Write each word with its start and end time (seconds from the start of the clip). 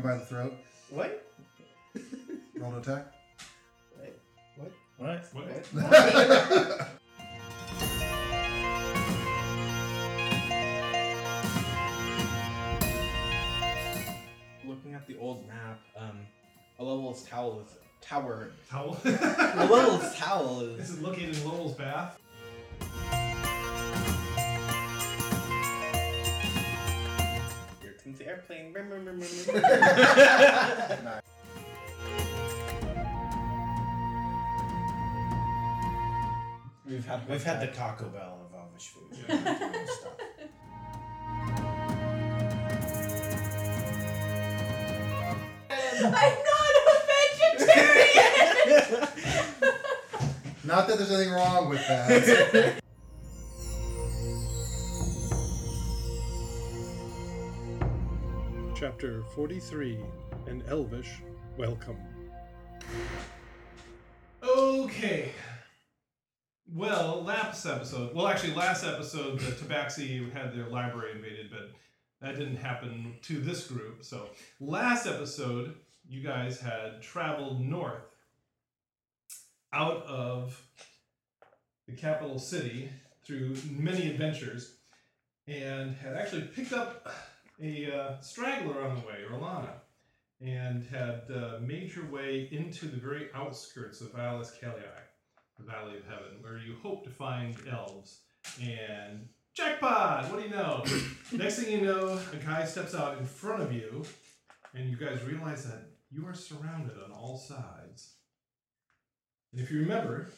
him 0.00 0.10
by 0.10 0.16
the 0.16 0.24
throat. 0.24 0.54
What? 0.90 1.26
Roll 2.56 2.72
to 2.72 2.78
attack. 2.78 3.12
What? 3.96 4.16
What? 4.56 4.72
What? 4.96 5.28
What? 5.32 5.66
What? 5.72 6.90
Looking 14.66 14.94
at 14.94 15.06
the 15.06 15.16
old 15.18 15.46
map, 15.48 15.80
um, 15.96 16.20
a 16.78 16.84
Lowell's 16.84 17.24
towel 17.24 17.60
is 17.60 17.76
tower. 18.00 18.52
Towel. 18.70 18.96
A 19.04 19.66
Lowell's 19.68 20.16
towel 20.16 20.60
this 20.76 20.90
is 20.90 20.96
is 20.96 21.02
located 21.02 21.36
in 21.36 21.44
Lowell's 21.44 21.74
bath. 21.74 22.18
Here 28.30 28.44
comes 28.46 29.48
airplane. 29.48 29.62
We've 36.86 37.06
had 37.06 37.28
we've 37.28 37.44
had 37.44 37.60
the 37.60 37.68
Taco 37.68 38.08
Bell 38.08 38.40
of 38.46 38.54
Elvish 38.58 38.88
food. 38.88 39.16
Yeah. 39.28 39.84
Stuff. 39.86 40.12
I'm 46.02 46.38
not 46.48 46.74
a 46.80 46.96
vegetarian! 47.58 49.08
Not 50.64 50.88
that 50.88 50.98
there's 50.98 51.10
anything 51.10 51.32
wrong 51.32 51.68
with 51.68 51.86
that. 51.88 52.80
Chapter 58.80 59.22
43 59.34 59.98
An 60.46 60.62
Elvish 60.66 61.20
Welcome. 61.58 61.98
Okay. 64.42 65.32
Well, 66.66 67.22
last 67.22 67.66
episode, 67.66 68.14
well, 68.14 68.26
actually, 68.26 68.54
last 68.54 68.82
episode, 68.82 69.38
the 69.38 69.52
Tabaxi 69.52 70.32
had 70.32 70.56
their 70.56 70.66
library 70.68 71.12
invaded, 71.12 71.50
but 71.50 71.72
that 72.22 72.38
didn't 72.38 72.56
happen 72.56 73.16
to 73.20 73.40
this 73.40 73.66
group. 73.66 74.02
So, 74.02 74.30
last 74.60 75.06
episode, 75.06 75.74
you 76.08 76.22
guys 76.22 76.58
had 76.58 77.02
traveled 77.02 77.60
north 77.60 78.00
out 79.74 80.04
of 80.04 80.58
the 81.86 81.94
capital 81.94 82.38
city 82.38 82.88
through 83.26 83.56
many 83.70 84.08
adventures 84.08 84.76
and 85.46 85.94
had 85.96 86.14
actually 86.14 86.44
picked 86.44 86.72
up 86.72 87.12
a 87.62 87.92
uh, 87.92 88.20
straggler 88.20 88.82
on 88.82 88.94
the 88.94 89.06
way, 89.06 89.24
Rolana 89.30 89.80
and 90.40 90.86
had 90.86 91.22
uh, 91.34 91.58
made 91.60 91.94
your 91.94 92.06
way 92.06 92.48
into 92.50 92.86
the 92.86 92.96
very 92.96 93.28
outskirts 93.34 94.00
of 94.00 94.12
Valles 94.12 94.52
Calii, 94.60 94.82
the 95.58 95.64
Valley 95.64 95.98
of 95.98 96.04
Heaven, 96.04 96.38
where 96.40 96.56
you 96.56 96.76
hope 96.82 97.04
to 97.04 97.10
find 97.10 97.54
elves. 97.70 98.20
And 98.60 99.28
jackpot! 99.52 100.30
What 100.30 100.40
do 100.40 100.48
you 100.48 100.54
know? 100.54 100.84
Next 101.32 101.58
thing 101.58 101.72
you 101.72 101.86
know, 101.86 102.18
a 102.32 102.36
guy 102.36 102.64
steps 102.64 102.94
out 102.94 103.18
in 103.18 103.26
front 103.26 103.62
of 103.62 103.72
you, 103.72 104.02
and 104.74 104.88
you 104.88 104.96
guys 104.96 105.22
realize 105.24 105.64
that 105.66 105.90
you 106.10 106.26
are 106.26 106.34
surrounded 106.34 106.96
on 107.04 107.12
all 107.12 107.36
sides. 107.36 108.14
And 109.52 109.60
if 109.60 109.70
you 109.70 109.80
remember, 109.80 110.30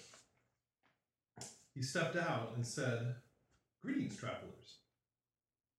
he 1.75 1.82
stepped 1.82 2.16
out 2.16 2.53
and 2.56 2.66
said, 2.66 3.15
Greetings, 3.81 4.16
travelers. 4.16 4.78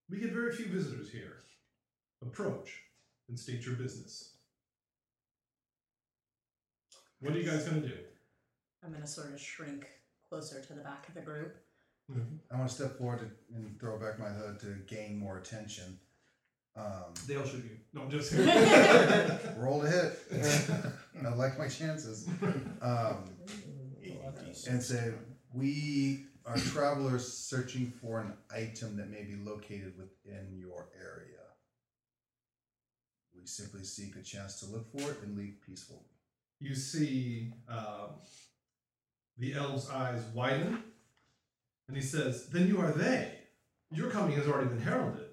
We 0.09 0.19
get 0.19 0.31
very 0.31 0.53
few 0.55 0.67
visitors 0.67 1.09
here. 1.11 1.43
Approach 2.21 2.81
and 3.29 3.39
state 3.39 3.65
your 3.65 3.75
business. 3.75 4.35
What 7.19 7.33
are 7.33 7.39
you 7.39 7.49
guys 7.49 7.63
going 7.63 7.81
to 7.81 7.87
do? 7.87 7.95
I'm 8.83 8.91
gonna 8.91 9.07
sort 9.07 9.31
of 9.31 9.39
shrink 9.39 9.87
closer 10.27 10.59
to 10.59 10.73
the 10.73 10.81
back 10.81 11.07
of 11.07 11.13
the 11.13 11.21
group. 11.21 11.55
I 12.51 12.57
want 12.57 12.69
to 12.69 12.75
step 12.75 12.97
forward 12.97 13.19
to, 13.19 13.55
and 13.55 13.79
throw 13.79 13.97
back 13.97 14.19
my 14.19 14.27
hood 14.27 14.59
to 14.59 14.75
gain 14.93 15.17
more 15.17 15.37
attention. 15.37 15.97
Um, 16.75 17.13
They'll 17.27 17.45
shoot 17.45 17.63
you. 17.63 17.77
No, 17.93 18.09
just 18.09 18.33
roll 19.57 19.81
to 19.81 19.87
hit. 19.89 20.19
I 21.25 21.29
like 21.33 21.57
my 21.57 21.67
chances. 21.67 22.27
Um, 22.81 23.29
and 24.67 24.83
say, 24.83 25.13
We 25.53 26.25
are 26.45 26.57
travelers 26.57 27.31
searching 27.31 27.91
for 28.01 28.19
an 28.19 28.33
item 28.53 28.97
that 28.97 29.09
may 29.09 29.23
be 29.23 29.35
located 29.35 29.93
within 29.97 30.57
your 30.57 30.89
area. 30.99 31.39
We 33.35 33.45
simply 33.45 33.83
seek 33.83 34.15
a 34.15 34.21
chance 34.21 34.59
to 34.59 34.65
look 34.67 34.91
for 34.91 35.11
it 35.11 35.17
and 35.23 35.37
leave 35.37 35.55
peacefully. 35.65 35.99
you 36.59 36.75
see 36.75 37.51
um, 37.67 38.21
the 39.37 39.53
elf's 39.53 39.89
eyes 39.89 40.21
widen, 40.33 40.83
and 41.87 41.97
he 41.97 42.03
says, 42.03 42.47
Then 42.47 42.67
you 42.67 42.79
are 42.79 42.91
they. 42.91 43.39
Your 43.91 44.09
coming 44.09 44.35
has 44.37 44.47
already 44.47 44.69
been 44.69 44.81
heralded. 44.81 45.27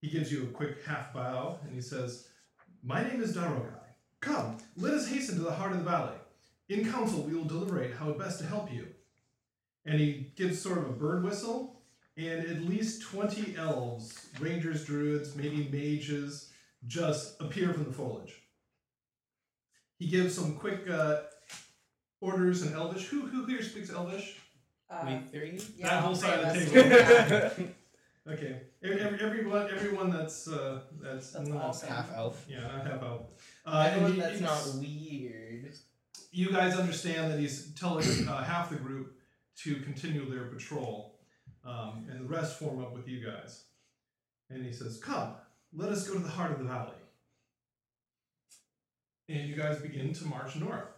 He 0.00 0.08
gives 0.08 0.32
you 0.32 0.44
a 0.44 0.46
quick 0.46 0.84
half 0.84 1.12
bow, 1.12 1.58
and 1.64 1.74
he 1.74 1.80
says, 1.80 2.28
My 2.82 3.02
name 3.02 3.22
is 3.22 3.36
Darogai. 3.36 3.76
Come, 4.20 4.58
let 4.76 4.94
us 4.94 5.08
hasten 5.08 5.36
to 5.36 5.42
the 5.42 5.52
heart 5.52 5.72
of 5.72 5.78
the 5.78 5.84
valley. 5.84 6.16
In 6.68 6.90
council, 6.90 7.22
we 7.22 7.34
will 7.34 7.44
deliberate 7.44 7.94
how 7.94 8.12
best 8.12 8.38
to 8.40 8.46
help 8.46 8.72
you. 8.72 8.86
And 9.86 9.98
he 10.00 10.32
gives 10.36 10.60
sort 10.60 10.78
of 10.78 10.84
a 10.88 10.92
bird 10.92 11.24
whistle, 11.24 11.80
and 12.16 12.44
at 12.46 12.62
least 12.62 13.02
20 13.02 13.56
elves, 13.56 14.26
rangers, 14.38 14.84
druids, 14.84 15.34
maybe 15.34 15.68
mages, 15.72 16.50
just 16.86 17.40
appear 17.40 17.72
from 17.72 17.84
the 17.84 17.92
foliage. 17.92 18.34
He 19.98 20.06
gives 20.06 20.34
some 20.34 20.54
quick 20.56 20.88
uh, 20.88 21.20
orders 22.20 22.62
in 22.62 22.72
Elvish. 22.74 23.06
Who 23.08 23.22
who 23.26 23.44
here 23.46 23.62
speaks 23.62 23.90
Elvish? 23.90 24.36
Uh, 24.90 25.04
We 25.06 25.38
three. 25.38 25.60
yeah, 25.76 25.90
that 25.90 26.02
whole 26.04 26.14
side 26.14 26.40
of 26.40 26.54
the 26.54 27.50
table. 27.50 27.68
Okay, 28.28 28.60
every, 28.84 29.00
every, 29.00 29.18
everyone 29.20 29.68
everyone 29.74 30.10
that's 30.10 30.46
uh, 30.46 30.80
that's, 31.02 31.32
That's 31.32 31.48
not 31.48 31.64
awesome. 31.64 31.88
Half 31.88 32.12
elf. 32.14 32.44
yeah 32.48 32.60
not 32.60 32.86
half 32.86 33.02
elf. 33.02 33.22
Uh, 33.64 33.70
and 33.90 33.92
Anyone 33.94 34.12
he- 34.12 34.20
that's 34.20 34.40
not 34.40 34.74
weird. 34.78 35.74
you 36.30 36.52
guys 36.52 36.76
understand 36.78 37.32
that 37.32 37.40
he's 37.40 37.72
telling 37.74 38.06
uh, 38.28 38.44
half 38.44 38.68
the 38.68 38.76
group 38.76 39.14
to 39.64 39.76
continue 39.76 40.28
their 40.30 40.44
patrol, 40.44 41.18
um, 41.64 42.06
and 42.10 42.20
the 42.20 42.24
rest 42.24 42.58
form 42.58 42.82
up 42.82 42.94
with 42.94 43.08
you 43.08 43.24
guys. 43.24 43.64
And 44.48 44.64
he 44.64 44.72
says, 44.72 44.98
"Come, 44.98 45.34
let 45.72 45.90
us 45.90 46.08
go 46.08 46.14
to 46.14 46.20
the 46.20 46.28
heart 46.28 46.52
of 46.52 46.58
the 46.58 46.64
valley." 46.64 46.96
And 49.28 49.48
you 49.48 49.54
guys 49.54 49.78
begin 49.80 50.12
to 50.12 50.24
march 50.26 50.56
north. 50.56 50.88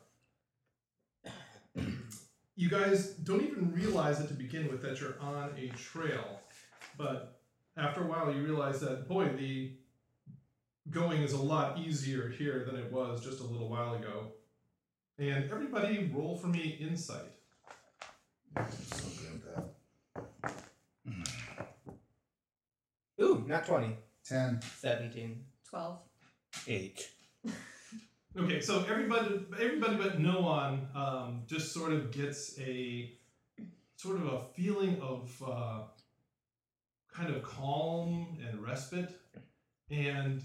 You 2.54 2.68
guys 2.68 3.08
don't 3.14 3.42
even 3.42 3.72
realize 3.72 4.20
it 4.20 4.28
to 4.28 4.34
begin 4.34 4.68
with 4.68 4.82
that 4.82 5.00
you're 5.00 5.18
on 5.20 5.50
a 5.58 5.68
trail, 5.68 6.40
but 6.96 7.40
after 7.76 8.02
a 8.02 8.06
while 8.06 8.32
you 8.32 8.42
realize 8.42 8.80
that 8.80 9.08
boy, 9.08 9.28
the 9.36 9.72
going 10.90 11.22
is 11.22 11.32
a 11.32 11.42
lot 11.42 11.78
easier 11.78 12.28
here 12.28 12.64
than 12.64 12.76
it 12.76 12.92
was 12.92 13.24
just 13.24 13.40
a 13.40 13.44
little 13.44 13.68
while 13.68 13.94
ago. 13.94 14.32
And 15.18 15.50
everybody 15.50 16.10
roll 16.12 16.36
for 16.36 16.48
me 16.48 16.76
insight. 16.80 17.32
So 18.56 19.08
good 19.18 19.34
at 19.34 19.42
that. 19.54 21.24
Ooh, 23.20 23.44
not 23.46 23.66
20. 23.66 23.96
10. 24.24 24.60
17. 24.78 25.44
Twelve. 25.68 25.98
Eight. 26.66 27.10
Okay, 28.34 28.62
so 28.62 28.82
everybody 28.88 29.44
everybody 29.60 29.96
but 29.96 30.18
Noan 30.18 30.88
um, 30.94 31.42
just 31.46 31.70
sort 31.74 31.92
of 31.92 32.10
gets 32.10 32.58
a 32.58 33.12
sort 33.96 34.16
of 34.16 34.26
a 34.26 34.40
feeling 34.54 34.98
of 35.02 35.30
uh, 35.46 35.80
kind 37.12 37.34
of 37.34 37.42
calm 37.42 38.38
and 38.48 38.62
respite. 38.62 39.10
And 39.90 40.42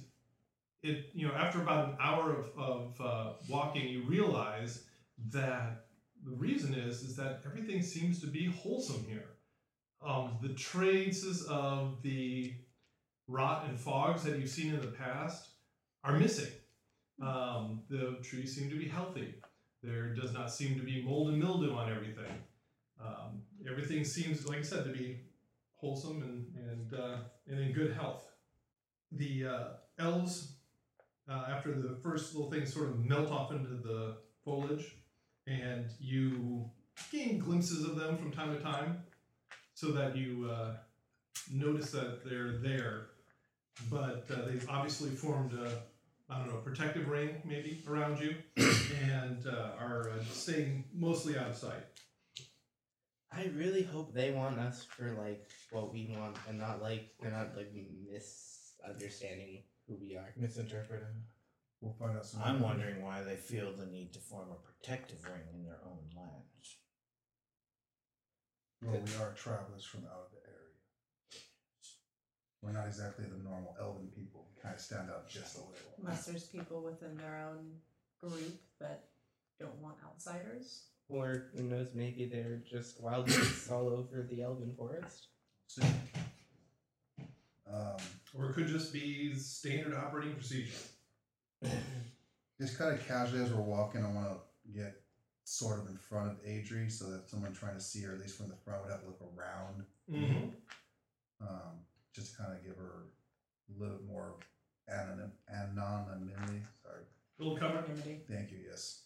it 0.83 1.11
you 1.13 1.29
know, 1.29 1.33
after 1.33 1.61
about 1.61 1.91
an 1.91 1.95
hour 2.01 2.35
of, 2.35 2.51
of 2.57 3.01
uh, 3.01 3.33
walking, 3.47 3.87
you 3.87 4.03
realize 4.03 4.83
that 5.29 5.86
the 6.25 6.35
reason 6.35 6.73
is 6.73 7.03
is 7.03 7.15
that 7.15 7.41
everything 7.45 7.81
seems 7.81 8.19
to 8.21 8.27
be 8.27 8.45
wholesome 8.45 9.05
here. 9.07 9.29
Um, 10.05 10.37
the 10.41 10.53
traces 10.53 11.45
of 11.45 12.01
the 12.03 12.53
rot 13.27 13.65
and 13.67 13.79
fogs 13.79 14.23
that 14.23 14.39
you've 14.39 14.49
seen 14.49 14.73
in 14.73 14.81
the 14.81 14.87
past 14.87 15.49
are 16.03 16.17
missing. 16.17 16.51
Um, 17.21 17.81
the 17.89 18.17
trees 18.23 18.55
seem 18.55 18.69
to 18.69 18.77
be 18.77 18.87
healthy. 18.87 19.35
There 19.83 20.13
does 20.13 20.33
not 20.33 20.51
seem 20.51 20.77
to 20.77 20.83
be 20.83 21.01
mold 21.01 21.29
and 21.29 21.39
mildew 21.39 21.73
on 21.73 21.91
everything. 21.91 22.31
Um, 23.03 23.41
everything 23.69 24.03
seems, 24.03 24.47
like 24.47 24.59
I 24.59 24.63
said, 24.63 24.85
to 24.85 24.91
be 24.91 25.19
wholesome 25.75 26.21
and 26.23 26.45
and, 26.69 26.93
uh, 26.93 27.17
and 27.47 27.59
in 27.59 27.73
good 27.73 27.93
health. 27.93 28.25
The 29.11 29.45
uh, 29.45 29.67
elves, 29.99 30.53
uh, 31.29 31.45
after 31.49 31.73
the 31.73 31.95
first 31.95 32.35
little 32.35 32.51
things 32.51 32.73
sort 32.73 32.89
of 32.89 33.05
melt 33.05 33.31
off 33.31 33.51
into 33.51 33.75
the 33.75 34.17
foliage, 34.43 34.95
and 35.47 35.85
you 35.99 36.69
gain 37.11 37.39
glimpses 37.39 37.83
of 37.85 37.95
them 37.95 38.17
from 38.17 38.31
time 38.31 38.55
to 38.55 38.61
time, 38.61 39.03
so 39.73 39.91
that 39.91 40.15
you 40.15 40.49
uh, 40.51 40.73
notice 41.51 41.91
that 41.91 42.23
they're 42.25 42.57
there. 42.57 43.07
but 43.91 44.25
uh, 44.33 44.45
they've 44.45 44.67
obviously 44.69 45.09
formed 45.11 45.53
a, 45.53 45.81
I 46.29 46.39
don't 46.39 46.47
know, 46.47 46.57
protective 46.57 47.07
ring 47.07 47.41
maybe 47.45 47.81
around 47.87 48.19
you, 48.19 48.35
and 49.03 49.45
uh, 49.47 49.71
are 49.79 50.09
uh, 50.09 50.23
staying 50.31 50.85
mostly 50.93 51.37
out 51.37 51.49
of 51.49 51.55
sight. 51.55 51.83
I 53.31 53.51
really 53.55 53.83
hope 53.83 54.13
they 54.13 54.31
want 54.31 54.57
us 54.57 54.83
for 54.83 55.15
like 55.21 55.47
what 55.71 55.93
we 55.93 56.15
want 56.17 56.37
and 56.47 56.57
not 56.57 56.81
like 56.81 57.13
they're 57.21 57.31
not 57.31 57.55
like 57.55 57.71
misunderstanding 58.09 59.63
who 59.87 59.95
we 59.95 60.15
are. 60.15 60.33
Misinterpreted. 60.37 61.07
We'll 61.81 61.93
find 61.93 62.17
out 62.17 62.25
soon. 62.25 62.41
I'm 62.43 62.59
wondering 62.59 63.03
why 63.03 63.21
they 63.23 63.35
feel 63.35 63.71
the 63.75 63.85
need 63.85 64.13
to 64.13 64.19
form 64.19 64.47
a 64.51 64.55
protective 64.55 65.23
ring 65.23 65.43
in 65.53 65.63
their 65.63 65.79
own 65.85 65.99
lands. 66.15 66.77
Well, 68.83 69.01
we 69.05 69.23
are 69.23 69.33
travelers 69.33 69.85
from 69.85 70.01
out 70.05 70.25
of 70.25 70.31
the 70.31 70.37
area. 70.47 70.73
We're 72.61 72.71
not 72.71 72.87
exactly 72.87 73.25
the 73.25 73.43
normal 73.43 73.75
elven 73.79 74.07
people. 74.15 74.47
We 74.55 74.61
kind 74.61 74.75
of 74.75 74.81
stand 74.81 75.09
out 75.09 75.29
just 75.29 75.55
a 75.57 75.59
little. 75.61 75.93
Unless 76.01 76.25
there's 76.25 76.43
people 76.45 76.81
within 76.81 77.15
their 77.17 77.47
own 77.47 77.73
group 78.19 78.59
that 78.79 79.05
don't 79.59 79.77
want 79.81 79.97
outsiders. 80.05 80.85
Or 81.09 81.45
who 81.55 81.63
knows, 81.63 81.89
maybe 81.93 82.25
they're 82.25 82.61
just 82.69 83.01
wild 83.01 83.27
beasts 83.27 83.71
all 83.71 83.87
over 83.87 84.27
the 84.29 84.41
Elven 84.41 84.73
Forest. 84.75 85.27
See. 85.67 85.83
Um, 87.71 87.97
Or 88.37 88.49
it 88.49 88.53
could 88.53 88.67
just 88.67 88.91
be 88.91 89.33
standard 89.35 89.93
operating 89.93 90.33
procedure. 90.33 90.73
Just 92.59 92.77
kind 92.77 92.93
of 92.93 93.05
casually 93.07 93.43
as 93.43 93.51
we're 93.51 93.61
walking, 93.61 94.03
I 94.03 94.11
want 94.11 94.27
to 94.27 94.37
get 94.71 95.01
sort 95.43 95.79
of 95.79 95.87
in 95.87 95.97
front 95.97 96.29
of 96.29 96.43
Adri 96.43 96.91
so 96.91 97.05
that 97.09 97.29
someone 97.29 97.53
trying 97.53 97.75
to 97.75 97.81
see 97.81 98.01
her, 98.01 98.13
at 98.13 98.19
least 98.19 98.37
from 98.37 98.49
the 98.49 98.55
front, 98.55 98.83
would 98.83 98.91
have 98.91 99.01
to 99.01 99.07
look 99.07 99.21
around. 99.21 99.85
Mm-hmm. 100.11 100.49
Um, 101.41 101.85
just 102.13 102.31
to 102.31 102.37
kind 102.37 102.53
of 102.53 102.63
give 102.63 102.75
her 102.77 103.05
a 103.69 103.79
little 103.81 103.99
more 104.07 104.35
anonym, 104.91 105.31
anonymity. 105.49 106.63
Sorry. 106.83 107.03
Little 107.39 107.57
cover. 107.57 107.83
Thank 108.27 108.51
you. 108.51 108.57
Yes. 108.67 109.03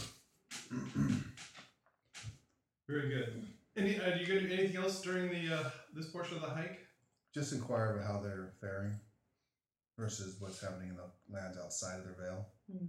Very 2.87 3.09
good. 3.09 3.45
Any, 3.77 3.99
uh, 3.99 4.11
do 4.11 4.19
you 4.19 4.27
gonna 4.27 4.41
do 4.41 4.53
anything 4.53 4.77
else 4.77 5.01
during 5.01 5.29
the 5.29 5.55
uh, 5.55 5.69
this 5.93 6.07
portion 6.07 6.35
of 6.37 6.41
the 6.41 6.49
hike? 6.49 6.79
Just 7.33 7.53
inquire 7.53 7.95
about 7.95 8.07
how 8.07 8.19
they're 8.19 8.53
faring 8.59 8.99
versus 9.97 10.37
what's 10.39 10.61
happening 10.61 10.89
in 10.89 10.95
the 10.95 11.35
lands 11.35 11.57
outside 11.57 11.99
of 11.99 12.05
their 12.05 12.15
veil. 12.19 12.47
Hmm. 12.71 12.85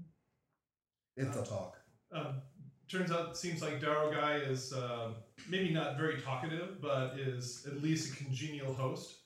If 1.17 1.33
they'll 1.33 1.45
talk. 1.45 1.77
Um, 2.13 2.43
turns 2.91 3.11
out 3.11 3.31
it 3.31 3.37
seems 3.37 3.63
like 3.63 3.81
Darogai 3.81 4.49
is 4.49 4.73
um 4.73 5.15
maybe 5.49 5.71
not 5.71 5.97
very 5.97 6.21
talkative, 6.21 6.81
but 6.81 7.19
is 7.19 7.67
at 7.67 7.83
least 7.83 8.13
a 8.13 8.17
congenial 8.17 8.73
host. 8.75 9.17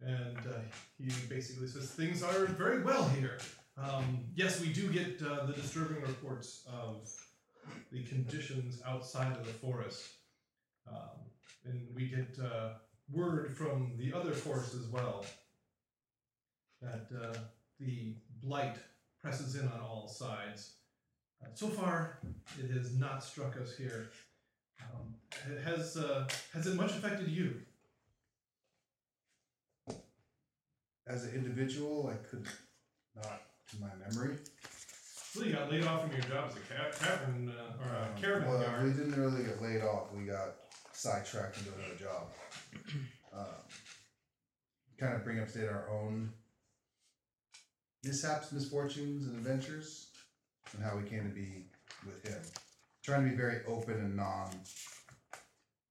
And 0.00 0.36
uh, 0.38 0.58
he 0.98 1.10
basically 1.28 1.68
says 1.68 1.90
things 1.90 2.22
are 2.22 2.46
very 2.46 2.82
well 2.82 3.08
here. 3.08 3.38
Um, 3.78 4.24
yes, 4.34 4.60
we 4.60 4.72
do 4.72 4.90
get 4.92 5.22
uh, 5.22 5.46
the 5.46 5.54
disturbing 5.54 6.02
reports 6.02 6.66
of 6.70 7.10
the 7.90 8.02
conditions 8.04 8.82
outside 8.86 9.32
of 9.32 9.46
the 9.46 9.52
forest, 9.52 10.06
um, 10.88 11.30
and 11.64 11.86
we 11.94 12.08
get 12.08 12.38
uh, 12.42 12.74
word 13.10 13.56
from 13.56 13.92
the 13.98 14.12
other 14.12 14.32
forest 14.32 14.74
as 14.74 14.86
well 14.88 15.24
that 16.82 17.06
uh, 17.14 17.36
the 17.80 18.14
blight 18.42 18.76
presses 19.20 19.56
in 19.56 19.66
on 19.68 19.80
all 19.80 20.08
sides. 20.08 20.74
Uh, 21.42 21.48
so 21.54 21.68
far, 21.68 22.18
it 22.58 22.70
has 22.70 22.96
not 22.96 23.22
struck 23.22 23.56
us 23.60 23.76
here. 23.76 24.10
Um, 24.80 25.14
has 25.64 25.96
uh, 25.96 26.26
has 26.52 26.66
it 26.66 26.74
much 26.74 26.90
affected 26.92 27.28
you? 27.28 27.54
As 31.06 31.24
an 31.24 31.34
individual, 31.34 32.12
I 32.12 32.16
could 32.28 32.46
not, 33.14 33.42
to 33.70 33.80
my 33.80 33.88
memory. 34.08 34.36
Well, 35.36 35.46
you 35.46 35.52
got 35.52 35.70
laid 35.70 35.84
off 35.84 36.02
from 36.02 36.12
your 36.12 36.22
job 36.22 36.50
as 36.50 36.56
a 36.56 36.60
ca- 36.60 37.06
cavern 37.06 37.52
uh, 37.52 37.84
or 37.84 37.94
a 37.94 38.20
caravan 38.20 38.48
well, 38.48 38.60
guard. 38.60 38.84
we 38.84 38.90
didn't 38.90 39.20
really 39.20 39.44
get 39.44 39.62
laid 39.62 39.82
off. 39.82 40.12
We 40.12 40.24
got 40.24 40.56
sidetracked 40.92 41.58
into 41.58 41.70
another 41.78 41.94
job. 41.94 42.28
Um, 43.36 43.44
kind 44.98 45.14
of 45.14 45.24
bring 45.24 45.38
up 45.40 45.48
to 45.48 45.58
date 45.58 45.68
our 45.68 45.90
own 45.90 46.32
mishaps, 48.06 48.52
misfortunes, 48.52 49.26
and 49.26 49.36
adventures, 49.36 50.08
and 50.74 50.82
how 50.82 50.96
we 50.96 51.08
came 51.08 51.24
to 51.24 51.34
be 51.34 51.64
with 52.04 52.26
him. 52.26 52.40
Trying 53.02 53.24
to 53.24 53.30
be 53.30 53.36
very 53.36 53.60
open 53.66 53.94
and 53.94 54.16
non. 54.16 54.50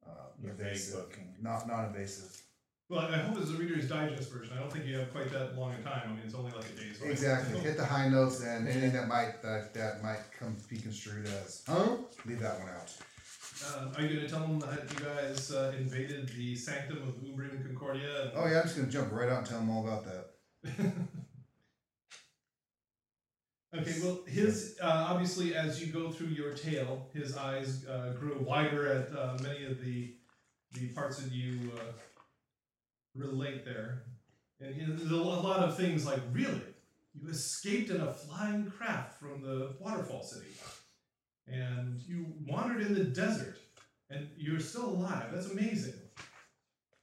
Uh, 0.05 0.11
You're 0.41 0.53
vague 0.53 0.67
evasive. 0.67 1.09
booking. 1.09 1.33
Not 1.41 1.67
non-invasive. 1.67 2.41
Well, 2.87 2.99
I 2.99 3.17
hope 3.17 3.37
it's 3.41 3.49
a 3.49 3.53
Reader's 3.53 3.89
Digest 3.89 4.31
version. 4.31 4.55
I 4.55 4.59
don't 4.59 4.71
think 4.71 4.85
you 4.85 4.99
have 4.99 5.11
quite 5.11 5.31
that 5.31 5.57
long 5.57 5.73
a 5.73 5.81
time. 5.81 6.03
I 6.05 6.07
mean, 6.09 6.19
it's 6.23 6.35
only 6.35 6.51
like 6.51 6.65
a 6.65 6.79
day's 6.79 7.01
worth. 7.01 7.09
Exactly. 7.09 7.59
Hit 7.61 7.77
the 7.77 7.85
high 7.85 8.09
notes 8.09 8.41
and 8.43 8.67
anything 8.67 8.93
that 8.93 9.07
might 9.07 9.41
that, 9.41 9.73
that 9.73 10.03
might 10.03 10.19
come 10.37 10.55
be 10.69 10.77
construed 10.77 11.25
as 11.25 11.63
huh? 11.67 11.97
Leave 12.25 12.39
that 12.41 12.59
one 12.59 12.69
out. 12.69 12.93
Uh, 13.65 13.87
are 13.95 14.01
you 14.03 14.17
going 14.17 14.21
to 14.21 14.27
tell 14.27 14.41
them 14.41 14.59
that 14.59 14.83
you 14.93 15.05
guys 15.05 15.51
uh, 15.51 15.73
invaded 15.79 16.29
the 16.29 16.55
sanctum 16.55 16.97
of 16.97 17.15
Umbrim 17.23 17.51
and 17.51 17.65
Concordia? 17.65 18.23
And, 18.23 18.31
Oh 18.35 18.45
yeah, 18.47 18.57
I'm 18.59 18.63
just 18.63 18.75
gonna 18.75 18.89
jump 18.89 19.11
right 19.11 19.29
out 19.29 19.39
and 19.39 19.47
tell 19.47 19.59
them 19.59 19.69
all 19.71 19.87
about 19.87 20.05
that. 20.05 20.35
okay, 23.79 23.95
well, 24.03 24.19
his 24.27 24.77
uh, 24.81 25.07
obviously, 25.09 25.55
as 25.55 25.83
you 25.83 25.91
go 25.91 26.09
through 26.11 26.27
your 26.27 26.53
tale, 26.53 27.07
his 27.13 27.35
eyes 27.37 27.85
uh, 27.87 28.13
grew 28.19 28.37
wider 28.39 28.87
at 28.87 29.17
uh, 29.17 29.37
many 29.41 29.65
of 29.65 29.81
the 29.83 30.13
the 30.73 30.87
parts 30.89 31.17
that 31.17 31.31
you 31.31 31.71
uh, 31.77 31.91
relate 33.15 33.63
there, 33.65 34.03
and 34.59 34.75
he- 34.75 34.85
there's 34.85 35.11
a 35.11 35.15
lot 35.15 35.59
of 35.61 35.77
things 35.77 36.05
like 36.05 36.19
really, 36.31 36.61
you 37.13 37.29
escaped 37.29 37.89
in 37.89 38.01
a 38.01 38.11
flying 38.13 38.69
craft 38.69 39.19
from 39.19 39.41
the 39.41 39.75
waterfall 39.79 40.23
city, 40.23 40.51
and 41.47 42.01
you 42.07 42.25
wandered 42.47 42.81
in 42.81 42.93
the 42.93 43.03
desert, 43.05 43.57
and 44.09 44.27
you're 44.37 44.59
still 44.59 44.89
alive. 44.89 45.27
That's 45.31 45.49
amazing. 45.51 45.93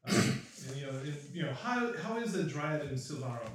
Um, 0.05 0.41
and, 0.69 0.77
you 0.77 0.87
know, 0.87 0.91
and, 0.99 1.17
you 1.33 1.43
know 1.43 1.53
how, 1.55 1.93
how 2.03 2.17
is 2.19 2.33
the 2.33 2.43
Dryad 2.45 2.83
in 2.83 2.95
Silvaro? 2.97 3.49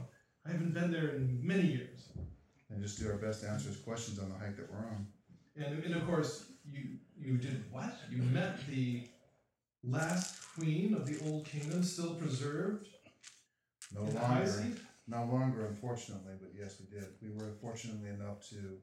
I 0.46 0.52
haven't 0.52 0.74
been 0.74 0.92
there 0.92 1.10
in 1.10 1.40
many 1.46 1.68
years. 1.68 1.97
And 2.70 2.82
just 2.82 3.00
do 3.00 3.10
our 3.10 3.16
best 3.16 3.42
to 3.42 3.50
answer 3.50 3.70
his 3.70 3.78
questions 3.78 4.20
on 4.20 4.30
the 4.30 4.38
hike 4.38 4.58
that 4.58 4.70
we're 4.72 4.80
on. 4.80 5.08
And, 5.56 5.84
and 5.84 5.96
of 5.96 6.06
course, 6.06 6.52
you 6.66 6.98
you 7.20 7.38
did 7.38 7.64
what? 7.72 7.98
You 8.12 8.22
met 8.22 8.66
the 8.68 9.04
last 9.84 10.36
queen 10.56 10.94
of 10.94 11.06
the 11.06 11.18
old 11.26 11.46
kingdom, 11.46 11.84
still 11.84 12.14
preserved 12.16 12.90
No 13.94 14.04
in 14.04 14.14
the 14.14 14.20
high 14.20 14.44
longer, 14.44 14.72
no 15.08 15.26
longer, 15.26 15.66
unfortunately, 15.68 16.34
but 16.40 16.52
yes, 16.58 16.80
we 16.80 17.00
did. 17.00 17.08
We 17.22 17.30
were 17.30 17.54
fortunately 17.62 18.10
enough 18.10 18.48
to 18.50 18.78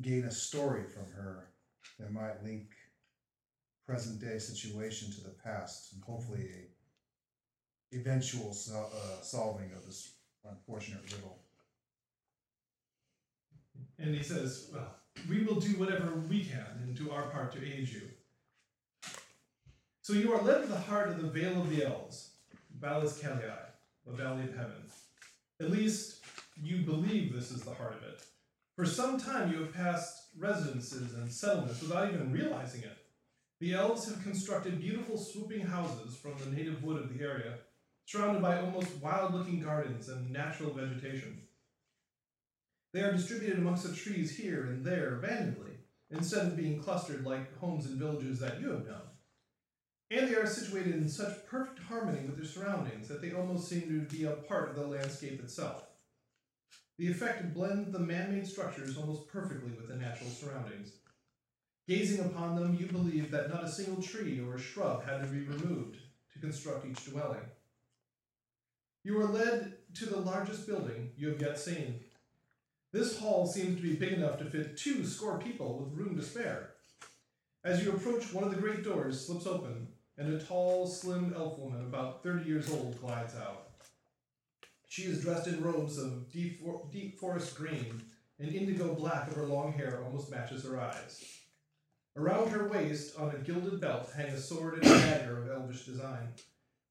gain 0.00 0.24
a 0.24 0.30
story 0.30 0.84
from 0.84 1.10
her 1.12 1.48
that 1.98 2.12
might 2.12 2.42
link 2.44 2.68
present 3.86 4.20
day 4.20 4.38
situation 4.38 5.10
to 5.12 5.20
the 5.20 5.34
past, 5.44 5.92
and 5.92 6.02
hopefully 6.02 6.48
a 7.92 7.96
eventual 7.96 8.52
sol- 8.52 8.90
uh, 8.94 9.22
solving 9.22 9.70
of 9.72 9.84
this 9.84 10.14
unfortunate 10.48 11.02
riddle. 11.12 11.38
And 14.04 14.14
he 14.14 14.22
says, 14.22 14.68
Well, 14.70 14.94
we 15.30 15.44
will 15.44 15.58
do 15.58 15.78
whatever 15.78 16.12
we 16.28 16.44
can 16.44 16.66
and 16.82 16.94
do 16.94 17.10
our 17.10 17.22
part 17.30 17.52
to 17.52 17.66
aid 17.66 17.88
you. 17.88 18.02
So 20.02 20.12
you 20.12 20.34
are 20.34 20.42
led 20.42 20.60
to 20.60 20.68
the 20.68 20.78
heart 20.78 21.08
of 21.08 21.22
the 21.22 21.28
Vale 21.28 21.62
of 21.62 21.70
the 21.70 21.86
Elves, 21.86 22.32
Valles 22.78 23.18
Calii, 23.18 23.50
the 24.06 24.12
Valley 24.12 24.42
of 24.42 24.54
Heaven. 24.54 24.90
At 25.58 25.70
least 25.70 26.22
you 26.62 26.82
believe 26.82 27.32
this 27.32 27.50
is 27.50 27.62
the 27.62 27.72
heart 27.72 27.94
of 27.94 28.02
it. 28.02 28.20
For 28.76 28.84
some 28.84 29.18
time 29.18 29.50
you 29.50 29.60
have 29.60 29.72
passed 29.72 30.24
residences 30.38 31.14
and 31.14 31.32
settlements 31.32 31.80
without 31.80 32.12
even 32.12 32.30
realizing 32.30 32.82
it. 32.82 32.98
The 33.60 33.72
elves 33.72 34.06
have 34.06 34.22
constructed 34.22 34.82
beautiful 34.82 35.16
swooping 35.16 35.62
houses 35.62 36.14
from 36.14 36.34
the 36.38 36.54
native 36.54 36.84
wood 36.84 37.00
of 37.00 37.16
the 37.16 37.24
area, 37.24 37.54
surrounded 38.04 38.42
by 38.42 38.60
almost 38.60 39.00
wild 39.00 39.32
looking 39.32 39.60
gardens 39.60 40.10
and 40.10 40.30
natural 40.30 40.74
vegetation. 40.74 41.43
They 42.94 43.00
are 43.00 43.10
distributed 43.10 43.58
amongst 43.58 43.82
the 43.82 43.92
trees 43.92 44.36
here 44.36 44.66
and 44.66 44.84
there 44.84 45.18
randomly, 45.20 45.72
instead 46.10 46.46
of 46.46 46.56
being 46.56 46.80
clustered 46.80 47.26
like 47.26 47.58
homes 47.58 47.86
and 47.86 47.98
villages 47.98 48.38
that 48.38 48.60
you 48.60 48.70
have 48.70 48.86
known. 48.86 49.02
And 50.12 50.28
they 50.28 50.36
are 50.36 50.46
situated 50.46 50.94
in 50.94 51.08
such 51.08 51.44
perfect 51.48 51.80
harmony 51.80 52.24
with 52.24 52.36
their 52.36 52.46
surroundings 52.46 53.08
that 53.08 53.20
they 53.20 53.32
almost 53.32 53.68
seem 53.68 53.88
to 53.88 54.16
be 54.16 54.26
a 54.26 54.30
part 54.30 54.70
of 54.70 54.76
the 54.76 54.86
landscape 54.86 55.40
itself. 55.40 55.82
The 56.96 57.10
effect 57.10 57.52
blends 57.52 57.90
the 57.90 57.98
man 57.98 58.32
made 58.32 58.46
structures 58.46 58.96
almost 58.96 59.26
perfectly 59.26 59.72
with 59.72 59.88
the 59.88 59.96
natural 59.96 60.30
surroundings. 60.30 60.92
Gazing 61.88 62.24
upon 62.24 62.54
them, 62.54 62.76
you 62.78 62.86
believe 62.86 63.32
that 63.32 63.52
not 63.52 63.64
a 63.64 63.68
single 63.68 64.00
tree 64.00 64.40
or 64.40 64.56
shrub 64.56 65.04
had 65.04 65.20
to 65.20 65.26
be 65.26 65.40
removed 65.40 65.96
to 66.32 66.38
construct 66.38 66.86
each 66.86 67.04
dwelling. 67.06 67.42
You 69.02 69.20
are 69.20 69.26
led 69.26 69.78
to 69.94 70.06
the 70.06 70.20
largest 70.20 70.68
building 70.68 71.10
you 71.16 71.30
have 71.30 71.40
yet 71.40 71.58
seen. 71.58 72.03
This 72.94 73.18
hall 73.18 73.44
seems 73.44 73.74
to 73.74 73.82
be 73.82 73.96
big 73.96 74.12
enough 74.12 74.38
to 74.38 74.44
fit 74.44 74.76
two 74.76 75.04
score 75.04 75.40
people 75.40 75.80
with 75.80 75.98
room 75.98 76.16
to 76.16 76.22
spare. 76.22 76.74
As 77.64 77.84
you 77.84 77.90
approach, 77.90 78.32
one 78.32 78.44
of 78.44 78.54
the 78.54 78.60
great 78.60 78.84
doors 78.84 79.26
slips 79.26 79.48
open, 79.48 79.88
and 80.16 80.32
a 80.32 80.38
tall, 80.38 80.86
slim 80.86 81.34
elf 81.36 81.58
woman 81.58 81.80
about 81.80 82.22
30 82.22 82.44
years 82.48 82.70
old 82.70 83.00
glides 83.00 83.34
out. 83.34 83.66
She 84.88 85.02
is 85.02 85.22
dressed 85.22 85.48
in 85.48 85.60
robes 85.60 85.98
of 85.98 86.30
deep, 86.30 86.62
deep 86.92 87.18
forest 87.18 87.56
green, 87.56 88.00
and 88.38 88.54
indigo 88.54 88.94
black 88.94 89.26
of 89.26 89.34
her 89.34 89.46
long 89.46 89.72
hair 89.72 90.00
almost 90.04 90.30
matches 90.30 90.62
her 90.62 90.80
eyes. 90.80 91.40
Around 92.16 92.50
her 92.50 92.68
waist, 92.68 93.18
on 93.18 93.34
a 93.34 93.38
gilded 93.38 93.80
belt, 93.80 94.08
hang 94.16 94.28
a 94.28 94.38
sword 94.38 94.74
and 94.74 94.86
a 94.86 95.00
dagger 95.00 95.42
of 95.42 95.50
elvish 95.50 95.84
design. 95.84 96.28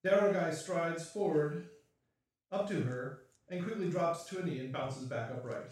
Darogai 0.06 0.54
strides 0.54 1.08
forward 1.08 1.70
up 2.52 2.68
to 2.68 2.82
her 2.82 3.23
and 3.54 3.64
quickly 3.64 3.90
drops 3.90 4.26
to 4.26 4.40
a 4.40 4.44
knee 4.44 4.60
and 4.60 4.74
bounces 4.74 5.04
back 5.04 5.30
upright. 5.30 5.66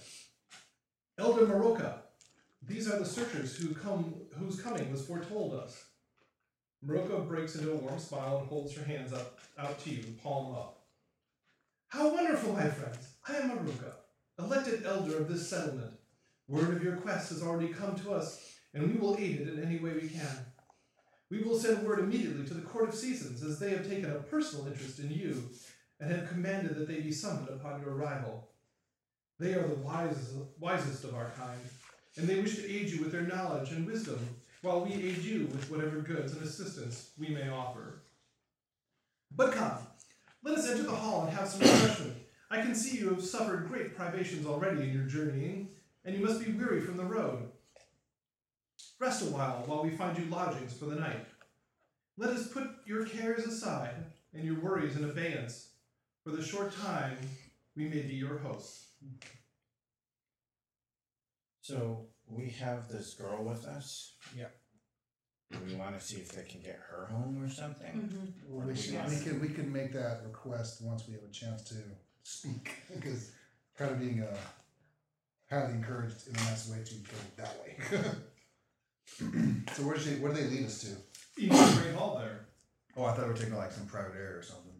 Elder 1.17 1.47
Maroka, 1.47 1.95
these 2.61 2.87
are 2.87 2.99
the 2.99 3.05
searchers 3.05 3.57
who 3.57 3.73
come 3.73 4.13
whose 4.37 4.61
coming 4.61 4.91
was 4.91 5.05
foretold 5.05 5.55
us. 5.55 5.85
Maroka 6.85 7.27
breaks 7.27 7.55
into 7.55 7.71
a 7.71 7.75
warm 7.75 7.99
smile 7.99 8.37
and 8.39 8.47
holds 8.47 8.75
her 8.75 8.85
hands 8.85 9.13
up 9.13 9.39
out 9.57 9.79
to 9.83 9.89
you, 9.89 10.03
palm 10.23 10.53
up. 10.53 10.83
How 11.87 12.13
wonderful, 12.13 12.53
my 12.53 12.67
friends! 12.67 13.15
I 13.27 13.37
am 13.37 13.49
Maroka, 13.49 13.93
elected 14.39 14.85
elder 14.85 15.17
of 15.17 15.27
this 15.27 15.47
settlement. 15.47 15.91
Word 16.47 16.75
of 16.75 16.83
your 16.83 16.97
quest 16.97 17.29
has 17.29 17.41
already 17.41 17.73
come 17.73 17.95
to 17.95 18.13
us, 18.13 18.55
and 18.73 18.87
we 18.87 18.99
will 18.99 19.17
aid 19.17 19.41
it 19.41 19.49
in 19.49 19.63
any 19.63 19.79
way 19.79 19.93
we 19.93 20.07
can. 20.07 20.45
We 21.31 21.41
will 21.43 21.57
send 21.57 21.83
word 21.87 21.99
immediately 21.99 22.45
to 22.45 22.53
the 22.53 22.61
Court 22.61 22.89
of 22.89 22.95
Seasons, 22.95 23.41
as 23.41 23.57
they 23.57 23.71
have 23.71 23.87
taken 23.87 24.11
a 24.11 24.15
personal 24.15 24.67
interest 24.67 24.99
in 24.99 25.09
you 25.09 25.49
and 26.01 26.11
have 26.11 26.27
commanded 26.27 26.75
that 26.75 26.87
they 26.87 26.99
be 26.99 27.11
summoned 27.11 27.49
upon 27.49 27.79
your 27.79 27.93
arrival. 27.93 28.49
They 29.39 29.53
are 29.53 29.67
the 29.67 29.75
wisest, 29.75 30.33
wisest 30.59 31.03
of 31.03 31.15
our 31.15 31.31
kind, 31.37 31.59
and 32.17 32.27
they 32.27 32.41
wish 32.41 32.55
to 32.55 32.69
aid 32.69 32.89
you 32.89 33.01
with 33.01 33.11
their 33.11 33.21
knowledge 33.21 33.71
and 33.71 33.85
wisdom, 33.85 34.19
while 34.63 34.83
we 34.83 34.93
aid 34.93 35.19
you 35.19 35.47
with 35.51 35.69
whatever 35.69 35.99
goods 35.99 36.33
and 36.33 36.43
assistance 36.43 37.11
we 37.17 37.29
may 37.29 37.49
offer. 37.49 38.01
But 39.35 39.53
come, 39.53 39.77
let 40.43 40.57
us 40.57 40.69
enter 40.69 40.83
the 40.83 40.91
hall 40.91 41.25
and 41.25 41.37
have 41.37 41.47
some 41.47 41.61
refreshment. 41.61 42.17
I 42.49 42.61
can 42.61 42.75
see 42.75 42.97
you 42.97 43.09
have 43.09 43.23
suffered 43.23 43.69
great 43.69 43.95
privations 43.95 44.45
already 44.45 44.81
in 44.81 44.93
your 44.93 45.05
journeying, 45.05 45.69
and 46.03 46.15
you 46.15 46.25
must 46.25 46.43
be 46.43 46.51
weary 46.51 46.81
from 46.81 46.97
the 46.97 47.05
road. 47.05 47.49
Rest 48.99 49.21
a 49.21 49.25
while 49.25 49.63
while 49.67 49.83
we 49.83 49.91
find 49.91 50.17
you 50.17 50.25
lodgings 50.25 50.73
for 50.73 50.85
the 50.85 50.95
night. 50.95 51.25
Let 52.17 52.31
us 52.31 52.47
put 52.47 52.67
your 52.85 53.05
cares 53.05 53.45
aside 53.45 54.05
and 54.33 54.43
your 54.43 54.59
worries 54.59 54.95
in 54.95 55.03
abeyance 55.03 55.70
for 56.23 56.31
the 56.31 56.43
short 56.43 56.73
time 56.75 57.17
we 57.75 57.85
may 57.85 58.01
be 58.01 58.15
your 58.15 58.37
hosts. 58.39 58.87
So 61.61 62.07
we 62.27 62.49
have 62.59 62.89
this 62.89 63.13
girl 63.13 63.43
with 63.43 63.65
us. 63.65 64.15
Yep. 64.37 64.55
We 65.67 65.75
want 65.75 65.99
to 65.99 66.05
see 66.05 66.17
if 66.17 66.31
they 66.31 66.43
can 66.43 66.61
get 66.61 66.79
her 66.89 67.07
home 67.11 67.43
or 67.43 67.49
something? 67.49 68.33
Well, 68.47 68.67
we, 68.67 68.75
should, 68.75 69.05
we 69.09 69.19
can 69.19 69.41
we 69.41 69.49
can 69.49 69.71
make 69.71 69.91
that 69.93 70.21
request 70.23 70.81
once 70.81 71.03
we 71.07 71.13
have 71.13 71.23
a 71.23 71.31
chance 71.31 71.63
to 71.63 71.75
speak 72.23 72.71
because 72.93 73.31
kind 73.77 73.91
of 73.91 73.99
being 73.99 74.21
uh, 74.21 74.37
highly 75.49 75.73
encouraged 75.73 76.27
in 76.27 76.35
a 76.35 76.39
nice 76.45 76.69
way 76.69 76.77
to 76.85 76.93
go 76.95 77.17
that 77.37 77.55
way. 77.61 77.77
so 79.75 79.83
where 79.83 79.95
does 79.95 80.05
she, 80.05 80.11
where 80.15 80.33
do 80.33 80.41
they 80.41 80.55
lead 80.55 80.65
us 80.65 80.81
to? 80.81 81.41
In 81.41 81.49
the 81.49 81.81
Great 81.81 81.95
Hall 81.95 82.17
there. 82.17 82.45
Oh, 82.95 83.05
I 83.05 83.13
thought 83.13 83.25
we 83.25 83.31
were 83.31 83.37
taking 83.37 83.57
like 83.57 83.71
some 83.71 83.87
private 83.87 84.15
area 84.15 84.37
or 84.37 84.43
something. 84.43 84.70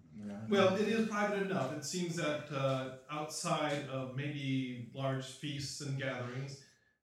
Well, 0.50 0.76
it 0.76 0.88
is 0.88 1.08
private 1.08 1.44
enough. 1.44 1.74
It 1.76 1.86
seems 1.86 2.16
that 2.18 2.52
uh, 2.54 2.96
outside 3.10 3.88
of 3.92 4.16
maybe 4.16 4.90
large 4.94 5.26
feasts 5.26 5.82
and 5.82 5.98
gatherings, 6.00 6.62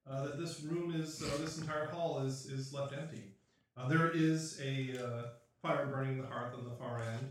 uh, 0.09 0.25
that 0.25 0.39
this 0.39 0.61
room 0.63 0.95
is, 0.95 1.23
uh, 1.23 1.39
this 1.39 1.59
entire 1.59 1.87
hall 1.87 2.21
is, 2.21 2.47
is 2.47 2.73
left 2.73 2.93
empty. 2.93 3.35
Uh, 3.77 3.89
there 3.89 4.11
is 4.11 4.61
a 4.63 4.95
uh, 5.03 5.23
fire 5.63 5.87
burning 5.87 6.19
in 6.19 6.23
the 6.23 6.27
hearth 6.27 6.55
on 6.55 6.65
the 6.65 6.77
far 6.77 7.03
end, 7.03 7.29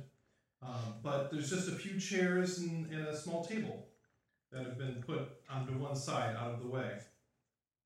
um, 0.62 0.96
but 1.04 1.32
there's 1.32 1.50
just 1.50 1.68
a 1.68 1.74
few 1.76 2.00
chairs 2.00 2.60
and, 2.60 2.92
and 2.92 3.08
a 3.08 3.16
small 3.16 3.44
table 3.44 3.88
that 4.52 4.64
have 4.64 4.78
been 4.78 5.04
put 5.06 5.30
onto 5.50 5.74
one 5.74 5.96
side 5.96 6.36
out 6.36 6.54
of 6.54 6.62
the 6.62 6.68
way. 6.68 7.00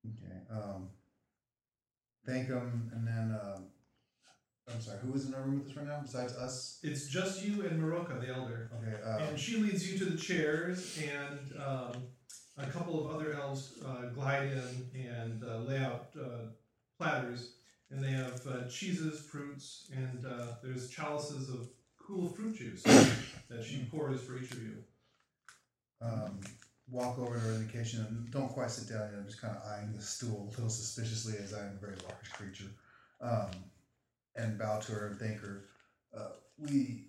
Okay. 0.06 0.38
Um, 0.50 0.90
thank 2.26 2.48
them, 2.48 2.90
and 2.94 3.06
then 3.06 3.38
um, 3.42 3.66
I'm 4.72 4.80
sorry. 4.80 4.98
Who 5.00 5.12
is 5.14 5.26
in 5.26 5.32
the 5.32 5.38
room 5.40 5.58
with 5.60 5.70
us 5.70 5.76
right 5.76 5.86
now 5.86 6.00
besides 6.02 6.34
us? 6.34 6.78
It's 6.82 7.08
just 7.08 7.44
you 7.44 7.62
and 7.66 7.82
Maroka, 7.82 8.20
the 8.20 8.28
elder. 8.34 8.70
Okay. 8.80 8.96
Uh, 9.04 9.18
And 9.28 9.38
she 9.38 9.56
leads 9.56 9.90
you 9.90 9.98
to 9.98 10.04
the 10.04 10.16
chairs, 10.16 10.98
and 11.02 11.60
um, 11.60 11.92
a 12.56 12.66
couple 12.66 13.04
of 13.04 13.14
other 13.14 13.34
elves 13.34 13.74
uh, 13.84 14.06
glide 14.14 14.52
in 14.52 15.00
and 15.10 15.42
uh, 15.44 15.58
lay 15.58 15.78
out 15.78 16.08
uh, 16.18 16.46
platters. 16.98 17.54
And 17.90 18.02
they 18.02 18.10
have 18.12 18.40
uh, 18.46 18.66
cheeses, 18.68 19.20
fruits, 19.20 19.90
and 19.94 20.24
uh, 20.24 20.54
there's 20.62 20.88
chalices 20.88 21.50
of 21.50 21.68
cool 21.98 22.28
fruit 22.28 22.56
juice 22.56 22.82
that 22.84 23.62
she 23.64 23.84
pours 23.90 24.20
for 24.22 24.38
each 24.38 24.50
of 24.52 24.62
you. 24.62 24.76
um, 26.00 26.40
walk 26.88 27.18
over 27.18 27.34
to 27.34 27.40
her 27.40 27.52
indication 27.54 28.04
and 28.08 28.30
don't 28.30 28.48
quite 28.48 28.70
sit 28.70 28.88
down 28.92 29.08
yet. 29.10 29.18
I'm 29.20 29.26
just 29.26 29.40
kind 29.40 29.56
of 29.56 29.62
eyeing 29.70 29.92
the 29.94 30.02
stool 30.02 30.48
a 30.48 30.50
little 30.50 30.68
suspiciously 30.68 31.34
as 31.42 31.52
I 31.54 31.60
am 31.60 31.76
a 31.76 31.80
very 31.80 31.96
large 32.08 32.30
creature. 32.32 32.70
Um, 33.20 33.50
and 34.36 34.58
bow 34.58 34.78
to 34.80 34.92
her 34.92 35.06
and 35.08 35.18
thank 35.18 35.40
her. 35.40 35.64
Uh, 36.16 36.30
we 36.58 37.08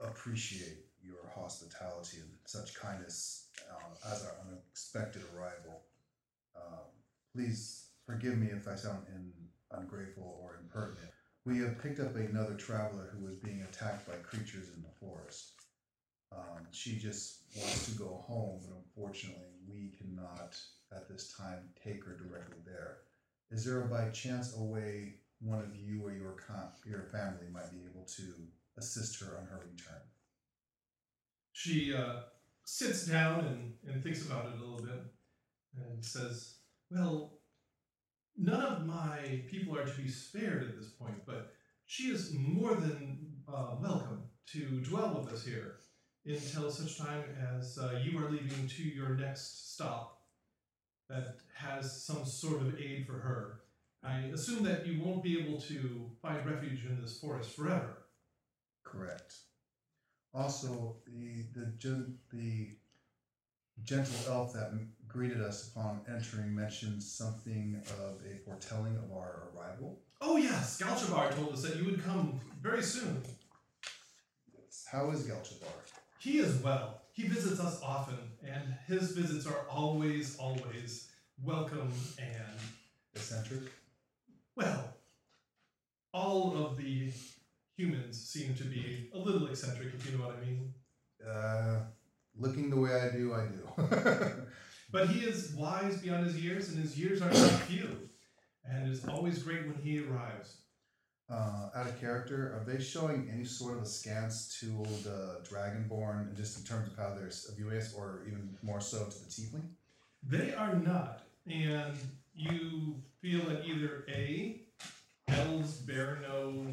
appreciate 0.00 0.86
your 1.02 1.30
hospitality 1.34 2.18
and 2.20 2.30
such 2.44 2.74
kindness 2.74 3.48
uh, 3.70 4.12
as 4.12 4.24
our 4.24 4.34
unexpected 4.48 5.22
arrival. 5.34 5.82
Um, 6.56 6.84
please 7.34 7.86
forgive 8.06 8.38
me 8.38 8.48
if 8.48 8.68
I 8.68 8.74
sound 8.74 9.06
in, 9.14 9.32
ungrateful 9.70 10.38
or 10.42 10.60
impertinent. 10.62 11.10
We 11.44 11.58
have 11.58 11.82
picked 11.82 11.98
up 11.98 12.14
another 12.14 12.54
traveler 12.54 13.10
who 13.12 13.24
was 13.24 13.34
being 13.34 13.62
attacked 13.62 14.06
by 14.06 14.14
creatures 14.16 14.68
in 14.74 14.82
the 14.82 14.88
forest. 15.00 15.52
Um, 16.30 16.66
she 16.70 16.98
just 16.98 17.40
wants 17.56 17.86
to 17.86 17.98
go 17.98 18.22
home, 18.26 18.60
but 18.62 18.76
unfortunately, 18.76 19.48
we 19.68 19.92
cannot 19.98 20.56
at 20.94 21.08
this 21.08 21.34
time 21.36 21.70
take 21.82 22.04
her 22.04 22.16
directly 22.16 22.58
there. 22.64 22.98
Is 23.50 23.64
there 23.64 23.80
by 23.82 24.08
chance 24.10 24.56
a 24.56 24.62
way 24.62 25.16
one 25.42 25.60
of 25.60 25.74
you 25.74 26.02
or 26.04 26.12
your 26.12 26.32
con- 26.32 26.72
your 26.84 27.02
family 27.12 27.46
might 27.52 27.70
be 27.70 27.78
able 27.90 28.04
to 28.16 28.22
assist 28.78 29.20
her 29.20 29.38
on 29.38 29.46
her 29.46 29.58
return? 29.58 30.00
She 31.52 31.94
uh, 31.94 32.22
sits 32.64 33.06
down 33.06 33.44
and, 33.44 33.74
and 33.86 34.02
thinks 34.02 34.24
about 34.24 34.46
it 34.46 34.58
a 34.58 34.64
little 34.64 34.84
bit 34.84 35.02
and 35.76 36.04
says, 36.04 36.56
Well, 36.90 37.38
none 38.36 38.62
of 38.62 38.86
my 38.86 39.42
people 39.48 39.76
are 39.76 39.84
to 39.84 40.00
be 40.00 40.08
spared 40.08 40.62
at 40.62 40.76
this 40.76 40.90
point, 40.90 41.24
but 41.26 41.52
she 41.86 42.04
is 42.04 42.34
more 42.34 42.74
than 42.74 43.18
uh, 43.48 43.76
welcome 43.80 44.22
to 44.52 44.80
dwell 44.80 45.22
with 45.22 45.32
us 45.32 45.44
here 45.44 45.76
until 46.24 46.70
such 46.70 46.98
time 46.98 47.24
as 47.58 47.78
uh, 47.78 48.00
you 48.02 48.18
are 48.18 48.30
leaving 48.30 48.68
to 48.68 48.82
your 48.82 49.10
next 49.10 49.74
stop 49.74 50.20
that 51.08 51.36
has 51.54 52.04
some 52.04 52.24
sort 52.24 52.62
of 52.62 52.78
aid 52.78 53.06
for 53.06 53.14
her. 53.14 53.61
I 54.04 54.16
assume 54.34 54.64
that 54.64 54.86
you 54.86 55.00
won't 55.00 55.22
be 55.22 55.40
able 55.40 55.60
to 55.60 56.10
find 56.20 56.44
refuge 56.44 56.84
in 56.84 57.00
this 57.00 57.18
forest 57.18 57.54
forever. 57.56 57.98
Correct. 58.84 59.34
Also, 60.34 60.96
the 61.06 61.44
the 61.54 61.66
gen- 61.78 62.18
the 62.30 62.70
gentle 63.84 64.32
elf 64.32 64.52
that 64.54 64.68
m- 64.68 64.92
greeted 65.08 65.40
us 65.40 65.68
upon 65.68 66.00
entering 66.08 66.54
mentioned 66.54 67.02
something 67.02 67.80
of 68.00 68.20
a 68.24 68.36
foretelling 68.44 68.96
of 68.96 69.10
our 69.12 69.48
arrival. 69.54 70.00
Oh 70.20 70.36
yes, 70.36 70.80
Galchabar 70.80 71.34
told 71.34 71.52
us 71.52 71.62
that 71.62 71.76
you 71.76 71.84
would 71.84 72.02
come 72.02 72.40
very 72.60 72.82
soon. 72.82 73.22
How 74.90 75.10
is 75.10 75.24
Galchabar? 75.24 75.74
He 76.18 76.38
is 76.38 76.62
well. 76.62 77.02
He 77.12 77.24
visits 77.26 77.60
us 77.60 77.80
often, 77.82 78.18
and 78.42 78.74
his 78.86 79.12
visits 79.12 79.46
are 79.46 79.66
always, 79.68 80.36
always 80.36 81.10
welcome 81.42 81.92
and, 82.18 82.58
Eccentric? 83.14 83.70
Well, 84.56 84.96
all 86.12 86.56
of 86.56 86.76
the 86.76 87.12
humans 87.76 88.20
seem 88.20 88.54
to 88.54 88.64
be 88.64 89.08
a 89.12 89.18
little 89.18 89.46
eccentric, 89.46 89.94
if 89.94 90.04
you 90.06 90.12
know 90.16 90.24
what 90.26 90.36
I 90.36 90.40
mean. 90.40 90.74
Uh, 91.26 91.80
looking 92.34 92.70
the 92.70 92.76
way 92.76 92.94
I 92.94 93.08
do, 93.08 93.34
I 93.34 93.46
do. 93.46 93.68
But 94.90 95.08
he 95.08 95.20
is 95.20 95.52
wise 95.54 95.96
beyond 95.96 96.24
his 96.24 96.36
years, 96.42 96.68
and 96.68 96.78
his 96.78 96.98
years 96.98 97.22
are 97.22 97.32
not 97.32 97.54
few. 97.54 98.10
And 98.64 98.86
it 98.86 98.90
is 98.92 99.04
always 99.06 99.42
great 99.42 99.66
when 99.66 99.76
he 99.76 100.00
arrives. 100.00 100.58
uh, 101.30 101.68
out 101.74 101.86
of 101.86 101.98
character, 102.00 102.54
are 102.54 102.64
they 102.64 102.80
showing 102.80 103.28
any 103.32 103.44
sort 103.44 103.74
of 103.76 103.82
askance 103.82 104.58
to 104.60 105.00
the 105.02 105.40
Dragonborn, 105.48 106.34
just 106.36 106.58
in 106.58 106.64
terms 106.64 106.88
of 106.88 106.96
how 106.96 107.10
they're 107.14 107.30
viewing 107.56 107.78
us, 107.78 107.92
or 107.94 108.22
even 108.26 108.56
more 108.62 108.80
so 108.80 109.06
to 109.06 109.18
the 109.18 109.26
Tiefling? 109.26 109.68
They 110.22 110.52
are 110.52 110.74
not, 110.74 111.22
and 111.46 111.96
you 112.34 113.02
feel 113.22 113.44
that 113.46 113.64
either 113.64 114.04
A, 114.08 114.62
elves 115.28 115.74
bear 115.78 116.18
no 116.22 116.66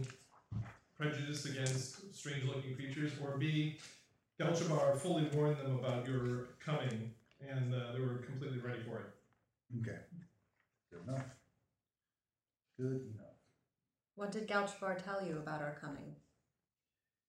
prejudice 0.97 1.45
against 1.45 2.13
strange 2.13 2.43
looking 2.43 2.75
creatures, 2.75 3.11
or 3.23 3.37
B, 3.37 3.77
Galchabar 4.41 4.97
fully 4.97 5.29
warned 5.33 5.57
them 5.57 5.77
about 5.77 6.07
your 6.07 6.47
coming, 6.63 7.11
and 7.47 7.73
uh, 7.73 7.93
they 7.93 7.99
were 7.99 8.17
completely 8.25 8.57
ready 8.59 8.79
for 8.81 8.97
it. 8.97 9.81
Okay. 9.81 9.99
Good 10.91 11.07
enough. 11.07 11.25
Good 12.77 13.13
enough. 13.13 13.35
What 14.15 14.31
did 14.31 14.47
Galchabar 14.47 15.01
tell 15.01 15.25
you 15.25 15.37
about 15.37 15.61
our 15.61 15.77
coming? 15.79 16.15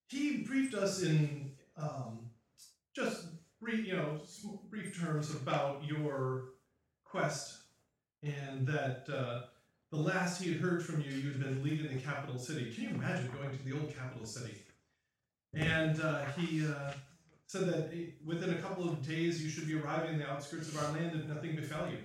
He 0.09 0.37
briefed 0.37 0.73
us 0.73 1.03
in 1.03 1.51
um, 1.77 2.19
just 2.95 3.27
brief, 3.61 3.85
you 3.85 3.95
know, 3.95 4.19
brief 4.69 4.99
terms 4.99 5.29
about 5.31 5.83
your 5.85 6.49
quest, 7.05 7.60
and 8.23 8.67
that 8.67 9.05
uh, 9.13 9.41
the 9.91 9.97
last 9.97 10.41
he 10.41 10.53
had 10.53 10.61
heard 10.61 10.83
from 10.83 11.01
you, 11.01 11.11
you 11.11 11.31
had 11.31 11.39
been 11.39 11.63
leaving 11.63 11.91
the 11.91 12.01
capital 12.01 12.39
city. 12.39 12.71
Can 12.73 12.83
you 12.83 12.89
imagine 12.91 13.29
going 13.31 13.55
to 13.55 13.63
the 13.63 13.73
old 13.73 13.93
capital 13.95 14.25
city? 14.25 14.55
And 15.53 15.99
uh, 15.99 16.25
he 16.37 16.65
uh, 16.65 16.93
said 17.47 17.67
that 17.67 17.91
within 18.25 18.51
a 18.51 18.61
couple 18.61 18.87
of 18.87 19.05
days 19.05 19.43
you 19.43 19.49
should 19.49 19.67
be 19.67 19.75
arriving 19.75 20.13
in 20.13 20.19
the 20.19 20.29
outskirts 20.29 20.69
of 20.69 20.77
our 20.77 20.93
land 20.93 21.19
if 21.19 21.27
nothing 21.27 21.55
befell 21.55 21.89
you. 21.89 21.97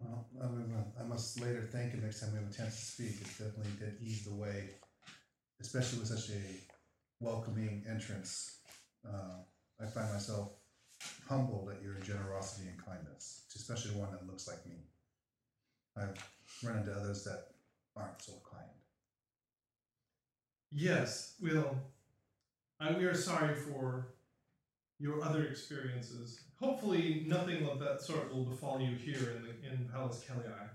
Well, 0.00 0.26
I, 0.42 1.02
I 1.02 1.06
must 1.06 1.40
later 1.40 1.62
thank 1.62 1.92
him 1.92 2.02
next 2.02 2.20
time 2.20 2.32
we 2.32 2.38
have 2.38 2.50
a 2.50 2.54
chance 2.54 2.76
to 2.76 2.84
speak. 2.84 3.20
It 3.20 3.28
definitely 3.38 3.72
did 3.78 3.96
ease 4.02 4.24
the 4.24 4.34
way, 4.34 4.70
especially 5.60 6.00
with 6.00 6.08
such 6.08 6.30
a 6.30 6.40
welcoming 7.20 7.84
entrance. 7.88 8.58
Uh, 9.06 9.38
I 9.80 9.86
find 9.86 10.12
myself 10.12 10.50
humbled 11.28 11.70
at 11.70 11.82
your 11.82 11.94
generosity 11.94 12.68
and 12.68 12.84
kindness, 12.84 13.42
especially 13.54 13.92
one 13.92 14.10
that 14.12 14.26
looks 14.26 14.46
like 14.46 14.64
me. 14.66 14.76
I've 15.96 16.16
run 16.62 16.78
into 16.78 16.92
others 16.92 17.24
that 17.24 17.48
aren't 17.96 18.20
so 18.20 18.32
kind. 18.50 18.70
Yes, 20.70 21.34
well, 21.40 21.74
I, 22.80 22.92
we 22.92 23.04
are 23.04 23.14
sorry 23.14 23.54
for 23.54 24.08
your 24.98 25.22
other 25.22 25.44
experiences. 25.44 26.40
Hopefully, 26.58 27.24
nothing 27.26 27.66
of 27.66 27.78
that 27.80 28.02
sort 28.02 28.34
will 28.34 28.44
befall 28.44 28.80
you 28.80 28.94
here 28.96 29.36
in 29.36 29.42
the 29.42 29.72
in 29.72 29.88
Valles 29.92 30.24
Calii. 30.24 30.70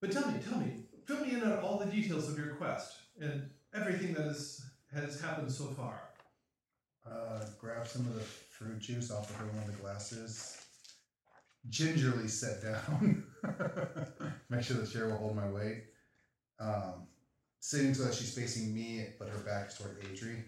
But 0.00 0.10
tell 0.10 0.30
me, 0.30 0.38
tell 0.44 0.58
me, 0.58 0.84
fill 1.06 1.24
me 1.24 1.32
in 1.32 1.42
on 1.42 1.58
all 1.58 1.78
the 1.78 1.86
details 1.86 2.28
of 2.28 2.36
your 2.36 2.54
quest 2.54 2.96
and 3.20 3.48
everything 3.72 4.14
that 4.14 4.26
is, 4.26 4.60
has 4.92 5.20
happened 5.20 5.50
so 5.50 5.66
far. 5.66 6.00
Uh, 7.04 7.40
grab 7.58 7.86
some 7.86 8.02
of 8.02 8.14
the 8.14 8.20
fruit 8.20 8.78
juice 8.78 9.10
off 9.10 9.30
of 9.30 9.54
one 9.54 9.64
of 9.64 9.66
the 9.66 9.82
glasses. 9.82 10.56
Gingerly 11.68 12.28
sit 12.28 12.62
down. 12.62 13.24
Make 14.50 14.62
sure 14.62 14.76
the 14.76 14.86
chair 14.86 15.08
will 15.08 15.16
hold 15.16 15.36
my 15.36 15.48
weight. 15.48 15.84
Um, 16.60 17.06
sitting 17.60 17.94
so 17.94 18.04
that 18.04 18.14
she's 18.14 18.34
facing 18.34 18.74
me, 18.74 19.06
but 19.18 19.28
her 19.28 19.38
back's 19.38 19.78
toward 19.78 20.00
Adri, 20.02 20.42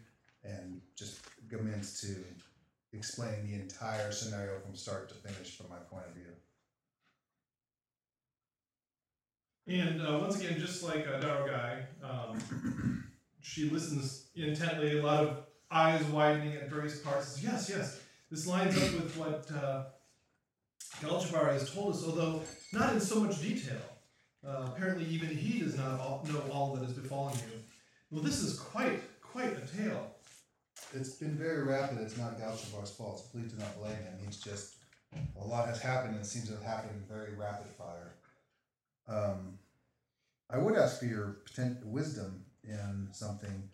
and 0.45 0.81
just 0.97 1.21
commence 1.49 2.01
to 2.03 2.17
explain 2.93 3.47
the 3.47 3.55
entire 3.55 4.13
scenario 4.13 4.61
from 4.61 4.77
start 4.77 5.09
to 5.09 5.15
finish 5.15 5.57
from 5.57 5.69
my 5.71 5.79
point 5.91 6.05
of 6.07 6.15
view. 6.15 6.25
And 9.67 10.03
uh, 10.03 10.19
once 10.21 10.39
again, 10.39 10.59
just 10.61 10.83
like 10.83 11.07
uh, 11.09 11.21
Darogai, 11.21 11.85
um, 12.03 13.05
she 13.41 13.71
listens 13.71 14.27
intently, 14.37 14.99
a 14.99 15.03
lot 15.03 15.25
of 15.25 15.45
eyes 15.75 16.05
widening 16.05 16.55
at 16.55 16.71
various 16.71 17.01
parts. 17.01 17.43
Yes, 17.43 17.69
yes, 17.69 18.01
this 18.31 18.47
lines 18.47 18.77
up 18.77 18.93
with 18.95 19.17
what 19.17 19.51
uh, 19.51 19.85
has 21.03 21.75
told 21.75 21.95
us, 21.95 22.05
although 22.05 22.43
not 22.73 22.95
in 22.95 23.01
so 23.01 23.21
much 23.21 23.43
detail. 23.43 23.81
Uh, 24.47 24.67
apparently, 24.69 25.05
even 25.07 25.29
he 25.29 25.59
does 25.61 25.77
not 25.77 25.99
all, 25.99 26.27
know 26.29 26.41
all 26.53 26.75
that 26.75 26.85
has 26.85 26.93
befallen 26.93 27.35
you. 27.35 27.59
Well, 28.11 28.23
this 28.23 28.41
is 28.41 28.59
quite, 28.59 29.01
quite 29.21 29.57
a 29.57 29.77
tale. 29.77 30.11
It's 30.93 31.17
been 31.17 31.37
very 31.37 31.65
rapid. 31.65 31.99
It's 31.99 32.17
not 32.17 32.39
Galchabar's 32.39 32.91
fault. 32.91 33.27
Please 33.33 33.53
do 33.53 33.59
not 33.59 33.77
blame 33.79 33.97
him. 33.97 34.19
He's 34.25 34.39
just 34.39 34.77
a 35.41 35.45
lot 35.45 35.69
has 35.69 35.81
happened 35.81 36.17
and 36.17 36.27
seems 36.27 36.49
to 36.49 36.55
have 36.55 36.63
happened 36.63 37.05
very 37.09 37.35
rapid 37.35 37.67
fire. 37.79 38.15
Um, 39.09 39.59
I 40.51 40.59
would 40.59 40.77
ask 40.77 40.99
for 40.99 41.07
your 41.07 41.39
wisdom 41.85 42.45
in 42.63 43.09
something. 43.13 43.71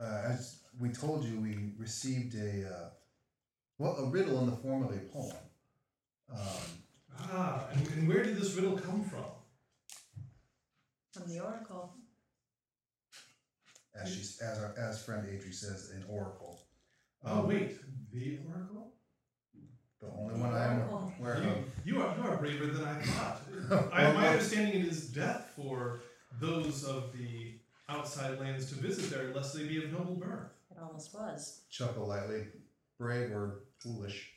Uh, 0.00 0.22
as 0.24 0.60
we 0.80 0.90
told 0.90 1.24
you, 1.24 1.40
we 1.40 1.72
received 1.78 2.34
a 2.34 2.68
uh, 2.68 2.88
well 3.78 3.96
a 3.96 4.04
riddle 4.10 4.38
in 4.40 4.46
the 4.46 4.56
form 4.56 4.84
of 4.84 4.90
a 4.90 4.98
poem. 5.12 5.36
Um, 6.32 6.38
Ah, 7.20 7.66
and, 7.72 7.84
and 7.88 8.08
where 8.08 8.22
did 8.22 8.36
this 8.36 8.54
riddle 8.54 8.78
come 8.78 9.02
from? 9.02 9.24
From 11.12 11.28
the 11.28 11.40
Oracle. 11.40 11.94
as 14.00 14.14
she 14.14 14.20
as 14.44 14.58
our 14.60 14.74
as 14.78 15.02
friend 15.04 15.26
Adri 15.26 15.52
says, 15.52 15.90
an 15.96 16.04
oracle. 16.08 16.60
Oh, 17.24 17.40
Um, 17.40 17.48
wait, 17.48 17.76
the 18.12 18.38
Oracle? 18.46 18.92
the 20.00 20.06
only 20.16 20.40
one 20.40 20.54
I 20.54 20.66
am 20.74 20.78
Oracle. 20.82 21.12
aware 21.18 21.34
of. 21.34 21.44
You, 21.44 21.64
you, 21.96 22.02
are, 22.02 22.14
you 22.16 22.22
are 22.22 22.36
braver 22.36 22.66
than 22.66 22.84
I 22.84 23.02
thought. 23.02 23.40
Well, 23.68 23.88
I, 23.92 24.12
my 24.12 24.28
understanding 24.28 24.82
it 24.82 24.86
is 24.86 25.08
death 25.08 25.52
for 25.56 26.02
those 26.40 26.84
of 26.84 27.12
the 27.18 27.54
outside 27.88 28.38
lands 28.38 28.66
to 28.68 28.76
visit 28.76 29.10
there 29.10 29.26
unless 29.26 29.52
they 29.54 29.64
be 29.66 29.82
of 29.82 29.90
noble 29.90 30.14
birth. 30.14 30.52
It 30.78 30.84
almost 30.84 31.12
was. 31.12 31.62
chuckle 31.70 32.06
lightly, 32.06 32.46
brave 32.98 33.32
or 33.32 33.64
foolish. 33.80 34.30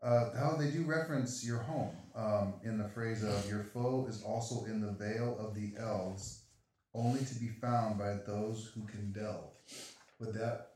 Uh, 0.00 0.30
how 0.36 0.56
they 0.56 0.70
do 0.70 0.84
reference 0.84 1.44
your 1.44 1.58
home 1.58 1.96
um, 2.14 2.54
in 2.64 2.78
the 2.78 2.88
phrase 2.88 3.24
of 3.24 3.48
your 3.48 3.64
foe 3.64 4.06
is 4.08 4.22
also 4.22 4.64
in 4.66 4.80
the 4.80 4.92
vale 4.92 5.36
of 5.40 5.54
the 5.54 5.72
elves, 5.78 6.44
only 6.94 7.24
to 7.24 7.34
be 7.36 7.48
found 7.48 7.98
by 7.98 8.14
those 8.26 8.70
who 8.74 8.84
can 8.86 9.12
delve. 9.12 9.54
Would 10.20 10.34
that 10.34 10.74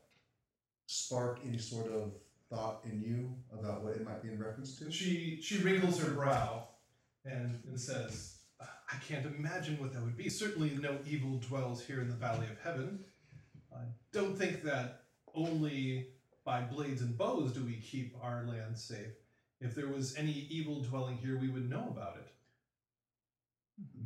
spark 0.85 1.39
any 1.45 1.57
sort 1.57 1.89
of 1.91 2.11
thought 2.49 2.81
in 2.83 3.01
you 3.01 3.35
about 3.57 3.83
what 3.83 3.95
it 3.95 4.03
might 4.03 4.21
be 4.21 4.29
in 4.29 4.39
reference 4.39 4.77
to? 4.79 4.91
She 4.91 5.39
she 5.41 5.59
wrinkles 5.59 5.99
her 6.01 6.11
brow 6.11 6.67
and, 7.25 7.61
and 7.67 7.79
says, 7.79 8.37
I 8.59 8.95
can't 9.07 9.25
imagine 9.25 9.79
what 9.79 9.93
that 9.93 10.03
would 10.03 10.17
be. 10.17 10.29
Certainly 10.29 10.77
no 10.81 10.97
evil 11.05 11.37
dwells 11.37 11.85
here 11.85 12.01
in 12.01 12.09
the 12.09 12.15
Valley 12.15 12.47
of 12.47 12.59
Heaven. 12.63 13.03
I 14.17 14.19
don't 14.19 14.35
think 14.35 14.63
that 14.63 15.01
only 15.35 16.07
by 16.43 16.61
blades 16.61 17.01
and 17.01 17.15
bows 17.15 17.51
do 17.51 17.63
we 17.63 17.75
keep 17.75 18.15
our 18.19 18.45
land 18.45 18.75
safe. 18.75 19.13
If 19.61 19.75
there 19.75 19.89
was 19.89 20.17
any 20.17 20.47
evil 20.49 20.81
dwelling 20.81 21.17
here, 21.17 21.37
we 21.37 21.49
would 21.49 21.69
know 21.69 21.93
about 21.95 22.15
it. 22.15 22.27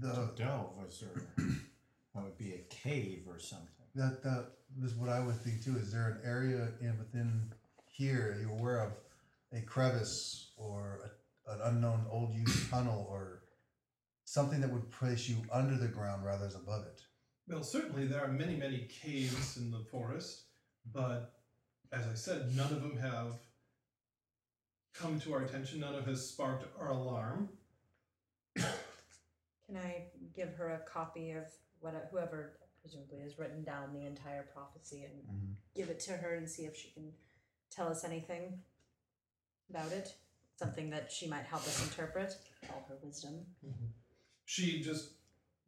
The 0.01 0.11
To 0.11 0.31
delve, 0.35 0.75
was 0.77 0.99
there, 0.99 1.23
that 2.13 2.23
would 2.23 2.37
be 2.37 2.51
a 2.51 2.65
cave 2.69 3.23
or 3.25 3.39
something. 3.39 3.85
That 3.95 4.21
that 4.23 4.47
is 4.83 4.95
what 4.95 5.09
I 5.09 5.21
would 5.21 5.39
think 5.41 5.63
too. 5.63 5.77
Is 5.77 5.93
there 5.93 6.09
an 6.09 6.29
area 6.29 6.67
in 6.81 6.97
within 6.99 7.53
here 7.89 8.37
you're 8.41 8.51
aware 8.51 8.81
of 8.81 8.91
a 9.53 9.61
crevice 9.61 10.51
or 10.57 11.13
a, 11.47 11.53
an 11.53 11.59
unknown 11.63 12.05
old 12.11 12.33
used 12.33 12.69
tunnel 12.69 13.07
or 13.09 13.43
something 14.25 14.59
that 14.59 14.73
would 14.73 14.91
place 14.91 15.29
you 15.29 15.37
under 15.53 15.77
the 15.77 15.87
ground 15.87 16.25
rather 16.25 16.49
than 16.49 16.59
above 16.63 16.83
it? 16.83 17.01
Well, 17.47 17.63
certainly 17.63 18.05
there 18.05 18.23
are 18.23 18.29
many, 18.29 18.55
many 18.55 18.87
caves 18.87 19.57
in 19.57 19.71
the 19.71 19.83
forest, 19.91 20.43
but 20.93 21.33
as 21.91 22.07
I 22.07 22.13
said, 22.13 22.55
none 22.55 22.71
of 22.71 22.81
them 22.81 22.97
have 22.97 23.33
come 24.93 25.19
to 25.21 25.33
our 25.33 25.41
attention. 25.41 25.79
None 25.79 25.95
of 25.95 26.05
has 26.05 26.27
sparked 26.27 26.65
our 26.79 26.89
alarm. 26.89 27.49
Can 28.55 29.77
I 29.77 30.03
give 30.35 30.53
her 30.55 30.69
a 30.69 30.89
copy 30.89 31.31
of 31.31 31.45
what 31.79 32.09
whoever 32.11 32.53
presumably 32.81 33.19
has 33.19 33.37
written 33.37 33.63
down 33.63 33.93
the 33.93 34.05
entire 34.05 34.43
prophecy 34.53 35.03
and 35.03 35.13
mm-hmm. 35.23 35.53
give 35.75 35.89
it 35.89 35.99
to 36.01 36.11
her 36.13 36.35
and 36.35 36.49
see 36.49 36.63
if 36.63 36.75
she 36.75 36.89
can 36.89 37.11
tell 37.69 37.87
us 37.87 38.03
anything 38.03 38.59
about 39.69 39.91
it? 39.91 40.13
Something 40.57 40.89
that 40.91 41.11
she 41.11 41.27
might 41.27 41.45
help 41.45 41.63
us 41.63 41.83
interpret. 41.83 42.35
All 42.69 42.85
her 42.87 42.95
wisdom. 43.03 43.45
Mm-hmm. 43.65 43.85
She 44.45 44.81
just 44.81 45.11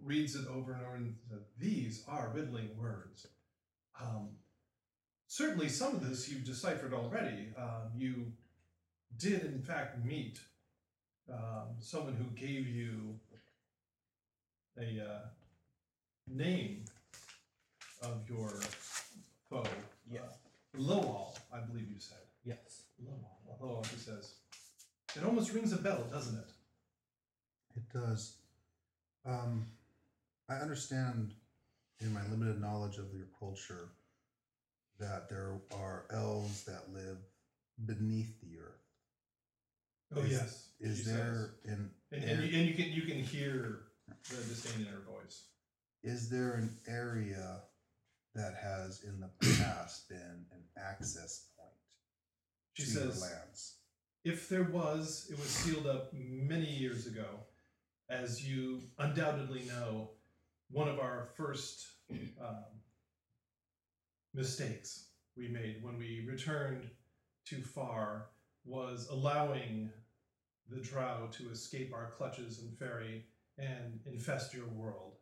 reads 0.01 0.35
it 0.35 0.47
over 0.47 0.73
and 0.73 0.85
over 0.85 0.95
and 0.95 1.15
says, 1.29 1.41
These 1.57 2.03
are 2.07 2.31
riddling 2.33 2.69
words. 2.77 3.27
Um, 4.01 4.29
certainly, 5.27 5.69
some 5.69 5.95
of 5.95 6.07
this 6.07 6.29
you've 6.29 6.45
deciphered 6.45 6.93
already. 6.93 7.53
Um, 7.57 7.91
you 7.95 8.31
did, 9.17 9.43
in 9.45 9.61
fact, 9.61 10.03
meet 10.03 10.39
um, 11.31 11.75
someone 11.79 12.15
who 12.15 12.25
gave 12.35 12.67
you 12.67 13.19
a 14.77 15.03
uh, 15.03 15.19
name 16.27 16.85
of 18.01 18.27
your 18.27 18.51
foe. 19.49 19.63
Yeah. 20.09 20.21
Uh, 20.21 20.79
Lowall, 20.79 21.37
I 21.53 21.59
believe 21.59 21.89
you 21.89 21.99
said. 21.99 22.17
Yes. 22.43 22.83
Lowall. 23.01 23.61
Lowall, 23.61 23.85
he 23.87 23.97
says. 23.97 24.33
It 25.15 25.23
almost 25.23 25.53
rings 25.53 25.71
a 25.71 25.77
bell, 25.77 26.03
doesn't 26.11 26.37
it? 26.37 26.51
It 27.75 27.83
does. 27.93 28.37
Um, 29.25 29.67
I 30.49 30.55
understand 30.55 31.31
in 31.99 32.13
my 32.13 32.21
limited 32.29 32.59
knowledge 32.59 32.97
of 32.97 33.13
your 33.13 33.27
culture 33.39 33.89
that 34.99 35.29
there 35.29 35.53
are 35.75 36.05
elves 36.11 36.63
that 36.65 36.91
live 36.93 37.17
beneath 37.85 38.39
the 38.41 38.59
earth. 38.59 38.81
Oh 40.15 40.21
Is- 40.21 40.31
yes. 40.31 40.69
Is 40.79 40.97
she 40.99 41.03
there 41.11 41.51
says. 41.65 41.73
an 41.73 41.89
And, 42.11 42.23
and, 42.23 42.43
you, 42.43 42.59
and 42.59 42.67
you 42.67 42.73
can 42.75 42.91
you 42.91 43.01
can 43.03 43.23
hear 43.23 43.83
the 44.29 44.35
disdain 44.35 44.81
in 44.85 44.87
her 44.93 44.99
voice. 45.09 45.45
is 46.03 46.29
there 46.29 46.53
an 46.53 46.75
area 46.87 47.61
that 48.35 48.53
has 48.61 49.01
in 49.03 49.19
the 49.21 49.29
past 49.57 50.09
been 50.09 50.45
an 50.51 50.63
access 50.77 51.47
point 51.57 51.69
She 52.73 52.83
to 52.83 52.89
says, 52.89 53.21
lands? 53.21 53.75
if 54.25 54.49
there 54.49 54.63
was, 54.63 55.27
it 55.31 55.37
was 55.37 55.47
sealed 55.47 55.87
up 55.87 56.11
many 56.13 56.65
years 56.69 57.07
ago. 57.07 57.25
As 58.09 58.45
you 58.47 58.81
undoubtedly 58.97 59.63
know, 59.65 60.09
one 60.73 60.87
of 60.87 60.99
our 60.99 61.29
first 61.37 61.85
um, 62.41 62.65
mistakes 64.33 65.05
we 65.37 65.47
made 65.47 65.77
when 65.81 65.97
we 65.97 66.25
returned 66.27 66.89
too 67.45 67.61
far 67.61 68.27
was 68.65 69.07
allowing 69.11 69.89
the 70.69 70.79
drow 70.79 71.29
to 71.31 71.49
escape 71.51 71.93
our 71.93 72.11
clutches 72.17 72.59
and 72.59 72.77
ferry 72.77 73.25
and 73.59 73.99
infest 74.11 74.53
your 74.53 74.67
world. 74.67 75.13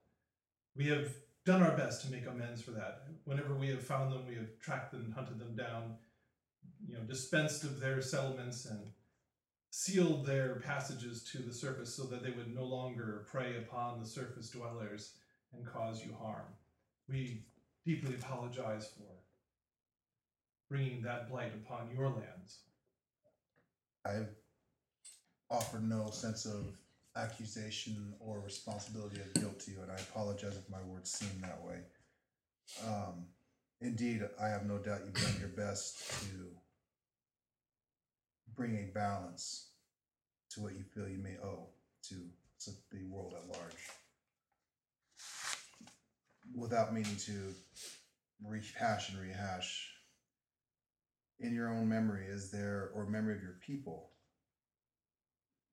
We 0.76 0.88
have 0.88 1.12
done 1.46 1.62
our 1.62 1.76
best 1.76 2.06
to 2.06 2.12
make 2.12 2.28
amends 2.28 2.62
for 2.62 2.72
that. 2.72 3.04
Whenever 3.26 3.56
we 3.56 3.68
have 3.70 3.84
found 3.84 4.14
them, 4.14 4.26
we 4.28 4.36
have 4.36 4.58
tracked 4.62 4.92
them, 4.92 5.12
hunted 5.14 5.40
them 5.40 5.56
down, 5.56 5.96
you 6.88 6.94
know, 6.94 7.02
dispensed 7.02 7.64
of 7.64 7.80
their 7.80 8.02
settlements 8.02 8.66
and 8.66 8.92
sealed 9.72 10.26
their 10.26 10.62
passages 10.66 11.24
to 11.32 11.40
the 11.40 11.54
surface 11.54 11.94
so 11.94 12.04
that 12.04 12.24
they 12.24 12.32
would 12.32 12.54
no 12.54 12.64
longer 12.64 13.26
prey 13.30 13.58
upon 13.58 14.00
the 14.00 14.06
surface 14.06 14.50
dwellers 14.50 15.16
and 15.56 15.66
cause 15.66 16.04
you 16.06 16.14
harm. 16.20 16.46
We 17.10 17.44
deeply 17.86 18.16
apologize 18.16 18.92
for 18.96 19.12
bringing 20.70 21.02
that 21.02 21.30
blight 21.30 21.52
upon 21.54 21.90
your 21.94 22.08
lands. 22.08 22.60
I've 24.06 24.30
offered 25.50 25.88
no 25.88 26.10
sense 26.12 26.46
of 26.46 26.78
accusation 27.16 28.14
or 28.20 28.40
responsibility 28.40 29.20
of 29.20 29.34
guilt 29.34 29.60
to 29.60 29.72
you, 29.72 29.82
and 29.82 29.92
I 29.92 29.96
apologize 29.96 30.56
if 30.56 30.70
my 30.70 30.82
words 30.88 31.12
seem 31.12 31.42
that 31.42 31.62
way. 31.64 31.80
Um, 32.88 33.26
indeed, 33.82 34.22
I 34.42 34.48
have 34.48 34.66
no 34.66 34.78
doubt 34.78 35.02
you've 35.06 35.14
done 35.14 35.36
your 35.40 35.50
best 35.50 36.10
to 36.22 36.48
bring 38.56 38.78
a 38.78 38.94
balance 38.94 39.68
to 40.52 40.62
what 40.62 40.74
you 40.74 40.84
feel 40.84 41.10
you 41.10 41.18
may 41.18 41.38
owe 41.44 41.68
to 42.04 42.16
the 42.92 43.04
world 43.10 43.34
at 43.36 43.48
large. 43.48 44.01
Without 46.56 46.94
meaning 46.94 47.16
to 47.16 47.54
rehash 48.46 49.10
and 49.10 49.20
rehash, 49.20 49.90
in 51.40 51.54
your 51.54 51.70
own 51.70 51.88
memory, 51.88 52.26
is 52.28 52.52
there, 52.52 52.92
or 52.94 53.06
memory 53.06 53.36
of 53.36 53.42
your 53.42 53.58
people, 53.66 54.12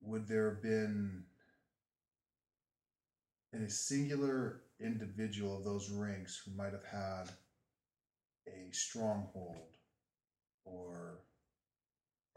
would 0.01 0.27
there 0.27 0.49
have 0.49 0.63
been 0.63 1.23
a 3.53 3.69
singular 3.69 4.61
individual 4.79 5.57
of 5.57 5.63
those 5.63 5.89
ranks 5.89 6.41
who 6.43 6.55
might 6.55 6.71
have 6.71 6.85
had 6.85 7.29
a 8.47 8.71
stronghold 8.71 9.75
or 10.65 11.19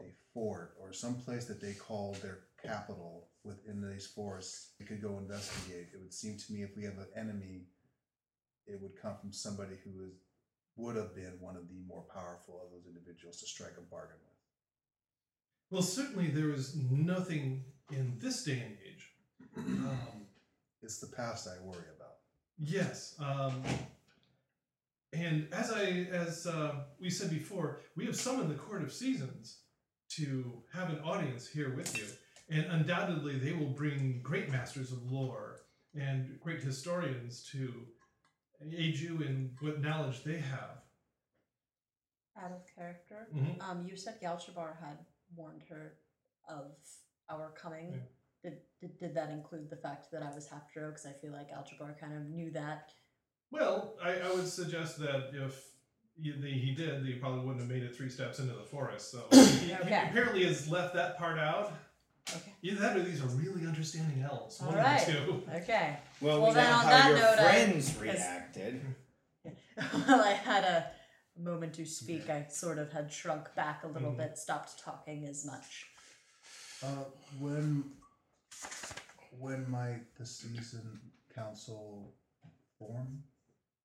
a 0.01 0.05
fort 0.33 0.75
or 0.81 0.91
some 0.91 1.15
place 1.15 1.45
that 1.45 1.61
they 1.61 1.73
called 1.73 2.15
their 2.17 2.39
capital 2.63 3.29
within 3.43 3.81
these 3.81 4.07
forests 4.07 4.71
they 4.79 4.85
could 4.85 5.01
go 5.01 5.17
investigate? 5.17 5.89
It 5.93 5.99
would 6.01 6.13
seem 6.13 6.37
to 6.37 6.53
me 6.53 6.63
if 6.63 6.75
we 6.75 6.83
have 6.83 6.97
an 6.97 7.07
enemy 7.15 7.67
it 8.67 8.81
would 8.81 9.01
come 9.01 9.15
from 9.19 9.31
somebody 9.31 9.75
who 9.83 10.05
is 10.05 10.13
would 10.75 10.95
have 10.95 11.15
been 11.15 11.33
one 11.39 11.55
of 11.55 11.67
the 11.67 11.79
more 11.87 12.03
powerful 12.13 12.59
of 12.65 12.71
those 12.71 12.87
individuals 12.87 13.39
to 13.39 13.45
strike 13.45 13.75
a 13.77 13.81
bargain 13.81 14.15
with 14.23 14.33
Well, 15.69 15.81
certainly 15.83 16.27
there 16.27 16.51
is 16.51 16.75
nothing 16.75 17.63
in 17.91 18.17
this 18.19 18.43
day 18.43 18.63
and 18.65 18.77
age. 18.83 19.11
Um, 19.55 20.25
it's 20.81 20.99
the 20.99 21.15
past 21.15 21.47
I 21.47 21.63
worry 21.63 21.85
about. 21.95 22.15
Yes. 22.57 23.15
Um, 23.19 23.61
and 25.11 25.47
as 25.51 25.71
I 25.71 26.07
as 26.11 26.47
uh, 26.47 26.75
we 26.99 27.09
said 27.09 27.29
before, 27.29 27.81
we 27.95 28.05
have 28.05 28.15
summoned 28.15 28.49
the 28.49 28.55
Court 28.55 28.81
of 28.81 28.91
Seasons 28.91 29.59
to 30.09 30.63
have 30.73 30.89
an 30.89 30.99
audience 31.03 31.47
here 31.47 31.75
with 31.75 31.95
you, 31.97 32.05
and 32.49 32.65
undoubtedly 32.65 33.37
they 33.37 33.53
will 33.53 33.69
bring 33.69 34.21
great 34.23 34.49
masters 34.49 34.91
of 34.91 35.11
lore 35.11 35.61
and 35.95 36.39
great 36.39 36.61
historians 36.61 37.47
to 37.51 37.85
aid 38.75 38.97
you 38.97 39.21
in 39.21 39.51
what 39.59 39.81
knowledge 39.81 40.23
they 40.23 40.37
have. 40.39 40.81
Out 42.37 42.51
of 42.51 42.61
character. 42.75 43.27
Mhm. 43.33 43.61
Um, 43.61 43.85
you 43.87 43.95
said 43.95 44.19
Galchabar 44.21 44.79
had 44.79 44.97
warned 45.35 45.63
her 45.69 45.97
of 46.49 46.71
our 47.29 47.51
coming. 47.51 48.01
Did, 48.43 48.57
did 48.81 48.97
did 48.99 49.13
that 49.15 49.29
include 49.29 49.69
the 49.69 49.75
fact 49.77 50.07
that 50.11 50.21
I 50.23 50.33
was 50.33 50.47
half 50.47 50.71
drow? 50.73 50.89
Because 50.89 51.05
I 51.05 51.13
feel 51.13 51.31
like 51.31 51.51
Galchabar 51.51 51.97
kind 51.99 52.13
of 52.13 52.23
knew 52.29 52.51
that. 52.51 52.91
Well, 53.51 53.95
I, 54.03 54.19
I 54.19 54.33
would 54.33 54.47
suggest 54.47 54.97
that 54.99 55.29
if 55.33 55.63
you, 56.17 56.33
the, 56.41 56.49
he 56.51 56.73
did, 56.73 57.05
he 57.05 57.13
probably 57.13 57.41
wouldn't 57.45 57.59
have 57.61 57.69
made 57.69 57.83
it 57.83 57.95
three 57.95 58.09
steps 58.09 58.39
into 58.39 58.53
the 58.53 58.63
forest. 58.63 59.11
So 59.11 59.25
he, 59.31 59.37
he 59.67 59.73
Okay. 59.75 60.07
apparently 60.09 60.43
has 60.45 60.67
left 60.67 60.93
that 60.95 61.17
part 61.17 61.37
out. 61.39 61.71
Okay. 62.31 62.53
Either 62.61 62.79
that 62.81 62.97
or 62.97 63.03
these 63.03 63.21
are 63.21 63.27
really 63.27 63.67
understanding 63.67 64.23
elves. 64.23 64.61
All 64.61 64.67
One 64.69 64.77
right. 64.77 64.99
of 65.01 65.05
the 65.07 65.11
two. 65.13 65.43
Okay. 65.55 65.97
Well, 66.21 66.39
Well, 66.41 66.49
we 66.49 66.55
then 66.55 66.63
know 66.69 66.75
on 66.77 66.83
how 66.85 66.89
that 66.89 67.09
your 67.09 67.17
note, 67.19 67.39
I- 67.39 67.51
friends 67.65 67.89
as- 67.95 67.99
reacted. 68.01 68.81
Well, 70.07 70.21
I 70.23 70.33
had 70.33 70.63
a 70.63 70.85
moment 71.37 71.73
to 71.73 71.85
speak. 71.85 72.29
I 72.29 72.45
sort 72.49 72.77
of 72.77 72.91
had 72.91 73.11
shrunk 73.11 73.53
back 73.55 73.83
a 73.83 73.87
little 73.87 74.11
Mhm. 74.13 74.17
bit, 74.17 74.37
stopped 74.37 74.79
talking 74.79 75.25
as 75.25 75.45
much. 75.45 75.87
Uh, 76.83 77.05
when 77.39 77.83
when 79.39 79.69
might 79.69 80.15
the 80.15 80.25
season 80.25 80.99
council 81.33 82.13
form? 82.77 83.23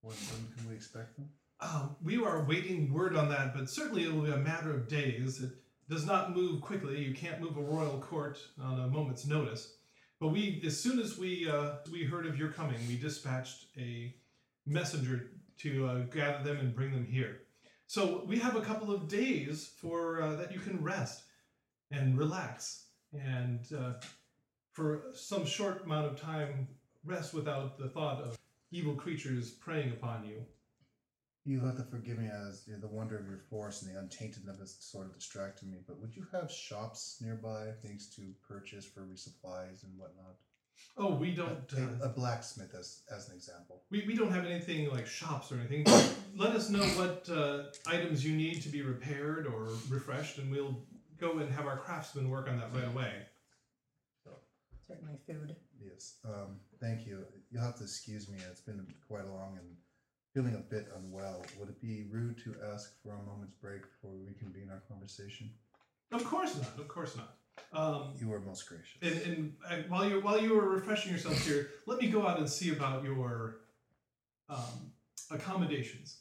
When, 0.02 0.14
when 0.14 0.52
can 0.56 0.68
we 0.68 0.74
expect 0.76 1.16
them? 1.16 1.30
Um, 1.60 1.96
we 2.02 2.18
are 2.22 2.44
waiting 2.44 2.92
word 2.92 3.16
on 3.16 3.30
that, 3.30 3.54
but 3.54 3.68
certainly 3.70 4.04
it 4.04 4.12
will 4.12 4.22
be 4.22 4.30
a 4.30 4.36
matter 4.36 4.70
of 4.72 4.86
days. 4.86 5.42
It 5.42 5.50
does 5.88 6.06
not 6.06 6.34
move 6.34 6.60
quickly. 6.60 7.02
You 7.02 7.14
can't 7.14 7.40
move 7.40 7.56
a 7.56 7.62
royal 7.62 7.98
court 7.98 8.38
on 8.60 8.80
a 8.80 8.88
moment's 8.88 9.26
notice. 9.26 9.74
But 10.20 10.28
we, 10.28 10.62
as 10.66 10.78
soon 10.78 10.98
as 10.98 11.16
we 11.16 11.48
uh, 11.48 11.76
we 11.92 12.04
heard 12.04 12.26
of 12.26 12.38
your 12.38 12.50
coming, 12.50 12.78
we 12.88 12.96
dispatched 12.96 13.66
a 13.76 14.14
messenger 14.66 15.30
to 15.58 15.86
uh, 15.86 15.98
gather 16.12 16.44
them 16.44 16.58
and 16.58 16.74
bring 16.74 16.92
them 16.92 17.06
here. 17.06 17.40
So 17.86 18.24
we 18.26 18.38
have 18.38 18.56
a 18.56 18.60
couple 18.60 18.92
of 18.92 19.08
days 19.08 19.70
for 19.80 20.20
uh, 20.20 20.36
that 20.36 20.52
you 20.52 20.60
can 20.60 20.82
rest 20.82 21.22
and 21.90 22.18
relax, 22.18 22.86
and 23.14 23.60
uh, 23.76 23.92
for 24.72 25.04
some 25.14 25.46
short 25.46 25.84
amount 25.84 26.06
of 26.06 26.20
time, 26.20 26.68
rest 27.04 27.32
without 27.32 27.78
the 27.78 27.88
thought 27.88 28.20
of 28.20 28.38
evil 28.70 28.94
creatures 28.94 29.50
preying 29.52 29.92
upon 29.92 30.24
you. 30.26 30.44
You'll 31.48 31.64
have 31.64 31.76
to 31.78 31.82
forgive 31.84 32.18
me 32.18 32.28
as 32.48 32.64
you 32.66 32.74
know, 32.74 32.80
the 32.80 32.88
wonder 32.88 33.16
of 33.18 33.26
your 33.26 33.38
force 33.38 33.80
and 33.80 33.90
the 33.90 33.98
untaintedness 33.98 34.76
sort 34.80 35.06
of 35.06 35.14
distracted 35.14 35.66
me. 35.70 35.78
But 35.86 35.98
would 35.98 36.14
you 36.14 36.26
have 36.30 36.50
shops 36.52 37.16
nearby, 37.22 37.70
things 37.82 38.14
to 38.16 38.22
purchase 38.46 38.84
for 38.84 39.00
resupplies 39.00 39.82
and 39.82 39.96
whatnot? 39.96 40.36
Oh, 40.98 41.14
we 41.14 41.34
don't. 41.34 41.72
a, 41.72 41.82
Uh, 41.82 42.08
a 42.08 42.08
blacksmith, 42.10 42.74
as 42.74 43.00
as 43.10 43.28
an 43.30 43.34
example. 43.36 43.82
we, 43.90 44.04
we 44.06 44.14
don't 44.14 44.30
have 44.30 44.44
anything 44.44 44.90
like 44.90 45.06
shops 45.06 45.50
or 45.50 45.56
anything. 45.56 45.84
But 45.84 46.14
let 46.36 46.54
us 46.54 46.68
know 46.68 46.84
what 47.00 47.28
uh, 47.30 47.62
items 47.86 48.24
you 48.26 48.36
need 48.36 48.60
to 48.64 48.68
be 48.68 48.82
repaired 48.82 49.46
or 49.46 49.70
refreshed, 49.88 50.36
and 50.38 50.50
we'll 50.52 50.76
go 51.18 51.38
and 51.38 51.50
have 51.50 51.66
our 51.66 51.78
craftsmen 51.78 52.28
work 52.28 52.46
on 52.48 52.58
that 52.58 52.74
right 52.74 52.86
away. 52.94 53.12
Certainly, 54.86 55.18
food. 55.26 55.56
Yes. 55.80 56.16
Um, 56.24 56.60
thank 56.80 57.06
you. 57.06 57.24
You'll 57.50 57.62
have 57.62 57.76
to 57.76 57.84
excuse 57.84 58.28
me. 58.28 58.38
It's 58.50 58.60
been 58.60 58.86
quite 59.06 59.24
a 59.24 59.32
long 59.32 59.58
and 59.60 59.76
feeling 60.38 60.54
a 60.54 60.58
bit 60.58 60.86
unwell. 60.96 61.44
Would 61.58 61.68
it 61.68 61.80
be 61.80 62.04
rude 62.10 62.38
to 62.44 62.54
ask 62.72 62.92
for 63.02 63.10
a 63.14 63.22
moment's 63.28 63.54
break 63.54 63.82
before 63.82 64.12
we 64.12 64.20
reconvene 64.24 64.68
our 64.70 64.82
conversation? 64.88 65.50
Of 66.12 66.24
course 66.24 66.54
not. 66.56 66.78
Of 66.78 66.86
course 66.86 67.16
not. 67.16 67.34
Um, 67.72 68.12
You 68.20 68.32
are 68.32 68.38
most 68.38 68.68
gracious. 68.68 68.96
and 69.02 69.52
and 69.68 69.90
while 69.90 70.08
you 70.08 70.20
while 70.20 70.40
you 70.40 70.54
were 70.54 70.68
refreshing 70.68 71.10
yourself 71.10 71.44
here, 71.44 71.70
let 71.86 72.00
me 72.00 72.06
go 72.08 72.24
out 72.24 72.38
and 72.38 72.48
see 72.48 72.70
about 72.70 73.02
your 73.02 73.56
um, 74.48 74.92
accommodations. 75.32 76.18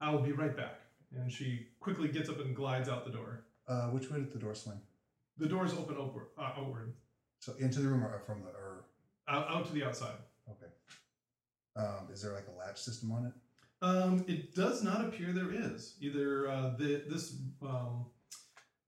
I 0.00 0.10
will 0.10 0.20
be 0.22 0.32
right 0.32 0.56
back. 0.56 0.80
And 1.16 1.30
she 1.30 1.68
quickly 1.78 2.08
gets 2.08 2.28
up 2.28 2.40
and 2.40 2.56
glides 2.56 2.88
out 2.88 3.04
the 3.04 3.12
door. 3.12 3.44
Uh, 3.68 3.86
which 3.90 4.10
way 4.10 4.18
did 4.18 4.32
the 4.32 4.38
door 4.40 4.56
swing? 4.56 4.80
The 5.38 5.46
doors 5.46 5.72
open 5.74 5.96
over, 5.96 6.30
uh, 6.36 6.54
outward, 6.58 6.92
So 7.38 7.54
into 7.60 7.78
the 7.80 7.88
room 7.88 8.02
or 8.04 8.20
from 8.26 8.42
the 8.42 8.48
or 8.50 8.86
out, 9.28 9.46
out 9.48 9.64
to 9.66 9.72
the 9.72 9.84
outside. 9.84 10.18
okay. 10.50 10.72
Um, 11.76 12.08
is 12.12 12.20
there 12.22 12.32
like 12.32 12.46
a 12.48 12.58
latch 12.58 12.80
system 12.80 13.12
on 13.12 13.26
it? 13.26 13.32
Um, 13.84 14.24
it 14.26 14.54
does 14.54 14.82
not 14.82 15.04
appear 15.04 15.32
there 15.32 15.52
is. 15.52 15.96
Either 16.00 16.48
uh, 16.48 16.70
the, 16.78 17.04
this 17.06 17.36
um, 17.62 18.06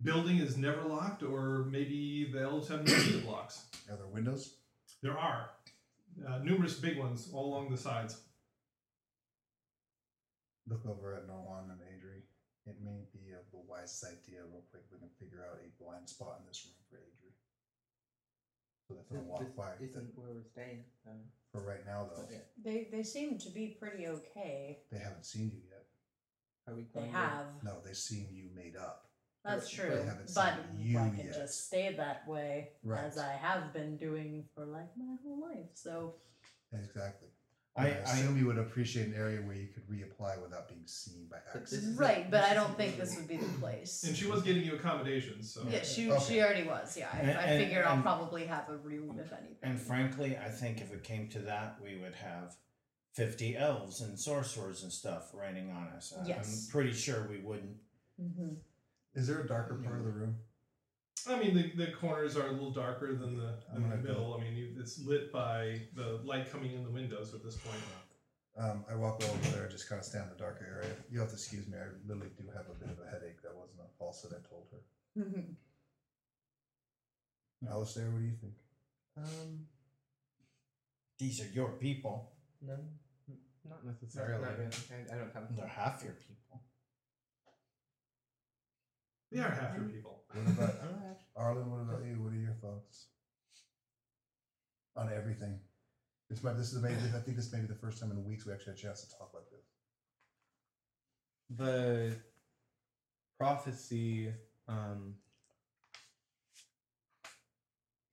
building 0.02 0.38
is 0.38 0.56
never 0.56 0.82
locked, 0.88 1.22
or 1.22 1.66
maybe 1.70 2.30
the 2.32 2.40
elves 2.40 2.68
have 2.68 2.88
no 2.88 2.96
need 2.96 3.16
of 3.16 3.24
locks. 3.26 3.66
Are 3.90 3.96
there 3.96 4.06
windows? 4.06 4.54
There 5.02 5.18
are 5.18 5.50
uh, 6.26 6.38
numerous 6.38 6.74
big 6.74 6.98
ones 6.98 7.28
all 7.30 7.52
along 7.52 7.70
the 7.70 7.76
sides. 7.76 8.16
Look 10.66 10.86
over 10.86 11.14
at 11.14 11.28
Norwan 11.28 11.70
and 11.70 11.80
Adri. 11.92 12.22
It 12.66 12.76
may 12.82 13.04
be 13.12 13.32
a, 13.32 13.40
the 13.52 13.62
wisest 13.68 14.04
idea 14.04 14.40
real 14.50 14.64
quick. 14.70 14.82
We 14.90 14.98
can 14.98 15.10
figure 15.20 15.44
out 15.44 15.58
a 15.60 15.68
blind 15.82 16.08
spot 16.08 16.38
in 16.40 16.46
this 16.48 16.64
room 16.64 16.74
for 16.88 16.96
Adri. 16.96 17.32
So 18.88 18.94
that 18.94 19.10
they'll 19.10 19.28
walk 19.28 19.54
by. 19.56 19.72
Isn't 19.84 20.16
where 20.16 20.32
we're 20.32 20.48
staying. 20.50 20.84
So. 21.04 21.10
For 21.56 21.62
right 21.66 21.86
now, 21.86 22.04
though, 22.14 22.22
Okay. 22.24 22.42
They 22.62 22.88
they 22.92 23.02
seem 23.02 23.38
to 23.38 23.48
be 23.50 23.68
pretty 23.80 24.06
okay. 24.08 24.80
they 24.92 24.98
haven't 24.98 25.24
seen 25.24 25.50
you 25.54 25.62
yet. 25.70 25.86
Are 26.68 26.74
we 26.74 26.82
They 26.82 27.00
going 27.00 27.12
to- 27.12 27.16
have. 27.18 27.46
No, 27.62 27.80
they've 27.80 27.96
seen 27.96 28.28
you 28.30 28.50
made 28.54 28.76
up. 28.76 29.08
That's 29.42 29.70
They 29.70 29.76
true. 29.76 29.96
haven't 30.02 30.34
But 30.34 30.56
seen 30.56 30.78
you 30.80 30.98
I 30.98 31.08
can 31.08 31.18
yet. 31.26 31.34
just 31.34 31.66
stay 31.68 31.94
that 31.94 32.26
way 32.28 32.72
Right. 32.82 33.04
as 33.04 33.16
I 33.16 33.32
have 33.32 33.72
been 33.72 33.96
doing 33.96 34.48
for 34.54 34.66
like 34.66 34.94
my 34.98 35.16
whole 35.22 35.40
life. 35.40 35.70
So 35.74 36.16
Exactly. 36.72 37.28
I, 37.76 37.82
I, 37.82 37.86
I, 37.88 37.90
assume 37.90 38.38
you 38.38 38.46
would 38.46 38.58
appreciate 38.58 39.06
an 39.08 39.14
area 39.14 39.40
where 39.42 39.54
you 39.54 39.66
could 39.66 39.86
reapply 39.88 40.40
without 40.42 40.68
being 40.68 40.80
seen 40.86 41.26
by 41.30 41.36
But 41.52 41.62
this 41.64 41.74
accident. 41.74 41.92
is 41.92 41.98
Right, 41.98 42.30
but 42.30 42.42
I 42.44 42.54
don't 42.54 42.74
think 42.76 42.96
this 42.98 43.16
would 43.16 43.28
be 43.28 43.36
the 43.36 43.58
place. 43.58 44.02
And 44.04 44.16
she 44.16 44.26
was 44.26 44.42
getting 44.42 44.62
you 44.64 44.74
accommodations, 44.76 45.52
so. 45.52 45.62
Yeah, 45.68 45.82
she 45.82 46.10
Okay. 46.10 46.24
she 46.24 46.40
already 46.42 46.62
was. 46.66 46.96
Yeah, 46.96 47.08
I, 47.12 47.18
And- 47.18 47.30
I 47.38 47.42
and- 47.42 47.64
figure 47.64 47.84
I'll 47.86 47.94
and- 47.94 48.02
probably 48.02 48.46
have 48.46 48.68
a 48.70 48.76
room 48.76 49.18
if 49.18 49.30
anything. 49.32 49.56
and 49.62 49.78
frankly, 49.80 50.38
I 50.38 50.48
think 50.48 50.80
if 50.80 50.92
it 50.92 51.02
came 51.04 51.28
to 51.30 51.40
that, 51.40 51.78
we 51.82 51.96
would 51.98 52.14
have 52.14 52.56
fifty 53.12 53.56
elves 53.56 54.00
and 54.00 54.18
sorcerers 54.18 54.82
and 54.82 54.90
stuff 54.92 55.30
raining 55.34 55.70
on 55.70 55.88
us. 55.88 56.14
I- 56.18 56.26
Yes. 56.26 56.66
I'm 56.66 56.72
pretty 56.72 56.92
sure 56.92 57.26
we 57.28 57.38
wouldn't. 57.38 57.76
hmm 58.18 58.54
Is 59.14 59.26
there 59.26 59.40
a 59.40 59.46
darker 59.46 59.74
part 59.74 59.98
of 59.98 60.04
the 60.04 60.10
room? 60.12 60.36
I 61.28 61.38
mean, 61.38 61.54
the, 61.54 61.70
the 61.86 61.92
corners 61.92 62.36
are 62.36 62.46
a 62.46 62.52
little 62.52 62.70
darker 62.70 63.12
than 63.14 63.36
the, 63.36 63.54
than 63.72 63.82
the 63.82 63.88
gonna 63.88 63.96
go- 64.02 64.08
middle. 64.08 64.34
I 64.38 64.42
mean, 64.44 64.54
you, 64.56 64.68
it's 64.78 64.98
lit 65.04 65.32
by 65.32 65.80
the 65.94 66.20
light 66.24 66.50
coming 66.50 66.72
in 66.72 66.84
the 66.84 66.90
windows 66.90 67.34
at 67.34 67.42
this 67.44 67.56
point. 67.56 67.80
Um, 68.58 68.84
I 68.90 68.94
walk 68.94 69.22
over 69.22 69.50
there, 69.56 69.68
just 69.68 69.88
kind 69.88 69.98
of 69.98 70.04
stand 70.06 70.24
in 70.24 70.30
the 70.30 70.36
darker 70.42 70.64
area. 70.80 70.94
You 71.10 71.20
have 71.20 71.28
to 71.28 71.34
excuse 71.34 71.66
me. 71.68 71.76
I 71.76 71.88
literally 72.08 72.30
do 72.38 72.44
have 72.56 72.64
a 72.70 72.74
bit 72.78 72.88
of 72.90 72.98
a 73.06 73.10
headache. 73.10 73.42
That 73.42 73.54
wasn't 73.54 73.80
a 73.80 73.98
falsehood 73.98 74.32
I 74.34 74.48
told 74.48 74.66
her. 74.72 75.22
hmm 75.22 75.52
Alistair, 77.70 78.04
what 78.10 78.20
do 78.20 78.24
you 78.24 78.36
think? 78.40 78.54
Um, 79.18 79.66
These 81.18 81.40
are 81.42 81.48
your 81.52 81.70
people. 81.72 82.32
no, 82.62 82.76
not 83.68 83.84
necessarily. 83.84 84.42
Not 84.42 84.58
really. 84.58 84.70
I, 85.10 85.14
I 85.14 85.18
don't 85.18 85.32
have. 85.34 85.56
They're 85.56 85.66
half 85.66 86.02
your 86.04 86.12
people. 86.14 86.62
They 89.32 89.40
are 89.40 89.50
half 89.50 89.76
your 89.76 89.86
people. 89.86 90.22
What 90.32 90.54
about 90.54 90.74
Arlen? 91.36 91.70
What 91.70 91.80
about 91.80 92.04
you? 92.06 92.22
What 92.22 92.32
are 92.32 92.36
your 92.36 92.52
thoughts 92.52 93.06
on 94.96 95.10
everything? 95.12 95.58
This 96.30 96.42
might. 96.42 96.56
This 96.56 96.72
is 96.72 96.82
maybe. 96.82 96.94
I 97.14 97.18
think 97.18 97.36
this 97.36 97.52
may 97.52 97.60
be 97.60 97.66
the 97.66 97.74
first 97.74 98.00
time 98.00 98.10
in 98.10 98.24
weeks 98.24 98.46
we 98.46 98.52
actually 98.52 98.72
had 98.72 98.78
a 98.78 98.82
chance 98.82 99.02
to 99.04 99.10
talk 99.18 99.30
like 99.34 99.48
this. 99.50 99.64
the 101.50 102.16
prophecy 103.38 104.32
um 104.68 105.14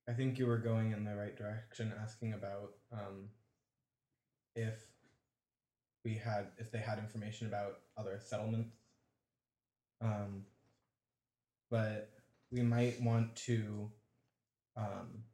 i 0.08 0.12
think 0.12 0.38
you 0.38 0.46
were 0.46 0.58
going 0.58 0.92
in 0.92 1.02
the 1.04 1.14
right 1.16 1.36
direction 1.36 1.92
asking 2.00 2.34
about 2.34 2.70
um 2.92 3.28
if 4.54 4.78
we 6.04 6.14
had 6.14 6.48
if 6.58 6.70
they 6.70 6.78
had 6.78 6.98
information 6.98 7.46
about 7.48 7.78
other 7.96 8.20
settlements 8.22 8.76
um 10.02 10.44
but 11.74 12.10
we 12.52 12.62
might 12.62 13.00
want 13.02 13.34
to 13.34 13.90
um 14.76 15.24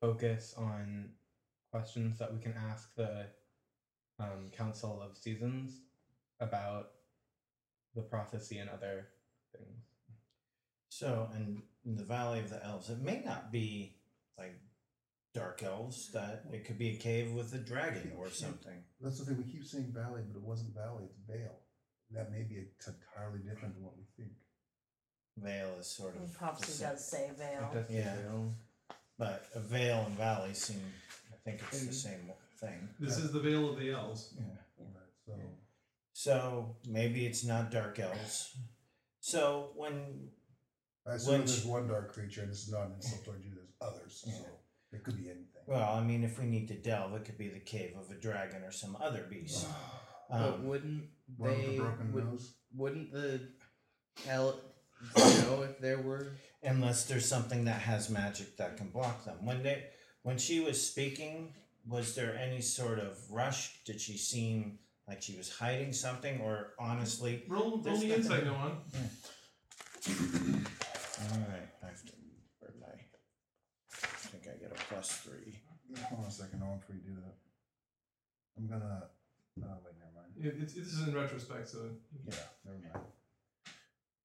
focus 0.00 0.54
on 0.56 1.10
questions 1.70 2.18
that 2.18 2.32
we 2.32 2.40
can 2.40 2.54
ask 2.70 2.94
the 2.94 3.26
um, 4.18 4.48
Council 4.56 5.02
of 5.02 5.18
Seasons 5.18 5.82
about 6.40 6.88
the 7.94 8.00
prophecy 8.00 8.56
and 8.56 8.70
other 8.70 9.08
things. 9.54 9.84
So, 10.88 11.28
and 11.34 11.60
in 11.84 11.96
the 11.96 12.04
Valley 12.04 12.40
of 12.40 12.48
the 12.48 12.64
Elves, 12.64 12.88
it 12.88 13.02
may 13.02 13.22
not 13.22 13.52
be 13.52 13.96
like 14.38 14.58
dark 15.34 15.62
elves. 15.62 16.10
That 16.12 16.44
it 16.50 16.64
could 16.64 16.78
be 16.78 16.90
a 16.90 16.96
cave 16.96 17.32
with 17.32 17.52
a 17.52 17.58
dragon 17.58 18.12
or 18.16 18.30
something. 18.30 18.84
That's 19.02 19.18
the 19.18 19.26
thing. 19.26 19.36
We 19.36 19.52
keep 19.52 19.66
saying 19.66 19.92
valley, 19.94 20.22
but 20.26 20.38
it 20.38 20.42
wasn't 20.42 20.74
valley. 20.74 21.04
It's 21.04 21.18
vale. 21.28 21.59
That 22.12 22.30
may 22.32 22.42
be 22.42 22.56
entirely 22.86 23.38
different 23.40 23.74
than 23.74 23.84
what 23.84 23.96
we 23.96 24.04
think. 24.16 24.32
Vale 25.36 25.76
is 25.78 25.86
sort 25.86 26.16
of 26.16 26.32
the 26.32 26.38
Prophecy 26.38 26.72
same. 26.72 26.88
does 26.90 27.04
say 27.08 27.30
veil. 27.38 27.70
It 27.72 27.74
does 27.74 27.90
Yeah. 27.90 28.16
feel- 28.16 28.54
but 29.16 29.48
a 29.54 29.60
vale 29.60 30.06
and 30.06 30.16
valley 30.16 30.54
seem. 30.54 30.92
I 31.32 31.36
think 31.44 31.62
it's 31.62 31.86
the 31.86 31.92
same 31.92 32.32
thing. 32.56 32.94
This 32.98 33.16
is 33.16 33.32
the 33.32 33.40
Veil 33.40 33.70
of 33.70 33.78
the 33.78 33.90
Elves. 33.92 34.34
Yeah. 34.36 34.44
Right. 35.26 35.38
So 36.12 36.30
So 36.30 36.76
maybe 36.86 37.26
it's 37.26 37.44
not 37.44 37.70
dark 37.70 37.98
elves. 37.98 38.56
So 39.20 39.72
when 39.76 40.30
I 41.06 41.14
assume 41.14 41.32
When 41.32 41.40
there's 41.46 41.62
she- 41.62 41.68
one 41.68 41.88
dark 41.88 42.12
creature, 42.12 42.42
and 42.42 42.50
this 42.50 42.64
is 42.64 42.70
not 42.72 42.88
an 42.88 42.94
insult 42.94 43.24
toward 43.24 43.42
you. 43.44 43.54
There's 43.54 43.72
others. 43.80 44.24
Yeah. 44.26 44.34
So 44.42 44.60
it 44.92 45.04
could 45.04 45.16
be 45.16 45.30
anything. 45.30 45.46
well, 45.66 45.94
I 45.94 46.02
mean, 46.04 46.24
if 46.24 46.38
we 46.38 46.44
need 46.46 46.68
to 46.68 46.78
delve, 46.78 47.14
it 47.14 47.24
could 47.24 47.38
be 47.38 47.48
the 47.48 47.60
cave 47.60 47.96
of 47.96 48.10
a 48.10 48.16
dragon 48.16 48.62
or 48.64 48.72
some 48.72 48.96
other 48.96 49.24
beast. 49.26 49.66
but 50.30 50.54
Um, 50.54 50.66
wouldn't 50.66 51.10
One 51.36 51.50
with 51.50 51.66
they? 51.66 51.76
the 51.76 51.82
broken 51.82 52.12
would, 52.12 52.24
nose. 52.26 52.54
Wouldn't 52.74 53.12
the 53.12 53.48
hell 54.26 54.60
know 55.16 55.62
if 55.62 55.78
there 55.80 55.98
were? 56.02 56.32
unless 56.62 57.06
there's 57.06 57.24
something 57.26 57.64
that 57.64 57.80
has 57.80 58.10
magic 58.10 58.56
that 58.58 58.76
can 58.76 58.88
block 58.90 59.24
them. 59.24 59.44
When 59.44 59.62
they 59.62 59.84
when 60.22 60.36
she 60.38 60.60
was 60.60 60.84
speaking, 60.86 61.54
was 61.86 62.14
there 62.14 62.36
any 62.36 62.60
sort 62.60 62.98
of 62.98 63.18
rush? 63.30 63.82
Did 63.84 64.00
she 64.00 64.18
seem 64.18 64.78
like 65.08 65.22
she 65.22 65.36
was 65.36 65.50
hiding 65.50 65.92
something, 65.94 66.40
or 66.42 66.74
honestly? 66.78 67.42
Roll, 67.48 67.62
roll 67.70 67.76
There's 67.78 68.00
me 68.00 68.08
nothing- 68.08 68.22
insight, 68.24 68.44
no 68.44 68.52
one. 68.52 68.76
All 70.06 71.38
right, 71.48 71.68
I 71.82 71.86
have 71.86 72.04
to. 72.04 72.12
Where 72.60 72.72
my? 72.80 72.86
I 72.88 72.96
I 74.02 74.06
think 74.28 74.44
I 74.46 74.58
get 74.60 74.70
a 74.72 74.74
plus 74.92 75.10
three. 75.18 75.58
Hold 76.08 76.22
on 76.22 76.28
a 76.28 76.30
second. 76.30 76.62
I 76.62 76.66
want 76.68 76.80
before 76.82 76.96
you 76.96 77.02
do 77.02 77.14
that. 77.20 77.34
I'm 78.58 78.66
gonna. 78.68 79.04
Wait, 79.56 79.66
never 79.66 79.72
mind. 79.82 79.89
It, 80.42 80.54
it's, 80.60 80.74
this 80.74 80.86
is 80.88 81.06
in 81.06 81.14
retrospect, 81.14 81.68
so 81.68 81.90
Yeah, 82.26 82.34
never 82.64 82.78
mind. 82.94 83.06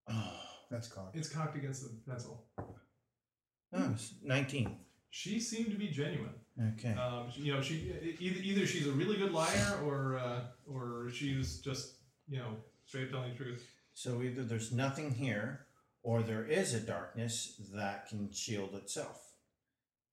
Oh, 0.09 0.39
That's 0.71 0.87
cocked. 0.87 1.15
it's 1.15 1.29
cocked 1.29 1.55
against 1.57 1.83
the 1.83 1.89
pencil. 2.09 2.43
oh, 2.57 3.91
it's 3.93 4.13
nineteen. 4.23 4.77
She 5.09 5.39
seemed 5.39 5.71
to 5.71 5.77
be 5.77 5.87
genuine. 5.87 6.33
Okay. 6.73 6.93
Um, 6.93 7.27
you 7.33 7.53
know, 7.53 7.61
she 7.61 7.75
e- 7.75 8.15
either 8.19 8.39
either 8.41 8.67
she's 8.67 8.87
a 8.87 8.91
really 8.91 9.17
good 9.17 9.31
liar 9.31 9.79
or 9.83 10.17
uh, 10.17 10.41
or 10.67 11.09
she's 11.13 11.59
just 11.59 11.95
you 12.27 12.37
know 12.39 12.55
straight 12.85 13.05
up 13.05 13.11
telling 13.11 13.31
the 13.31 13.37
truth. 13.37 13.65
So 13.93 14.21
either 14.21 14.43
there's 14.43 14.71
nothing 14.73 15.11
here, 15.11 15.67
or 16.03 16.21
there 16.21 16.45
is 16.45 16.73
a 16.73 16.79
darkness 16.79 17.61
that 17.73 18.07
can 18.09 18.31
shield 18.33 18.73
itself. 18.75 19.21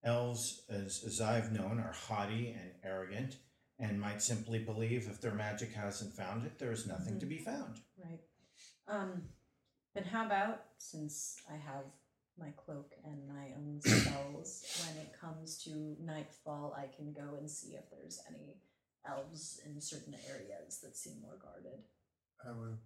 Elves, 0.05 0.63
as, 0.69 1.03
as 1.07 1.21
I've 1.21 1.53
known, 1.53 1.79
are 1.79 1.93
haughty 1.93 2.49
and 2.61 2.71
arrogant, 2.85 3.37
and 3.79 4.01
might 4.01 4.23
simply 4.23 4.59
believe 4.59 5.09
if 5.09 5.21
their 5.21 5.35
magic 5.35 5.73
hasn't 5.73 6.15
found 6.15 6.45
it, 6.45 6.59
there 6.59 6.73
is 6.73 6.87
nothing 6.87 7.19
to 7.21 7.27
be 7.27 7.39
found. 7.39 7.81
Right. 7.99 8.21
Um, 8.89 9.23
then 9.95 10.05
how 10.05 10.27
about 10.27 10.63
since 10.79 11.37
I 11.51 11.55
have 11.55 11.85
my 12.39 12.51
cloak 12.57 12.93
and 13.05 13.29
my 13.29 13.53
own 13.57 13.81
spells, 13.85 14.65
when 14.87 15.05
it 15.05 15.13
comes 15.19 15.63
to 15.65 15.97
nightfall, 16.01 16.75
I 16.77 16.87
can 16.95 17.13
go 17.13 17.37
and 17.39 17.51
see 17.51 17.75
if 17.75 17.91
there's 17.91 18.21
any 18.29 18.57
elves 19.07 19.61
in 19.67 19.81
certain 19.81 20.15
areas 20.29 20.81
that 20.83 20.97
seem 20.97 21.21
more 21.21 21.39
guarded. 21.41 21.81
I 22.47 22.53
would, 22.53 22.79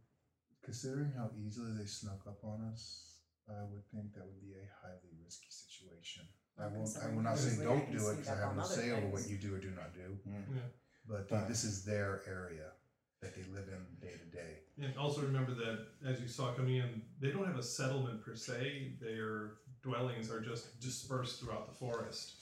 considering 0.64 1.12
how 1.16 1.30
easily 1.46 1.72
they 1.78 1.86
snuck 1.86 2.26
up 2.26 2.42
on 2.42 2.70
us, 2.72 3.16
I 3.48 3.62
would 3.70 3.86
think 3.92 4.14
that 4.14 4.26
would 4.26 4.40
be 4.40 4.54
a 4.54 4.66
highly 4.82 5.14
risky 5.22 5.48
situation. 5.50 6.24
I 6.58 6.66
won't. 6.68 6.74
I 6.74 6.80
considering 6.80 7.16
will 7.16 7.22
not 7.22 7.30
how 7.30 7.36
say 7.36 7.64
don't 7.64 7.92
do 7.92 8.08
it 8.08 8.16
because 8.16 8.28
I 8.28 8.36
have 8.40 8.56
no 8.56 8.62
say 8.62 8.90
over 8.90 9.06
what 9.08 9.28
you 9.28 9.36
do 9.36 9.54
or 9.54 9.58
do 9.58 9.70
not 9.70 9.94
do. 9.94 10.18
Yeah. 10.26 10.60
But 11.08 11.28
But- 11.28 11.48
this 11.48 11.64
is 11.64 11.84
their 11.84 12.22
area 12.26 12.72
that 13.20 13.34
they 13.34 13.42
live 13.44 13.68
in 13.68 13.84
day 14.00 14.14
to 14.16 14.36
day. 14.36 14.58
And 14.78 14.96
also 14.98 15.22
remember 15.22 15.54
that 15.54 15.86
as 16.04 16.20
you 16.20 16.28
saw 16.28 16.52
coming 16.52 16.76
in, 16.76 17.02
they 17.18 17.30
don't 17.30 17.46
have 17.46 17.58
a 17.58 17.62
settlement 17.62 18.22
per 18.22 18.34
se. 18.34 18.98
Their 19.00 19.54
dwellings 19.82 20.30
are 20.30 20.40
just 20.40 20.80
dispersed 20.80 21.40
throughout 21.40 21.66
the 21.66 21.74
forest. 21.74 22.36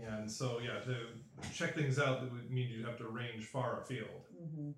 And 0.00 0.30
so, 0.30 0.58
yeah, 0.60 0.80
to 0.80 1.06
check 1.52 1.74
things 1.74 1.98
out, 1.98 2.20
that 2.20 2.32
would 2.32 2.50
mean 2.50 2.70
you'd 2.70 2.86
have 2.86 2.98
to 2.98 3.08
range 3.08 3.44
far 3.44 3.82
afield. 3.82 4.26
Mm-hmm. 4.42 4.70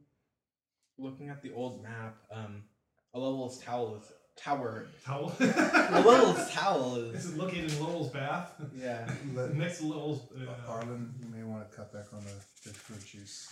Looking 0.98 1.28
at 1.28 1.42
the 1.42 1.52
old 1.52 1.82
map, 1.82 2.16
um, 2.32 2.64
a 3.12 3.18
Lowell's 3.18 3.60
Tower 3.62 3.98
is 3.98 4.12
tower. 4.36 4.86
Towel. 5.04 5.32
A 5.40 6.02
Lowell's 6.04 6.50
Towel 6.52 6.94
This 7.12 7.24
is 7.24 7.30
is 7.32 7.36
located 7.36 7.72
in 7.72 7.80
Lowell's 7.82 8.10
Bath, 8.10 8.52
yeah. 8.74 9.08
Let, 9.34 9.54
next 9.56 9.78
to 9.78 9.86
Lowell's. 9.86 10.22
Uh, 10.32 10.70
Arlen, 10.70 11.14
you 11.20 11.28
may 11.28 11.42
want 11.42 11.68
to 11.70 11.76
cut 11.76 11.92
back 11.92 12.06
on 12.12 12.22
the, 12.24 12.68
the 12.68 12.74
fruit 12.74 13.04
juice. 13.04 13.48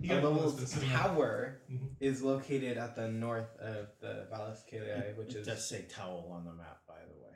you 0.00 0.12
A 0.12 0.20
got 0.20 0.22
one 0.22 0.34
that's 0.34 0.40
Lowell's 0.42 0.54
been 0.56 0.66
sitting 0.66 0.92
on- 0.92 0.98
Tower 0.98 1.60
Mhm. 1.72 1.88
is 2.00 2.22
located 2.22 2.78
at 2.78 2.96
the 2.96 3.08
north 3.08 3.56
of 3.60 3.88
the 4.00 4.26
Valles 4.30 4.62
Calii, 4.70 5.16
which 5.16 5.34
it 5.34 5.40
is 5.40 5.46
does 5.46 5.68
say 5.68 5.82
towel 5.88 6.30
on 6.32 6.44
the 6.44 6.52
map, 6.52 6.78
by 6.88 6.94
the 7.06 7.14
way. 7.22 7.30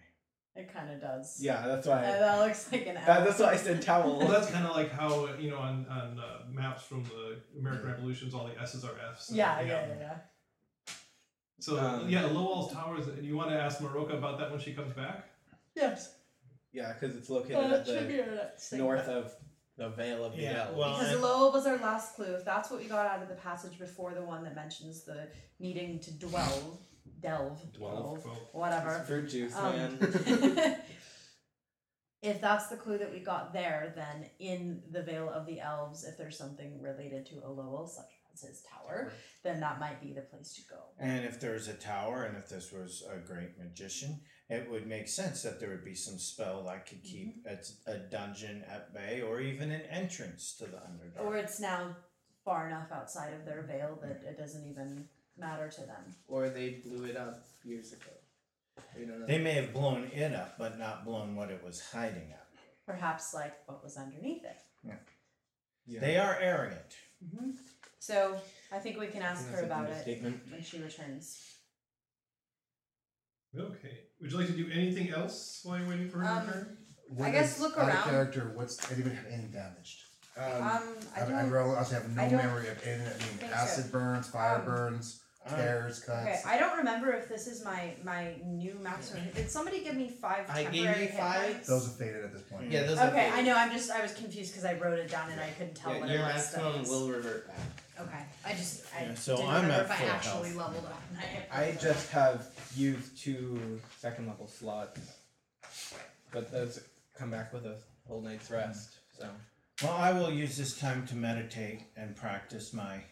It 0.57 0.73
kind 0.75 0.91
of 0.93 1.01
does. 1.01 1.39
yeah. 1.41 1.67
That's 1.69 1.87
Uh, 1.87 1.91
why. 1.91 2.03
that 2.03 2.39
looks 2.41 2.73
like 2.73 2.87
an 2.89 2.95
that, 2.97 3.25
that's 3.25 3.39
why 3.39 3.51
I 3.51 3.57
said 3.57 3.81
towel. 3.81 4.19
Well, 4.19 4.27
that's 4.29 4.51
kind 4.51 4.67
of 4.67 4.75
like 4.75 4.91
how 4.91 5.27
uh, 5.27 5.37
you 5.39 5.51
know 5.51 5.59
on 5.59 5.87
on 5.89 6.19
uh, 6.19 6.39
maps 6.51 6.83
from 6.83 7.05
the 7.05 7.39
American 7.59 7.87
Revolutions, 7.87 8.35
all 8.35 8.47
the 8.49 8.61
S's 8.61 8.85
are 8.85 8.99
F's. 9.13 9.29
and 9.29 9.39
Yeah, 9.39 9.53
everything 9.53 9.69
yeah, 9.71 9.77
else. 9.83 9.99
yeah, 10.01 10.07
yeah. 10.07 10.19
So 11.61 11.79
Um, 11.79 12.09
yeah, 12.09 12.27
Lowell's 12.27 12.73
Towers. 12.73 13.07
You 13.21 13.37
want 13.37 13.51
to 13.51 13.61
ask 13.61 13.81
Maroka 13.81 14.17
about 14.17 14.39
that 14.39 14.51
when 14.51 14.61
she 14.61 14.73
comes 14.75 14.95
back? 14.95 15.29
Yes. 15.75 16.15
yeah, 16.73 16.93
because 16.93 17.17
it's 17.17 17.29
located 17.31 17.57
Uh, 17.57 17.75
at 17.77 17.87
the 17.87 18.01
be 18.03 18.19
a 18.21 18.53
thing. 18.59 18.79
north 18.81 19.07
of 19.09 19.35
the 19.77 19.89
Vale 19.91 20.25
of 20.25 20.37
the 20.37 20.43
Yeah, 20.43 20.67
Elves. 20.67 20.77
well, 20.79 20.99
Because 20.99 21.13
and- 21.15 21.23
Lowell 21.23 21.53
was 21.53 21.67
our 21.67 21.79
last 21.79 22.15
clue. 22.17 22.35
If 22.35 22.45
that's 22.45 22.71
what 22.71 22.81
we 22.81 22.87
got 22.89 23.07
out 23.07 23.23
of 23.23 23.29
the 23.29 23.37
passage 23.37 23.79
before 23.79 24.13
the 24.15 24.23
one 24.23 24.43
that 24.45 24.55
mentions 24.55 25.03
the 25.05 25.29
needing 25.61 26.01
to 26.01 26.13
dwell, 26.13 26.79
delve, 27.21 27.73
Dwell. 27.73 28.15
delve, 28.23 28.39
whatever. 28.53 29.01
Fruit 29.07 29.29
juice, 29.29 29.55
Um, 29.57 29.73
man. 29.99 30.79
if 32.23 32.41
that's 32.41 32.67
the 32.69 32.77
clue 32.77 32.99
that 32.99 33.13
we 33.13 33.21
got 33.21 33.53
there, 33.53 33.93
then 33.95 34.29
in 34.41 34.83
the 34.91 35.03
Vale 35.03 35.31
of 35.31 35.47
the 35.47 35.61
Elves, 35.61 36.05
if 36.05 36.17
there's 36.19 36.37
something 36.37 36.81
related 36.83 37.25
to 37.27 37.37
Aloel, 37.37 37.89
such 37.89 38.11
as 38.43 38.49
his 38.49 38.63
tower, 38.63 39.13
then 39.43 39.61
that 39.61 39.81
might 39.81 40.01
be 40.01 40.13
the 40.13 40.23
place 40.23 40.55
to 40.55 40.63
go. 40.69 40.81
And 40.99 41.25
if 41.25 41.41
there's 41.41 41.69
a 41.69 41.75
tower, 41.75 42.25
and 42.25 42.37
if 42.37 42.49
this 42.49 42.73
was 42.73 43.05
a 43.13 43.19
great 43.19 43.59
magician, 43.59 44.21
it 44.49 44.69
would 44.71 44.87
make 44.87 45.09
sense 45.09 45.43
that 45.43 45.61
there 45.61 45.69
would 45.71 45.85
be 45.85 45.95
some 45.95 46.19
spell 46.19 46.65
that 46.65 46.87
could 46.87 47.03
keep 47.03 47.45
Mm-hmm. 47.47 47.91
a, 47.91 47.95
a 47.95 47.99
dungeon 47.99 48.65
at 48.69 48.95
bay, 48.95 49.21
or 49.23 49.41
even 49.41 49.71
an 49.71 49.83
entrance 49.91 50.55
to 50.59 50.65
the 50.65 50.79
Underdark. 50.79 51.25
Or 51.25 51.37
it's 51.37 51.61
now 51.61 51.97
far 52.45 52.67
enough 52.67 52.91
outside 52.93 53.35
of 53.35 53.45
their 53.45 53.63
veil 53.63 53.99
that 54.03 54.23
it 54.27 54.39
doesn't 54.39 54.67
even 54.67 55.07
matter 55.37 55.69
to 55.69 55.81
them. 55.83 56.15
Or 56.27 56.49
they 56.49 56.81
blew 56.85 57.05
it 57.05 57.17
up 57.17 57.45
years 57.65 57.93
ago. 57.93 58.11
We 58.97 59.05
don't 59.05 59.21
know. 59.21 59.27
They 59.27 59.39
may 59.39 59.53
have 59.53 59.73
blown 59.73 60.11
it 60.15 60.33
up, 60.35 60.57
but 60.59 60.79
not 60.79 61.05
blown 61.05 61.35
what 61.37 61.51
it 61.51 61.63
was 61.63 61.81
hiding 61.93 62.33
up. 62.33 62.47
Perhaps 62.87 63.35
like 63.35 63.55
what 63.67 63.83
was 63.85 63.97
underneath 63.99 64.45
it. 64.45 64.63
yeah. 65.87 66.01
They 66.01 66.17
are 66.17 66.39
arrogant. 66.41 66.97
hmm 67.35 67.51
So 67.99 68.41
I 68.73 68.79
think 68.79 68.99
we 68.99 69.07
can 69.09 69.23
ask 69.23 69.49
her 69.51 69.63
about 69.65 69.89
it 69.91 70.01
Statement. 70.03 70.41
when 70.51 70.63
she 70.63 70.79
returns. 70.81 71.39
Okay. 73.59 73.99
Would 74.21 74.31
you 74.33 74.39
like 74.39 74.47
to 74.49 74.53
do 74.53 74.69
anything 74.73 75.11
else 75.11 75.61
while 75.65 75.79
you're 75.79 75.89
waiting 75.89 76.09
for 76.11 76.19
her 76.19 76.27
Um, 76.29 76.41
to 76.47 76.47
return? 76.49 76.79
What 77.09 77.33
guess 77.33 77.57
is- 77.57 77.61
look 77.61 77.79
out 77.79 77.89
of 77.89 77.95
around. 77.95 78.11
character, 78.11 78.53
what's 78.55 78.91
anybody 78.93 79.15
have 79.17 79.27
any 79.27 79.45
damaged? 79.49 80.03
Um, 80.37 80.45
Um, 80.45 80.63
I 81.17 81.21
I, 81.21 81.25
I, 81.25 81.29
don't. 81.29 81.51
really 81.51 81.75
also 81.77 81.95
have 81.95 82.09
no 82.15 82.23
I 82.23 82.29
don't 82.29 82.37
memory 82.39 82.69
of 82.69 82.87
any. 82.87 83.03
I 83.03 83.07
mean, 83.07 83.17
think 83.19 83.53
acid 83.53 83.87
so. 83.87 83.91
burns, 83.91 84.29
fire 84.29 84.57
Um, 84.57 84.65
burns, 84.67 85.21
Um, 85.47 85.57
tears, 85.57 85.99
cuts. 86.01 86.23
Okay, 86.29 86.43
I 86.45 86.59
don't 86.59 86.77
remember 86.77 87.11
if 87.13 87.29
this 87.29 87.47
is 87.49 87.65
my 87.65 87.97
my 88.05 88.37
new 88.45 88.75
maximum. 88.75 89.29
Did 89.35 89.51
somebody 89.51 89.83
give 89.83 89.97
me 89.97 90.11
five 90.11 90.49
I 90.51 90.65
gave 90.65 90.73
temporary 90.85 91.01
you 91.03 91.09
hit 91.09 91.17
five. 91.19 91.53
points? 91.55 91.69
Those 91.69 91.87
have 91.87 91.97
faded 91.97 92.25
at 92.25 92.33
this 92.33 92.43
point. 92.43 92.71
yeah, 92.71 92.83
those 92.85 92.99
are 92.99 93.09
Okay, 93.09 93.31
I 93.31 93.41
know. 93.43 93.57
I'm 93.57 93.73
just 93.73 93.91
I 93.91 94.01
was 94.03 94.13
confused 94.13 94.53
because 94.53 94.65
I 94.67 94.75
wrote 94.75 94.99
it 94.99 95.11
down 95.11 95.31
and 95.33 95.41
I 95.41 95.51
couldn't 95.53 95.75
tell 95.75 95.95
Yeah, 95.95 96.01
what 96.01 96.09
your 96.11 96.19
it 96.21 96.23
was. 96.23 96.53
maximum 96.55 96.83
will 96.89 97.09
revert 97.11 97.49
back. 97.49 97.57
Okay, 98.01 98.23
I 98.45 98.53
just 98.53 98.83
I 98.97 99.03
Yeah, 99.05 99.15
so 99.15 99.37
didn't 99.37 99.51
I'm 99.51 99.63
remember 99.63 99.75
at 99.75 99.85
if 99.87 99.91
I 99.91 99.97
full 99.97 100.11
actually 100.11 100.49
health. 100.51 100.57
leveled 100.57 100.85
up. 100.87 101.03
I 101.53 101.77
just 101.81 102.11
have 102.11 102.47
used 102.77 103.21
two 103.21 103.81
second 103.99 104.27
level 104.29 104.47
slots, 104.47 105.01
but 106.33 106.51
those 106.53 106.81
come 107.19 107.31
back 107.31 107.53
with 107.53 107.67
a 107.67 107.77
whole 108.07 108.21
night's 108.21 108.51
rest. 108.51 108.91
So 109.19 109.29
Well, 109.83 109.93
I 109.93 110.13
will 110.13 110.31
use 110.31 110.57
this 110.57 110.79
time 110.79 111.07
to 111.09 111.17
meditate 111.17 111.83
and 111.97 112.15
practice 112.15 112.73
my 112.73 113.03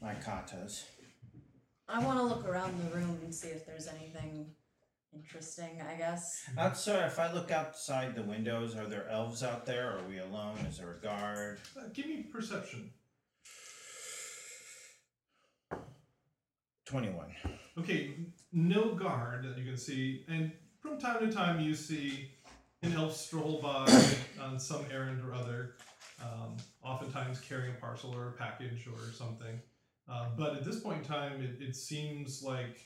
my 0.00 0.14
katas. 0.14 0.84
I 1.88 2.02
want 2.04 2.18
to 2.18 2.24
look 2.24 2.46
around 2.46 2.78
the 2.82 2.96
room 2.96 3.18
and 3.22 3.34
see 3.34 3.48
if 3.48 3.66
there's 3.66 3.88
anything 3.88 4.46
interesting. 5.12 5.82
I 5.86 5.96
guess. 5.96 6.44
Outside, 6.56 7.04
if 7.06 7.18
I 7.18 7.30
look 7.32 7.50
outside 7.50 8.14
the 8.14 8.22
windows, 8.22 8.74
are 8.76 8.86
there 8.86 9.06
elves 9.10 9.42
out 9.42 9.66
there? 9.66 9.98
Are 9.98 10.08
we 10.08 10.18
alone? 10.18 10.56
Is 10.68 10.78
there 10.78 10.92
a 10.94 11.00
guard? 11.02 11.58
Uh, 11.76 11.88
give 11.92 12.06
me 12.06 12.22
perception. 12.22 12.90
Twenty-one. 16.90 17.32
Okay, 17.78 18.14
no 18.52 18.94
guard 18.94 19.44
that 19.44 19.56
you 19.56 19.64
can 19.64 19.76
see, 19.76 20.24
and 20.26 20.50
from 20.80 20.98
time 20.98 21.20
to 21.20 21.32
time 21.32 21.60
you 21.60 21.72
see 21.72 22.28
an 22.82 22.94
elf 22.94 23.14
stroll 23.14 23.60
by 23.62 23.86
on 24.42 24.58
some 24.58 24.84
errand 24.90 25.22
or 25.24 25.32
other, 25.32 25.76
um, 26.20 26.56
oftentimes 26.82 27.38
carrying 27.38 27.70
a 27.76 27.78
parcel 27.78 28.12
or 28.12 28.30
a 28.30 28.32
package 28.32 28.88
or 28.88 29.12
something. 29.12 29.60
Uh, 30.10 30.30
but 30.36 30.56
at 30.56 30.64
this 30.64 30.80
point 30.80 30.98
in 30.98 31.04
time, 31.04 31.40
it, 31.40 31.62
it 31.62 31.76
seems 31.76 32.42
like 32.42 32.80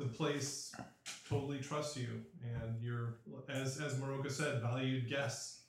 the 0.00 0.06
place 0.06 0.74
totally 1.28 1.60
trusts 1.60 1.96
you, 1.96 2.08
and 2.42 2.82
you're, 2.82 3.18
as 3.48 3.80
as 3.80 3.94
Maroka 4.00 4.32
said, 4.32 4.60
valued 4.60 5.08
guests. 5.08 5.60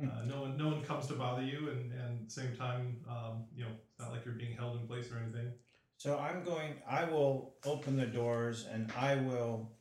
Uh, 0.00 0.24
no 0.24 0.42
one, 0.42 0.56
no 0.56 0.68
one 0.68 0.82
comes 0.82 1.08
to 1.08 1.14
bother 1.14 1.42
you, 1.42 1.68
and 1.68 1.90
and 1.90 2.30
same 2.30 2.54
time, 2.54 2.98
um, 3.08 3.46
you 3.56 3.64
know, 3.64 3.70
it's 3.90 3.98
not 3.98 4.12
like 4.12 4.24
you're 4.24 4.34
being 4.34 4.56
held 4.56 4.80
in 4.80 4.86
place 4.86 5.10
or 5.10 5.18
anything. 5.18 5.50
So 5.96 6.18
I'm 6.18 6.44
going. 6.44 6.74
I 6.88 7.04
will 7.04 7.54
open 7.64 7.96
the 7.96 8.06
doors, 8.06 8.66
and 8.70 8.92
I 8.98 9.16
will. 9.16 9.72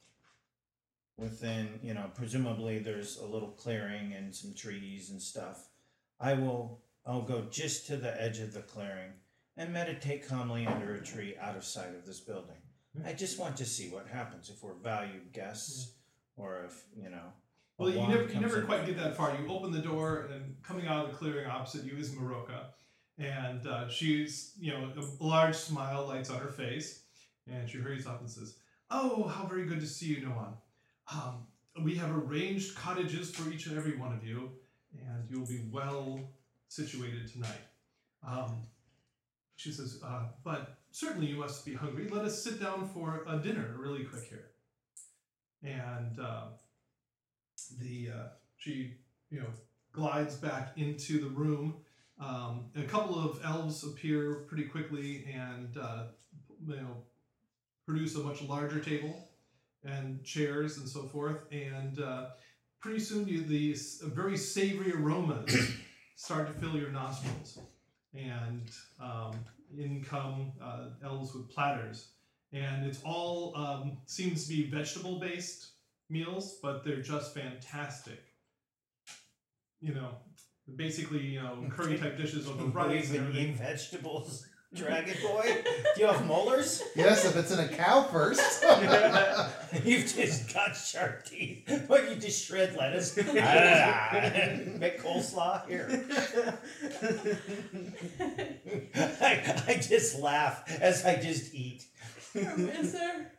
Within, 1.17 1.79
you 1.81 1.93
know, 1.93 2.11
presumably 2.13 2.79
there's 2.79 3.17
a 3.19 3.25
little 3.25 3.51
clearing 3.51 4.11
and 4.11 4.35
some 4.35 4.53
trees 4.53 5.11
and 5.11 5.21
stuff. 5.21 5.69
I 6.19 6.33
will. 6.33 6.81
I'll 7.05 7.21
go 7.21 7.45
just 7.49 7.87
to 7.87 7.95
the 7.95 8.21
edge 8.21 8.39
of 8.39 8.53
the 8.53 8.61
clearing 8.61 9.11
and 9.55 9.71
meditate 9.71 10.27
calmly 10.27 10.67
under 10.67 10.95
a 10.95 11.01
tree, 11.01 11.35
out 11.39 11.55
of 11.55 11.63
sight 11.63 11.95
of 11.95 12.05
this 12.05 12.19
building. 12.19 12.57
I 13.05 13.13
just 13.13 13.39
want 13.39 13.57
to 13.57 13.65
see 13.65 13.89
what 13.89 14.07
happens 14.07 14.49
if 14.49 14.63
we're 14.63 14.73
valued 14.73 15.31
guests, 15.33 15.93
or 16.37 16.65
if 16.65 16.83
you 16.95 17.09
know. 17.09 17.33
Well, 17.77 17.89
you 17.89 18.07
never, 18.07 18.23
you 18.31 18.39
never 18.39 18.61
quite 18.61 18.85
get 18.85 18.97
that 18.97 19.17
far. 19.17 19.37
You 19.37 19.49
open 19.49 19.71
the 19.71 19.79
door, 19.79 20.29
and 20.33 20.55
coming 20.63 20.87
out 20.87 21.05
of 21.05 21.11
the 21.11 21.17
clearing 21.17 21.47
opposite 21.47 21.83
you 21.83 21.97
is 21.97 22.11
Maroka, 22.11 22.67
and 23.17 23.65
uh, 23.67 23.87
she's, 23.87 24.53
you 24.59 24.71
know, 24.71 24.91
a 24.97 25.23
large 25.23 25.55
smile 25.55 26.05
lights 26.07 26.29
on 26.29 26.39
her 26.39 26.49
face, 26.49 27.03
and 27.47 27.69
she 27.69 27.77
hurries 27.77 28.05
up 28.07 28.19
and 28.19 28.29
says, 28.29 28.55
"Oh, 28.91 29.23
how 29.23 29.45
very 29.45 29.65
good 29.65 29.79
to 29.79 29.87
see 29.87 30.07
you, 30.07 30.25
Noan. 30.25 30.53
Um, 31.13 31.47
we 31.83 31.95
have 31.95 32.11
arranged 32.11 32.75
cottages 32.75 33.31
for 33.31 33.49
each 33.51 33.67
and 33.67 33.77
every 33.77 33.95
one 33.97 34.13
of 34.13 34.25
you, 34.25 34.51
and 34.93 35.29
you'll 35.29 35.45
be 35.47 35.61
well 35.71 36.19
situated 36.67 37.31
tonight." 37.31 37.61
Um, 38.27 38.63
she 39.55 39.71
says, 39.71 39.99
uh, 40.03 40.23
"But 40.43 40.77
certainly 40.91 41.27
you 41.27 41.37
must 41.37 41.65
be 41.65 41.73
hungry. 41.73 42.09
Let 42.09 42.25
us 42.25 42.41
sit 42.43 42.59
down 42.59 42.89
for 42.89 43.23
a 43.27 43.37
dinner, 43.37 43.75
really 43.77 44.03
quick 44.03 44.25
here." 44.25 44.51
And 45.63 46.19
uh, 46.19 46.47
the 47.79 48.09
uh, 48.11 48.27
she 48.57 48.95
you 49.29 49.39
know 49.39 49.47
glides 49.91 50.35
back 50.35 50.73
into 50.77 51.19
the 51.19 51.29
room. 51.29 51.75
Um, 52.19 52.65
a 52.75 52.83
couple 52.83 53.19
of 53.19 53.41
elves 53.43 53.83
appear 53.83 54.45
pretty 54.47 54.63
quickly 54.63 55.25
and 55.33 55.77
uh, 55.77 56.03
you 56.67 56.75
know 56.75 57.03
produce 57.85 58.15
a 58.15 58.19
much 58.19 58.41
larger 58.41 58.79
table 58.79 59.29
and 59.83 60.23
chairs 60.23 60.77
and 60.77 60.87
so 60.87 61.03
forth. 61.03 61.39
And 61.51 61.99
uh, 61.99 62.27
pretty 62.79 62.99
soon 62.99 63.27
you 63.27 63.43
these 63.43 64.01
very 64.03 64.37
savory 64.37 64.93
aromas 64.93 65.55
start 66.15 66.47
to 66.47 66.53
fill 66.53 66.77
your 66.77 66.91
nostrils, 66.91 67.59
and 68.13 68.71
um, 69.01 69.33
in 69.77 70.03
come 70.03 70.53
uh, 70.61 70.89
elves 71.03 71.33
with 71.33 71.49
platters. 71.49 72.09
And 72.53 72.85
it's 72.85 73.01
all 73.03 73.55
um, 73.55 73.97
seems 74.05 74.47
to 74.47 74.53
be 74.53 74.69
vegetable 74.69 75.19
based 75.19 75.71
meals, 76.09 76.59
but 76.61 76.83
they're 76.85 77.01
just 77.01 77.33
fantastic. 77.33 78.23
You 79.81 79.93
know, 79.93 80.09
basically, 80.75 81.21
you 81.21 81.41
know, 81.41 81.65
curry 81.71 81.97
type 81.97 82.17
dishes 82.17 82.47
over 82.47 82.63
You 82.63 82.69
rice 82.69 83.07
and 83.07 83.15
even 83.15 83.27
everything. 83.27 83.49
eat 83.51 83.57
vegetables, 83.57 84.45
Dragon 84.73 85.15
Boy? 85.21 85.57
Do 85.95 86.01
you 86.01 86.07
have 86.07 86.25
molars? 86.25 86.81
Yes, 86.95 87.23
if 87.23 87.35
it's 87.37 87.51
in 87.51 87.59
a 87.59 87.67
cow 87.67 88.03
first. 88.03 88.63
You've 89.85 90.13
just 90.13 90.53
got 90.53 90.75
sharp 90.75 91.23
teeth, 91.25 91.85
but 91.87 92.09
you 92.09 92.15
just 92.17 92.45
shred 92.45 92.75
lettuce. 92.75 93.15
Make 93.15 95.01
coleslaw 95.01 95.65
here. 95.67 96.05
I, 98.95 99.63
I 99.67 99.73
just 99.75 100.19
laugh 100.19 100.63
as 100.81 101.05
I 101.05 101.15
just 101.21 101.53
eat. 101.53 101.85
Is 102.33 102.91
there 102.93 103.31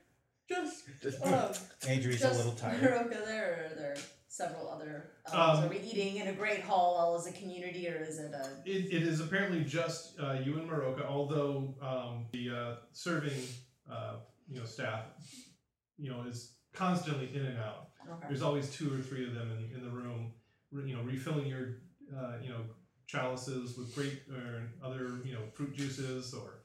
just 0.49 0.85
Just 1.03 1.23
um, 1.23 1.51
Adri's 1.87 2.23
a 2.23 2.29
just 2.29 2.39
little 2.39 2.53
tired. 2.53 2.81
Hiroka 2.81 3.27
there, 3.27 3.51
or 3.51 3.73
are 3.73 3.79
there 3.79 3.97
several 4.37 4.69
other? 4.69 5.11
Um, 5.33 5.65
are 5.65 5.69
we 5.69 5.79
eating 5.79 6.17
in 6.17 6.29
a 6.29 6.33
great 6.33 6.61
hall 6.61 6.95
all 6.95 7.17
as 7.17 7.27
a 7.27 7.33
community, 7.33 7.89
or 7.89 8.05
is 8.05 8.19
it 8.19 8.33
a? 8.33 8.49
It, 8.65 8.93
it 8.93 9.03
is 9.03 9.21
apparently 9.21 9.65
just 9.65 10.19
uh, 10.21 10.39
you 10.45 10.59
and 10.59 10.69
Maroka, 10.69 11.07
although 11.07 11.75
um, 11.81 12.27
the 12.33 12.51
uh, 12.51 12.75
serving 12.93 13.43
uh, 13.91 14.17
you 14.49 14.61
know 14.61 14.67
staff 14.67 15.05
you 15.99 16.11
know 16.11 16.23
is 16.29 16.53
constantly 16.73 17.31
in 17.35 17.47
and 17.47 17.59
out. 17.59 17.89
Okay. 18.09 18.27
There's 18.29 18.43
always 18.43 18.71
two 18.71 18.93
or 18.93 18.99
three 18.99 19.27
of 19.27 19.35
them 19.35 19.51
in, 19.51 19.77
in 19.77 19.83
the 19.83 19.91
room, 19.91 20.33
you 20.73 20.95
know, 20.95 21.03
refilling 21.03 21.47
your 21.47 21.79
uh, 22.17 22.35
you 22.43 22.51
know 22.51 22.61
chalices 23.07 23.77
with 23.79 23.95
grape 23.95 24.23
or 24.31 24.71
other 24.85 25.21
you 25.25 25.33
know 25.33 25.43
fruit 25.55 25.75
juices 25.75 26.35
or 26.35 26.65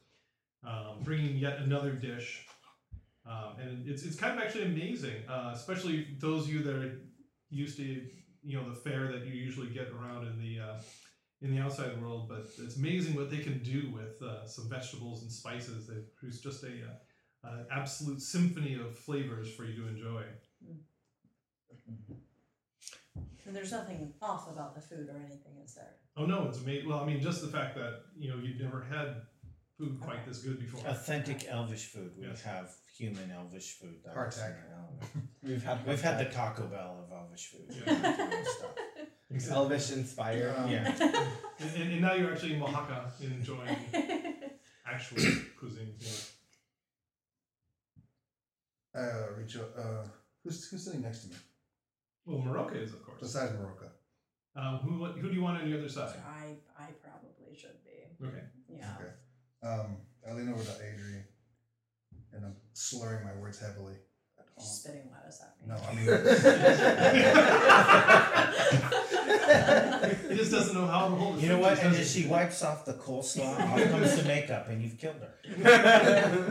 um, 0.68 1.00
bringing 1.04 1.38
yet 1.38 1.60
another 1.60 1.94
dish. 1.94 2.48
Um, 3.24 3.54
and 3.62 3.88
it's, 3.88 4.02
it's 4.02 4.16
kind 4.16 4.36
of 4.36 4.44
actually 4.44 4.64
amazing, 4.64 5.30
uh, 5.30 5.52
especially 5.54 6.08
those 6.18 6.46
of 6.46 6.54
you 6.54 6.64
that 6.64 6.76
are 6.76 7.02
used 7.52 7.78
to 7.78 7.84
you 8.44 8.58
know 8.58 8.68
the 8.68 8.76
fare 8.76 9.12
that 9.12 9.26
you 9.26 9.34
usually 9.34 9.68
get 9.68 9.90
around 9.90 10.26
in 10.28 10.40
the 10.40 10.60
uh, 10.60 10.78
in 11.42 11.56
the 11.56 11.62
outside 11.62 12.02
world. 12.02 12.28
But 12.30 12.48
it's 12.58 12.78
amazing 12.78 13.16
what 13.16 13.30
they 13.30 13.40
can 13.40 13.60
do 13.60 13.92
with 13.94 14.22
uh, 14.22 14.48
some 14.48 14.70
vegetables 14.70 15.22
and 15.22 15.32
spices. 15.32 15.88
They 15.88 16.02
produce 16.16 16.42
just 16.42 16.64
a 16.64 16.68
uh, 16.68 17.48
uh, 17.48 17.64
absolute 17.72 18.22
symphony 18.22 18.76
of 18.76 18.98
flavors 18.98 19.52
for 19.54 19.66
you 19.66 19.76
to 19.82 19.88
enjoy. 19.88 20.24
And 23.46 23.56
there's 23.56 23.72
nothing 23.72 24.14
off 24.22 24.50
about 24.50 24.76
the 24.76 24.82
food 24.82 25.10
or 25.10 25.18
anything, 25.18 25.54
is 25.66 25.74
there? 25.74 25.96
Oh 26.16 26.26
no, 26.26 26.48
it's 26.48 26.60
amazing. 26.60 26.88
Well, 26.88 27.00
I 27.00 27.06
mean, 27.06 27.22
just 27.22 27.42
the 27.42 27.48
fact 27.48 27.76
that 27.76 28.04
you 28.18 28.30
know 28.30 28.38
you've 28.42 28.62
never 28.62 28.82
had 28.82 29.24
food 29.82 30.00
quite 30.00 30.26
this 30.28 30.40
good 30.44 30.60
before. 30.60 30.82
Authentic 30.88 31.48
Elvish 31.50 31.86
food. 31.88 32.12
We 32.18 32.28
Yes. 32.28 32.42
have 32.44 32.72
human 32.98 33.32
Elvish 33.32 33.74
food. 33.80 33.98
That 34.06 34.14
Heart 34.14 34.28
was 34.28 34.38
in 34.38 34.44
attack. 34.44 34.58
our 34.70 34.76
element. 34.80 35.30
We've 35.44 35.64
had 35.64 35.88
We've 35.88 36.02
had 36.02 36.18
the 36.20 36.26
Taco 36.32 36.68
Bell 36.68 37.04
of 37.06 37.12
Elvish 37.12 37.48
food. 37.52 37.68
Yeah. 37.70 37.94
and 39.32 39.42
stuff. 39.42 39.52
Elvish 39.58 39.92
inspired. 39.92 40.56
Um, 40.58 40.70
Yeah. 40.70 40.88
And, 41.60 41.70
and, 41.82 41.92
and 41.94 42.02
now 42.02 42.14
you're 42.14 42.32
actually 42.34 42.56
in 42.56 42.62
Oaxaca 42.62 43.12
enjoying 43.22 43.78
actual 44.86 45.18
cuisine. 45.58 45.96
Yeah. 46.00 46.20
Uh, 48.94 49.28
Rachel, 49.38 49.66
uh, 49.78 50.04
who's 50.44 50.70
who's 50.70 50.84
sitting 50.84 51.02
next 51.02 51.20
to 51.24 51.30
me 51.30 51.36
Well, 52.26 52.40
Maroka 52.40 52.76
is, 52.76 52.94
of 52.94 53.02
course. 53.06 53.20
besides 53.22 53.54
Maroka? 53.54 53.90
Um, 54.54 54.80
who 54.80 55.06
who 55.06 55.30
do 55.30 55.34
you 55.34 55.42
want 55.42 55.62
on 55.62 55.70
the 55.70 55.78
other 55.78 55.88
side? 55.88 56.18
I 56.28 56.58
I 56.78 56.88
probably 57.02 57.56
should 57.56 57.80
be. 57.86 58.26
Okay. 58.28 58.44
Yeah. 58.70 58.96
Okay. 59.00 59.12
Um, 59.64 59.98
I 60.28 60.34
lean 60.34 60.50
over 60.50 60.64
to 60.64 60.70
Adri, 60.72 61.22
and 62.34 62.46
I'm 62.46 62.56
slurring 62.74 63.24
my 63.24 63.34
words 63.40 63.60
heavily. 63.60 63.94
I 64.40 64.44
don't- 64.44 64.60
She's 64.60 64.72
spitting 64.82 65.10
lettuce 65.12 65.42
at 65.42 65.56
me. 65.60 65.68
No, 65.68 65.76
I 65.76 65.94
mean. 66.02 66.06
He 70.30 70.36
just 70.38 70.52
doesn't 70.52 70.74
know 70.76 70.88
how 70.88 71.10
to 71.10 71.16
hold 71.16 71.36
his 71.36 71.44
You 71.44 71.50
know 71.50 71.60
what? 71.60 71.78
And 71.80 71.92
does 71.92 72.00
as 72.00 72.14
he? 72.16 72.24
she 72.24 72.28
wipes 72.28 72.64
off 72.64 72.86
the 72.86 72.94
coleslaw, 72.94 73.60
out 73.60 73.90
comes 73.92 74.16
the 74.16 74.24
makeup, 74.28 74.68
and 74.70 74.82
you've 74.82 74.98
killed 74.98 75.18
her. 75.18 75.34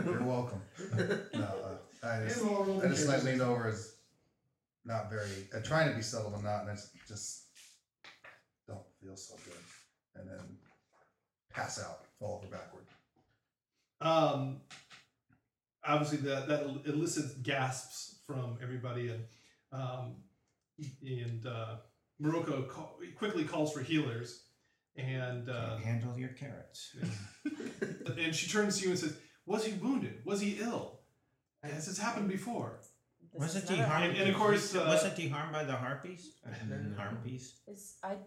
You're 0.05 0.23
welcome. 0.23 0.61
No, 1.33 1.43
uh, 1.43 1.77
I 2.07 2.23
just, 2.25 2.43
I 2.43 2.87
just 2.87 3.07
like 3.07 3.23
leaned 3.23 3.41
over 3.41 3.67
as 3.67 3.95
not 4.85 5.09
very, 5.09 5.47
uh, 5.55 5.59
trying 5.61 5.89
to 5.89 5.95
be 5.95 6.01
subtle 6.01 6.31
but 6.31 6.43
not, 6.43 6.61
and 6.61 6.71
I 6.71 6.75
just, 6.75 6.89
just 7.07 7.43
don't 8.67 8.83
feel 9.01 9.15
so 9.15 9.35
good, 9.45 9.53
and 10.15 10.29
then 10.29 10.39
pass 11.51 11.79
out, 11.79 12.05
fall 12.19 12.41
over 12.43 12.47
backward. 12.51 12.85
Um, 14.01 14.61
obviously 15.85 16.17
that 16.29 16.47
that 16.47 16.63
elicits 16.85 17.33
gasps 17.35 18.19
from 18.25 18.57
everybody, 18.61 19.09
and 19.09 19.23
um, 19.71 20.15
and 21.05 21.45
uh, 21.45 21.75
Maroka 22.21 22.67
call, 22.67 22.97
quickly 23.17 23.43
calls 23.43 23.71
for 23.73 23.81
healers, 23.81 24.43
and 24.95 25.49
uh, 25.49 25.77
handle 25.77 26.17
your 26.17 26.29
carrots. 26.29 26.95
and 28.17 28.35
she 28.35 28.49
turns 28.49 28.77
to 28.79 28.85
you 28.85 28.89
and 28.91 28.99
says, 28.99 29.17
"Was 29.45 29.65
he 29.65 29.73
wounded? 29.73 30.21
Was 30.25 30.41
he 30.41 30.57
ill? 30.59 30.99
Has 31.63 31.85
this 31.85 31.97
happened 31.97 32.27
before?" 32.29 32.79
Wasn't 33.33 33.69
he 33.69 33.77
harmed? 33.77 34.09
And- 34.09 34.17
and 34.17 34.29
of 34.29 34.35
course, 34.35 34.75
uh, 34.75 34.83
wasn't 34.87 35.17
he 35.17 35.29
harmed 35.29 35.53
by 35.53 35.63
the 35.63 35.73
harpies? 35.75 36.33
Harpies. 36.97 37.61
Is 37.67 37.95
I, 38.03 38.17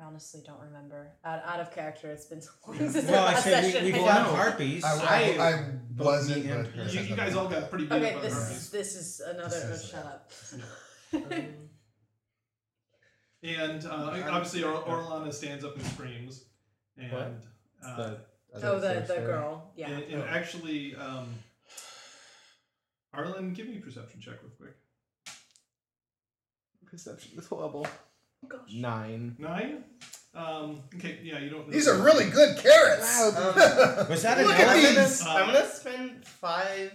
I 0.00 0.04
honestly 0.04 0.42
don't 0.46 0.60
remember. 0.60 1.10
Out, 1.24 1.42
out 1.44 1.60
of 1.60 1.72
character, 1.74 2.10
it's 2.10 2.26
been 2.26 2.40
so 2.40 2.50
long 2.66 2.78
since 2.78 2.94
Well, 2.94 3.04
the 3.06 3.18
I 3.18 3.24
last 3.32 3.44
said 3.44 3.64
session. 3.64 3.84
we, 3.86 3.92
we 3.92 3.98
Well, 3.98 4.06
fought 4.14 4.26
no. 4.30 4.36
harpies. 4.36 4.84
I, 4.84 4.90
I, 4.90 5.18
I- 5.48 5.52
I 6.00 6.04
wasn't, 6.04 6.44
me 6.46 6.52
but 6.52 6.92
You, 6.94 7.00
you 7.00 7.16
guys 7.16 7.34
all 7.34 7.48
got 7.48 7.68
pretty 7.70 7.86
beat 7.86 7.94
Okay, 7.96 8.10
up 8.10 8.14
by 8.16 8.28
this 8.28 8.34
harpies. 8.34 8.56
is 8.58 8.70
this 8.70 8.94
is 8.94 9.20
another. 9.20 9.48
This 9.48 9.92
oh, 9.94 9.96
shut 9.96 10.06
up. 10.06 11.42
And 13.42 13.84
uh, 13.86 14.20
obviously, 14.30 14.64
or- 14.64 14.82
Orlana 14.82 15.32
stands 15.32 15.64
up 15.64 15.76
and 15.76 15.86
screams, 15.86 16.44
and 16.96 17.12
What? 17.12 17.32
uh, 17.86 17.96
The 17.96 18.18
oh, 18.68 18.80
the 18.80 18.88
the 19.00 19.06
sorcerer. 19.06 19.26
girl. 19.26 19.70
Yeah. 19.76 19.90
and, 19.90 20.02
and 20.04 20.22
actually, 20.24 20.96
um, 20.96 21.28
Arlen, 23.12 23.52
give 23.52 23.68
me 23.68 23.78
a 23.78 23.80
perception 23.80 24.20
check 24.20 24.34
real 24.42 24.50
quick. 24.58 24.74
Perception 26.86 27.38
is 27.38 27.46
horrible. 27.46 27.86
Gosh. 28.46 28.72
Nine. 28.72 29.36
Nine. 29.38 29.84
Um, 30.34 30.82
okay, 30.94 31.18
yeah, 31.22 31.38
you 31.40 31.50
don't. 31.50 31.68
These 31.70 31.88
are 31.88 31.96
really 32.02 32.30
good 32.30 32.58
carrots. 32.58 33.18
Was 34.08 34.22
that 34.22 34.38
an 34.38 34.46
Look 34.46 34.54
at 34.54 34.60
elephant? 34.60 34.86
I'm 34.86 34.94
gonna, 34.94 35.06
these. 35.08 35.26
Uh, 35.26 35.30
I'm 35.30 35.46
gonna 35.46 35.66
spend 35.68 36.24
five 36.24 36.92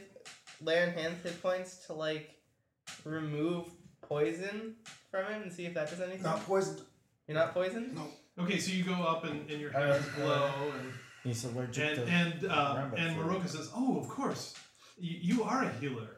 layer 0.61 0.89
hand 0.91 1.15
hit 1.23 1.41
points 1.41 1.85
to 1.87 1.93
like 1.93 2.29
remove 3.03 3.65
poison 4.01 4.75
from 5.11 5.25
him 5.25 5.41
and 5.43 5.51
see 5.51 5.65
if 5.65 5.73
that 5.73 5.89
does 5.89 5.99
anything. 5.99 6.23
Not 6.23 6.45
poisoned. 6.45 6.81
You're 7.27 7.35
not 7.35 7.53
poisoned? 7.53 7.95
No. 7.95 8.07
Okay, 8.39 8.57
so 8.59 8.71
you 8.71 8.83
go 8.83 8.93
up 8.93 9.25
and, 9.25 9.49
and 9.49 9.59
your 9.59 9.71
hands 9.71 10.05
glow, 10.15 10.49
and 10.79 10.93
He's 11.23 11.43
allergic 11.45 11.97
and 11.97 12.07
to. 12.07 12.13
and 12.13 12.45
uh, 12.51 12.85
and. 12.97 13.17
Maroka 13.17 13.47
says, 13.49 13.69
"Oh, 13.75 13.99
of 13.99 14.07
course, 14.07 14.55
you, 14.97 15.35
you 15.35 15.43
are 15.43 15.63
a 15.63 15.71
healer." 15.79 16.17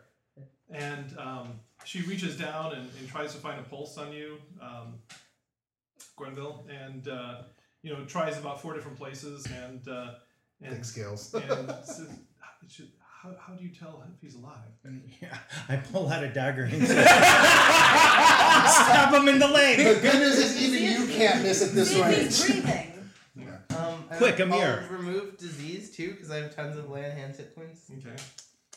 And 0.72 1.16
um, 1.18 1.60
she 1.86 2.02
reaches 2.02 2.38
down 2.38 2.74
and, 2.74 2.90
and 3.00 3.08
tries 3.08 3.32
to 3.34 3.40
find 3.40 3.60
a 3.60 3.64
pulse 3.64 3.98
on 3.98 4.12
you, 4.12 4.38
um, 4.62 4.96
Grenville, 6.16 6.66
and 6.70 7.08
uh, 7.08 7.44
you 7.82 7.94
know 7.94 8.04
tries 8.06 8.38
about 8.38 8.62
four 8.62 8.74
different 8.74 8.98
places, 8.98 9.46
and 9.48 9.88
uh, 9.88 10.14
and 10.62 10.76
Big 10.76 10.86
skills. 10.86 11.34
and 11.50 11.70
says, 11.86 12.08
"How- 12.40 12.68
should- 12.68 12.92
how, 13.22 13.32
how 13.40 13.54
do 13.54 13.64
you 13.64 13.72
tell 13.72 14.04
if 14.14 14.22
he's 14.22 14.36
alive? 14.36 14.54
Yeah, 15.22 15.36
I 15.68 15.78
pull 15.78 16.10
out 16.10 16.24
a 16.24 16.28
dagger 16.30 16.64
and 16.66 16.86
say, 16.88 17.04
stab 18.06 19.14
him 19.16 19.28
in 19.28 19.40
the 19.40 19.48
leg. 19.48 19.78
The 19.80 20.00
good 20.02 20.20
news 20.20 20.38
is 20.38 20.62
even 20.62 20.84
you 21.02 21.08
can't 21.16 21.42
miss 21.42 21.64
at 21.64 21.74
this 21.74 21.90
See 21.92 22.00
if 22.02 22.06
range. 22.06 22.24
he's 22.24 22.62
breathing. 22.62 22.92
Um, 23.78 24.04
and 24.10 24.18
Quick, 24.20 24.40
I'll 24.40 24.54
Amir. 24.54 24.86
remove 24.92 25.38
disease 25.38 25.90
too 25.92 26.12
because 26.12 26.30
I 26.32 26.38
have 26.38 26.56
tons 26.56 26.78
of 26.78 26.90
land 26.90 27.18
hand 27.18 27.36
hit 27.36 27.56
points. 27.56 27.90
Okay. 27.92 28.16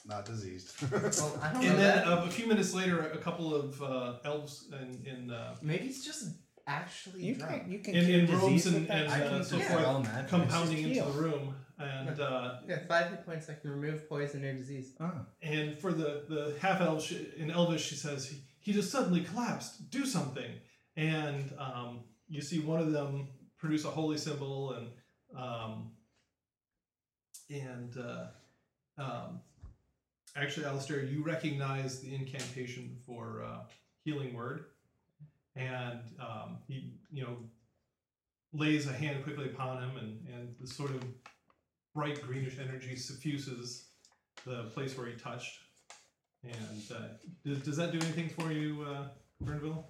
Not 0.06 0.24
diseased. 0.24 0.72
Well, 0.90 1.38
I 1.42 1.52
don't 1.52 1.62
know 1.62 1.68
And 1.70 1.78
then 1.78 1.96
that. 1.96 2.06
uh, 2.06 2.24
a 2.26 2.30
few 2.30 2.46
minutes 2.46 2.72
later, 2.74 3.00
a 3.10 3.18
couple 3.18 3.54
of 3.54 3.82
uh, 3.82 4.14
elves 4.24 4.68
in 4.80 5.04
in, 5.06 5.30
uh, 5.30 5.54
Maybe 5.62 5.86
it's 5.86 6.04
just 6.04 6.36
actually 6.66 7.22
You 7.24 7.34
drunk. 7.34 7.62
can, 7.62 7.72
you 7.72 7.78
can 7.80 7.94
in, 7.94 8.04
cure 8.06 8.18
in 8.20 8.26
disease 8.26 8.42
robes 8.42 8.64
with 8.66 8.74
and, 8.76 8.88
that. 8.88 9.04
and 9.04 9.12
I 9.12 9.20
uh, 9.26 9.28
can 9.30 9.44
so 9.44 9.56
yeah. 9.56 9.68
forth 9.68 9.82
well 9.82 10.00
magic. 10.02 10.28
compounding 10.28 10.78
It's 10.78 10.86
into 10.86 10.94
just 11.00 11.12
the 11.14 11.20
room, 11.22 11.54
and 11.78 12.20
uh, 12.20 12.56
Yeah, 12.66 12.78
five 12.86 13.10
hit 13.10 13.24
points. 13.26 13.48
I 13.50 13.54
can 13.54 13.70
remove 13.70 14.08
poison 14.08 14.44
or 14.44 14.52
disease. 14.54 14.94
Ah. 15.00 15.26
and 15.42 15.76
for 15.78 15.92
the 15.92 16.10
the 16.28 16.42
half 16.60 16.80
elf 16.80 17.02
she, 17.06 17.28
in 17.36 17.50
Elvish, 17.50 17.84
she 17.90 17.94
says 17.96 18.28
he, 18.30 18.36
he 18.60 18.72
just 18.72 18.90
suddenly 18.90 19.22
collapsed. 19.22 19.90
Do 19.90 20.04
something, 20.06 20.50
and 20.96 21.52
um, 21.58 22.00
you 22.28 22.40
see 22.42 22.60
one 22.60 22.80
of 22.80 22.92
them 22.92 23.28
produce 23.58 23.84
a 23.84 23.90
holy 23.98 24.18
symbol, 24.18 24.72
and 24.76 24.86
um, 25.44 25.90
and 27.50 27.96
uh, 27.96 28.26
um, 29.02 29.40
actually, 30.36 30.66
Alistair, 30.66 31.02
you 31.04 31.22
recognize 31.22 32.00
the 32.00 32.14
incantation 32.14 32.96
for 33.06 33.42
uh, 33.44 33.60
healing 34.04 34.34
word, 34.34 34.66
and 35.56 36.00
um, 36.20 36.58
he 36.66 36.92
you 37.10 37.22
know 37.24 37.36
lays 38.52 38.86
a 38.86 38.92
hand 38.92 39.22
quickly 39.24 39.46
upon 39.46 39.82
him, 39.82 39.96
and 39.96 40.26
and 40.34 40.54
the 40.60 40.66
sort 40.66 40.90
of 40.90 41.02
bright 41.94 42.20
greenish 42.22 42.58
energy 42.58 42.96
suffuses 42.96 43.86
the 44.44 44.64
place 44.74 44.96
where 44.96 45.06
he 45.06 45.14
touched. 45.16 45.58
And 46.44 46.82
uh, 46.94 47.00
does, 47.44 47.58
does 47.62 47.76
that 47.78 47.90
do 47.90 47.98
anything 47.98 48.28
for 48.28 48.52
you, 48.52 48.82
uh, 48.88 49.08
Burnville? 49.44 49.82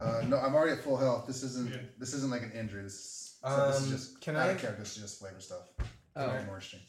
Uh, 0.00 0.22
no, 0.28 0.36
I'm 0.38 0.54
already 0.54 0.72
at 0.72 0.84
full 0.84 0.96
health. 0.98 1.26
This 1.26 1.42
isn't. 1.42 1.72
Okay. 1.72 1.86
This 1.98 2.12
isn't 2.14 2.30
like 2.30 2.42
an 2.42 2.52
injury. 2.52 2.82
This 2.82 2.94
is. 2.94 3.38
so 3.42 3.66
this 3.68 3.76
is 3.76 3.84
Um, 3.84 3.90
just. 3.90 4.20
can 4.20 4.36
out 4.36 4.48
I- 4.48 4.52
of 4.52 4.60
character. 4.60 4.82
This 4.82 4.96
is 4.96 5.02
just 5.02 5.18
flavor 5.20 5.40
stuff. 5.40 5.68
Oh. 6.16 6.26
Very 6.26 6.44
more 6.44 6.56
interesting. 6.56 6.80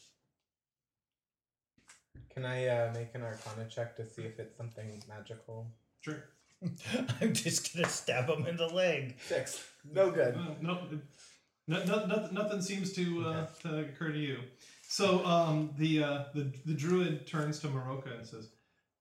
Can 2.36 2.44
I 2.44 2.66
uh, 2.66 2.92
make 2.92 3.14
an 3.14 3.22
Arcana 3.22 3.66
check 3.66 3.96
to 3.96 4.04
see 4.04 4.20
if 4.22 4.38
it's 4.38 4.54
something 4.58 5.02
magical? 5.08 5.66
Sure. 6.02 6.24
I'm 7.20 7.32
just 7.32 7.74
gonna 7.74 7.88
stab 7.88 8.28
him 8.28 8.46
in 8.46 8.58
the 8.58 8.66
leg. 8.66 9.16
Six. 9.26 9.64
No 9.90 10.10
good. 10.10 10.34
Uh, 10.34 10.54
no, 10.60 10.80
no, 11.66 11.82
no, 11.84 12.04
nothing, 12.04 12.34
nothing 12.34 12.60
seems 12.60 12.92
to, 12.92 13.24
uh, 13.26 13.46
to 13.62 13.78
occur 13.80 14.12
to 14.12 14.18
you. 14.18 14.40
So 14.82 15.24
um, 15.24 15.70
the, 15.78 16.02
uh, 16.02 16.24
the 16.34 16.52
the 16.66 16.74
druid 16.74 17.26
turns 17.26 17.58
to 17.60 17.68
Maroka 17.68 18.14
and 18.14 18.26
says, 18.26 18.50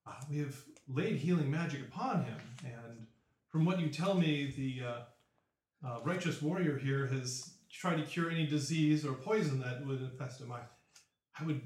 uh, 0.07 0.13
"We 0.29 0.39
have 0.39 0.55
laid 0.87 1.17
healing 1.17 1.51
magic 1.51 1.81
upon 1.81 2.23
him, 2.23 2.37
and 2.63 3.05
from 3.49 3.65
what 3.65 3.81
you 3.81 3.89
tell 3.89 4.15
me, 4.15 4.53
the 4.55 4.87
uh, 4.87 5.01
uh, 5.85 5.99
righteous 6.03 6.41
warrior 6.41 6.77
here 6.77 7.05
has 7.07 7.51
tried 7.69 7.97
to 7.97 8.03
cure 8.03 8.31
any 8.31 8.47
disease 8.47 9.05
or 9.05 9.13
poison 9.13 9.59
that 9.59 9.85
would 9.85 10.01
infest 10.01 10.39
him. 10.39 10.53
I, 10.53 10.61
I 11.39 11.45
would 11.45 11.61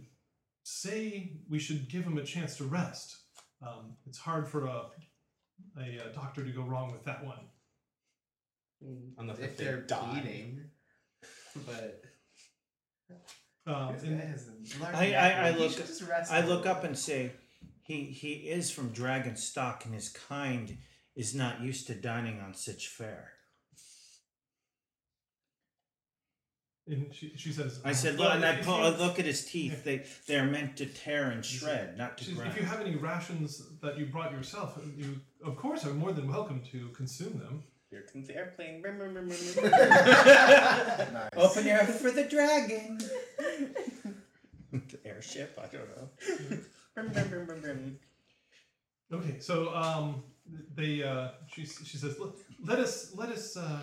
say 0.69 1.33
we 1.49 1.59
should 1.59 1.89
give 1.89 2.03
him 2.03 2.17
a 2.17 2.23
chance 2.23 2.57
to 2.57 2.63
rest. 2.65 3.17
Um, 3.61 3.95
it's 4.07 4.17
hard 4.19 4.47
for 4.47 4.65
a, 4.65 4.85
a, 5.77 5.99
uh 6.05 6.11
doctor 6.13 6.43
to 6.43 6.51
go 6.51 6.63
wrong 6.63 6.91
with 6.91 7.03
that 7.05 7.25
one." 7.25 7.39
Unless 9.17 9.39
if 9.39 9.43
if 9.45 9.57
they 9.57 9.63
they're 9.65 9.81
die. 9.81 10.11
bleeding. 10.21 10.69
But 11.65 12.01
Um, 13.67 13.93
this 13.93 14.03
and- 14.03 14.19
guy 14.19 14.25
has 14.25 14.47
a 14.47 14.79
large 14.81 14.95
I- 14.95 15.05
I- 15.05 15.09
neck. 15.09 15.35
I 15.37 15.49
look- 15.57 15.71
should 15.73 15.85
just 15.87 16.01
rest 16.03 16.31
I 16.31 16.39
a 16.39 16.47
look 16.47 16.65
up 16.65 16.83
and 16.83 16.97
say, 16.97 17.33
he 17.83 18.05
he 18.05 18.33
is 18.49 18.71
from 18.71 18.91
dragon 18.93 19.35
stock, 19.35 19.83
and 19.85 19.93
his 19.93 20.09
kind 20.09 20.77
is 21.15 21.35
not 21.35 21.59
used 21.61 21.87
to 21.87 21.95
dining 21.95 22.39
on 22.39 22.53
such 22.53 22.87
fare. 22.87 23.33
And 26.89 27.13
she, 27.13 27.31
she 27.35 27.51
says, 27.51 27.79
I 27.85 27.91
said, 27.91 28.17
"Well, 28.17 28.29
look, 28.29 28.35
and 28.37 28.45
I 28.45 28.53
if 28.55 28.65
pull, 28.65 28.77
you- 28.79 28.97
look 28.97 29.19
at 29.19 29.25
his 29.25 29.45
teeth. 29.45 29.83
They 29.83 30.05
they're 30.25 30.45
meant 30.47 30.75
to 30.77 30.87
tear 30.87 31.29
and 31.29 31.45
shred, 31.45 31.97
not 31.99 32.17
to 32.17 32.23
she 32.23 32.31
says, 32.31 32.39
grind. 32.39 32.51
if 32.53 32.59
you 32.59 32.65
have 32.65 32.81
any 32.81 32.95
rations 32.95 33.61
that 33.81 33.97
you 33.99 34.07
brought 34.07 34.31
yourself, 34.31 34.79
you 34.97 35.21
of 35.45 35.55
course 35.55 35.85
are 35.85 35.93
more 35.93 36.11
than 36.11 36.27
welcome 36.27 36.61
to 36.71 36.87
consume 36.89 37.37
them. 37.37 37.63
Here 37.91 38.05
comes 38.11 38.27
the 38.27 38.35
airplane. 38.35 38.81
Brum, 38.81 38.97
brum, 38.97 39.13
brum, 39.13 39.27
brum, 39.27 39.39
brum. 39.55 39.71
Nice. 41.13 41.29
Open 41.37 41.65
your 41.67 41.79
for 41.85 42.09
the 42.11 42.23
dragon. 42.23 42.97
the 44.71 44.99
airship. 45.05 45.59
I 45.61 45.67
don't 45.75 45.89
know. 45.95 46.09
Okay, 49.11 49.39
so 49.39 49.73
um, 49.75 50.23
they 50.75 51.03
uh, 51.03 51.29
she 51.47 51.65
she 51.65 51.97
says 51.97 52.19
let, 52.19 52.31
let 52.63 52.79
us 52.79 53.11
let 53.15 53.29
us 53.29 53.57
uh, 53.57 53.79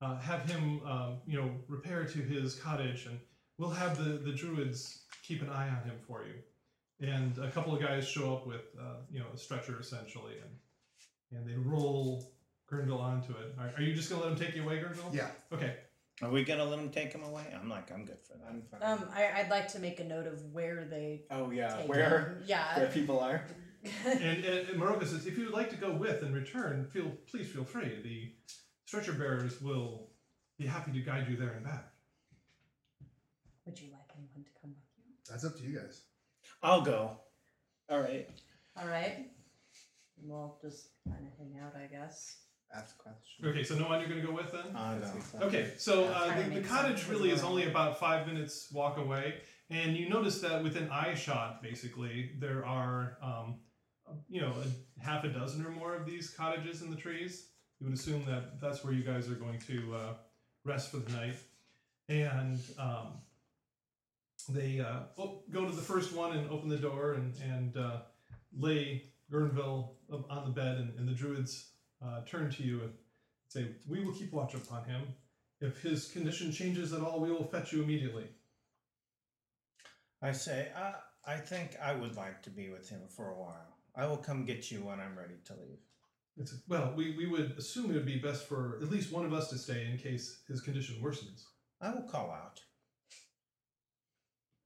uh, 0.00 0.18
have 0.18 0.48
him 0.48 0.80
um, 0.86 1.18
you 1.26 1.40
know 1.40 1.50
repair 1.66 2.04
to 2.04 2.18
his 2.18 2.54
cottage, 2.54 3.06
and 3.06 3.18
we'll 3.58 3.70
have 3.70 3.98
the 3.98 4.18
the 4.18 4.32
druids 4.32 5.02
keep 5.22 5.42
an 5.42 5.50
eye 5.50 5.68
on 5.68 5.82
him 5.88 5.96
for 6.06 6.24
you. 6.24 6.34
And 7.00 7.38
a 7.38 7.50
couple 7.50 7.74
of 7.74 7.80
guys 7.80 8.08
show 8.08 8.34
up 8.34 8.46
with 8.46 8.62
uh, 8.78 8.96
you 9.10 9.20
know 9.20 9.26
a 9.34 9.38
stretcher 9.38 9.78
essentially, 9.80 10.34
and 10.42 11.38
and 11.38 11.48
they 11.48 11.56
roll 11.56 12.32
Gurndal 12.70 13.00
onto 13.00 13.32
it. 13.32 13.54
Are, 13.58 13.72
are 13.76 13.82
you 13.82 13.94
just 13.94 14.10
gonna 14.10 14.22
let 14.22 14.32
him 14.32 14.38
take 14.38 14.54
you 14.54 14.62
away, 14.62 14.78
Gurndal? 14.78 15.14
Yeah. 15.14 15.28
Okay. 15.52 15.76
Are 16.20 16.30
we 16.30 16.44
gonna 16.44 16.64
let 16.64 16.78
him 16.78 16.90
take 16.90 17.12
him 17.12 17.22
away? 17.22 17.44
I'm 17.54 17.68
like, 17.68 17.92
I'm 17.92 18.04
good 18.04 18.18
for 18.26 18.36
that. 18.38 18.46
I'm 18.48 18.62
fine. 18.62 18.80
Um, 18.82 19.08
I, 19.14 19.40
I'd 19.40 19.50
like 19.50 19.68
to 19.68 19.78
make 19.78 20.00
a 20.00 20.04
note 20.04 20.26
of 20.26 20.42
where 20.52 20.84
they 20.90 21.22
oh 21.30 21.50
yeah, 21.50 21.76
take 21.76 21.88
where 21.88 22.18
him. 22.20 22.42
Yeah. 22.46 22.78
where 22.78 22.88
people 22.88 23.20
are. 23.20 23.42
And, 24.04 24.20
and, 24.20 24.68
and 24.68 24.80
Maroka 24.80 25.06
says, 25.06 25.24
if 25.24 25.38
you 25.38 25.44
would 25.44 25.54
like 25.54 25.70
to 25.70 25.76
go 25.76 25.92
with 25.92 26.22
and 26.22 26.34
return, 26.34 26.84
feel 26.92 27.12
please 27.30 27.46
feel 27.46 27.62
free. 27.62 28.00
The 28.02 28.32
stretcher 28.88 29.12
bearers 29.12 29.60
will 29.60 30.08
be 30.58 30.66
happy 30.66 30.90
to 30.90 31.00
guide 31.00 31.26
you 31.28 31.36
there 31.36 31.50
and 31.50 31.62
back. 31.62 31.92
Would 33.66 33.78
you 33.78 33.88
like 33.92 34.10
anyone 34.16 34.42
to 34.42 34.60
come 34.62 34.70
with 34.70 34.78
you? 34.96 35.12
That's 35.30 35.44
up 35.44 35.58
to 35.58 35.62
you 35.62 35.78
guys. 35.78 36.00
I'll 36.62 36.80
go. 36.80 37.10
All 37.90 38.00
right. 38.00 38.26
All 38.80 38.88
right. 38.88 39.26
We'll 40.22 40.58
just 40.62 40.88
kind 41.06 41.20
of 41.20 41.38
hang 41.38 41.62
out, 41.62 41.74
I 41.76 41.86
guess. 41.86 42.38
Ask 42.74 42.96
question. 42.96 43.44
Okay, 43.44 43.62
so 43.62 43.74
no 43.74 43.88
one 43.88 44.00
you're 44.00 44.08
going 44.08 44.22
to 44.22 44.26
go 44.26 44.32
with 44.32 44.52
then? 44.52 44.74
I'll 44.74 44.98
That's 44.98 45.10
go. 45.10 45.14
makes 45.16 45.30
sense. 45.32 45.44
Okay, 45.44 45.72
so 45.76 46.04
uh, 46.04 46.42
the, 46.42 46.60
the 46.60 46.66
cottage 46.66 47.06
really 47.08 47.28
is 47.28 47.42
only 47.42 47.68
about 47.68 48.00
five 48.00 48.26
minutes 48.26 48.72
walk 48.72 48.96
away, 48.96 49.34
and 49.68 49.98
you 49.98 50.08
notice 50.08 50.40
that 50.40 50.62
within 50.62 50.88
eye 50.90 51.14
shot, 51.14 51.62
basically, 51.62 52.30
there 52.38 52.64
are, 52.64 53.18
um, 53.22 53.56
you 54.30 54.40
know, 54.40 54.54
a 54.98 55.04
half 55.04 55.24
a 55.24 55.28
dozen 55.28 55.64
or 55.64 55.70
more 55.70 55.94
of 55.94 56.06
these 56.06 56.30
cottages 56.30 56.80
in 56.80 56.88
the 56.88 56.96
trees. 56.96 57.50
You 57.80 57.86
would 57.86 57.94
assume 57.94 58.24
that 58.26 58.60
that's 58.60 58.84
where 58.84 58.92
you 58.92 59.02
guys 59.02 59.28
are 59.28 59.34
going 59.34 59.58
to 59.60 59.94
uh, 59.94 60.14
rest 60.64 60.90
for 60.90 60.98
the 60.98 61.12
night, 61.12 61.36
and 62.08 62.58
um, 62.78 63.18
they 64.48 64.80
uh, 64.80 65.00
oh, 65.16 65.42
go 65.50 65.64
to 65.64 65.74
the 65.74 65.82
first 65.82 66.12
one 66.12 66.36
and 66.36 66.50
open 66.50 66.68
the 66.68 66.76
door 66.76 67.12
and 67.14 67.34
and 67.42 67.76
uh, 67.76 67.98
lay 68.56 69.04
Gurnville 69.30 69.90
on 70.28 70.44
the 70.44 70.50
bed, 70.50 70.78
and, 70.78 70.98
and 70.98 71.08
the 71.08 71.12
druids 71.12 71.70
uh, 72.04 72.22
turn 72.26 72.50
to 72.50 72.62
you 72.62 72.80
and 72.80 72.92
say, 73.48 73.66
"We 73.86 74.04
will 74.04 74.12
keep 74.12 74.32
watch 74.32 74.54
upon 74.54 74.84
him. 74.84 75.02
If 75.60 75.80
his 75.80 76.10
condition 76.10 76.52
changes 76.52 76.92
at 76.92 77.00
all, 77.00 77.20
we 77.20 77.30
will 77.30 77.44
fetch 77.44 77.72
you 77.72 77.82
immediately." 77.82 78.26
I 80.20 80.32
say, 80.32 80.68
I 81.28 81.36
think 81.36 81.76
I 81.80 81.92
would 81.94 82.16
like 82.16 82.42
to 82.42 82.50
be 82.50 82.70
with 82.70 82.88
him 82.88 83.02
for 83.08 83.30
a 83.30 83.38
while. 83.38 83.76
I 83.94 84.06
will 84.06 84.16
come 84.16 84.46
get 84.46 84.70
you 84.70 84.78
when 84.78 84.98
I'm 84.98 85.16
ready 85.16 85.34
to 85.44 85.52
leave. 85.52 85.87
It's 86.38 86.54
well, 86.68 86.92
we, 86.96 87.16
we 87.16 87.26
would 87.26 87.52
assume 87.58 87.90
it 87.90 87.94
would 87.94 88.06
be 88.06 88.18
best 88.18 88.46
for 88.48 88.78
at 88.82 88.90
least 88.90 89.12
one 89.12 89.24
of 89.26 89.32
us 89.32 89.48
to 89.50 89.58
stay 89.58 89.86
in 89.90 89.98
case 89.98 90.40
his 90.48 90.60
condition 90.60 90.96
worsens, 91.02 91.44
I 91.80 91.90
will 91.90 92.02
call 92.02 92.30
out. 92.30 92.60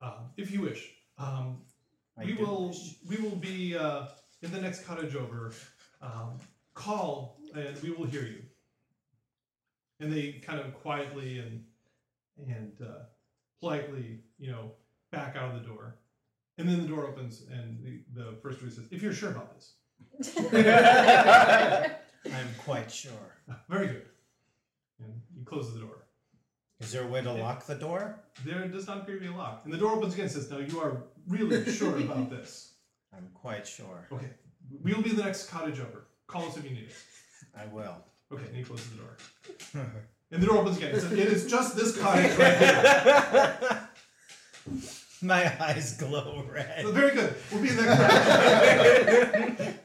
um, 0.00 0.30
if 0.36 0.50
you 0.50 0.60
wish. 0.62 0.90
Um, 1.18 1.62
I 2.18 2.24
we 2.24 2.32
do 2.34 2.44
will 2.44 2.68
wish. 2.68 2.96
we 3.08 3.16
will 3.16 3.36
be 3.36 3.76
uh, 3.76 4.06
in 4.42 4.50
the 4.52 4.60
next 4.60 4.84
cottage 4.84 5.14
over. 5.16 5.52
Um, 6.00 6.38
call 6.74 7.38
and 7.54 7.78
we 7.82 7.90
will 7.90 8.06
hear 8.06 8.22
you. 8.24 8.42
And 10.00 10.12
they 10.12 10.32
kind 10.32 10.60
of 10.60 10.74
quietly 10.74 11.38
and 11.38 11.64
and 12.48 12.72
uh, 12.82 13.04
politely, 13.60 14.20
you 14.38 14.50
know, 14.50 14.72
back 15.12 15.36
out 15.36 15.54
of 15.54 15.62
the 15.62 15.68
door. 15.68 15.98
And 16.58 16.68
then 16.68 16.82
the 16.82 16.88
door 16.88 17.06
opens 17.06 17.42
and 17.50 17.82
the, 17.82 18.04
the 18.14 18.36
first 18.42 18.58
druid 18.58 18.74
says, 18.74 18.84
"If 18.90 19.02
you're 19.02 19.12
sure 19.14 19.30
about 19.30 19.54
this, 19.54 19.74
I'm 22.26 22.54
quite 22.58 22.90
sure. 22.90 23.36
very 23.68 23.86
good." 23.88 24.06
And 25.00 25.20
you 25.36 25.44
close 25.44 25.72
the 25.72 25.80
door. 25.80 26.02
Is 26.80 26.90
there 26.92 27.04
a 27.04 27.06
way 27.06 27.22
to 27.22 27.32
lock 27.32 27.64
the 27.66 27.74
door? 27.76 28.18
There 28.44 28.66
does 28.66 28.86
not 28.88 28.98
appear 28.98 29.14
to 29.14 29.20
be 29.20 29.26
a 29.28 29.32
lock. 29.32 29.62
And 29.64 29.72
the 29.72 29.78
door 29.78 29.92
opens 29.92 30.14
again 30.14 30.24
and 30.24 30.32
says, 30.32 30.50
Now 30.50 30.58
you 30.58 30.80
are 30.80 31.04
really 31.28 31.70
sure 31.72 31.96
about 31.96 32.28
this. 32.36 32.74
I'm 33.16 33.28
quite 33.34 33.66
sure. 33.66 34.08
Okay. 34.10 34.26
We 34.82 34.92
will 34.92 35.02
be 35.02 35.10
the 35.10 35.22
next 35.22 35.48
cottage 35.48 35.78
over. 35.78 36.06
Call 36.26 36.48
us 36.48 36.56
if 36.56 36.64
you 36.64 36.70
need 36.70 36.84
it. 36.88 36.94
I 37.56 37.66
will. 37.66 37.96
Okay, 38.32 38.46
and 38.46 38.56
he 38.56 38.64
closes 38.64 38.88
the 38.90 38.96
door. 38.96 39.16
And 40.32 40.42
the 40.42 40.46
door 40.46 40.56
opens 40.58 40.78
again. 40.78 40.94
It 40.94 41.00
says, 41.02 41.12
It 41.12 41.18
is 41.18 41.46
just 41.46 41.76
this 41.76 41.94
cottage 41.98 42.34
right 42.38 42.56
here. 42.56 43.88
My 45.26 45.52
eyes 45.64 45.96
glow 45.96 46.44
red. 46.52 46.84
Very 46.88 47.14
good. 47.14 47.34
We'll 47.52 47.62
be 47.62 47.68
in 47.68 47.76
the 47.76 47.82
next. 49.58 49.78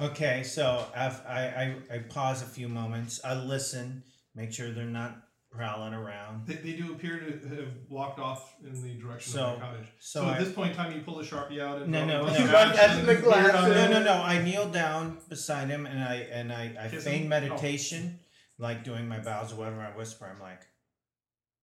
Okay, 0.00 0.42
so 0.42 0.84
I've, 0.94 1.20
I, 1.26 1.74
I 1.90 1.94
I 1.94 1.98
pause 2.00 2.42
a 2.42 2.46
few 2.46 2.68
moments. 2.68 3.20
I 3.24 3.34
listen, 3.34 4.02
make 4.34 4.52
sure 4.52 4.70
they're 4.70 4.84
not 4.84 5.16
prowling 5.50 5.94
around. 5.94 6.46
They, 6.46 6.54
they 6.54 6.72
do 6.74 6.92
appear 6.92 7.18
to 7.18 7.48
have 7.56 7.68
walked 7.88 8.20
off 8.20 8.54
in 8.64 8.80
the 8.82 8.94
direction 8.94 9.32
So- 9.32 9.44
of 9.46 9.54
the 9.58 9.64
cottage. 9.66 9.86
so 9.98 10.20
So, 10.22 10.28
at 10.28 10.36
I- 10.36 10.44
this 10.44 10.52
point 10.52 10.70
in 10.70 10.76
time, 10.76 10.92
you 10.94 11.00
pull 11.02 11.16
the 11.16 11.24
sharpie 11.24 11.58
out 11.60 11.82
and 11.82 11.90
No, 11.90 12.04
no, 12.06 12.20
draw 12.22 12.26
no. 12.28 12.32
the 12.34 12.40
You 12.44 12.52
run 12.52 12.72
scratch 12.74 12.96
the 13.00 13.04
beard 13.04 13.18
on 13.18 13.24
glasses. 13.24 13.74
No, 13.74 13.88
no, 13.90 14.02
no. 14.04 14.12
I 14.22 14.42
kneel 14.42 14.68
down 14.68 15.18
beside 15.28 15.68
him 15.68 15.86
and 15.86 16.02
I 16.02 16.14
and 16.16 16.52
I, 16.52 16.76
I 16.80 16.88
Kiss 16.88 17.02
feign 17.04 17.22
him? 17.24 17.28
meditation, 17.30 18.20
like 18.58 18.84
doing 18.84 19.08
my 19.08 19.18
bows 19.18 19.52
or 19.52 19.56
whatever. 19.56 19.80
I 19.80 19.96
whisper. 19.96 20.30
I'm 20.32 20.40
like, 20.40 20.60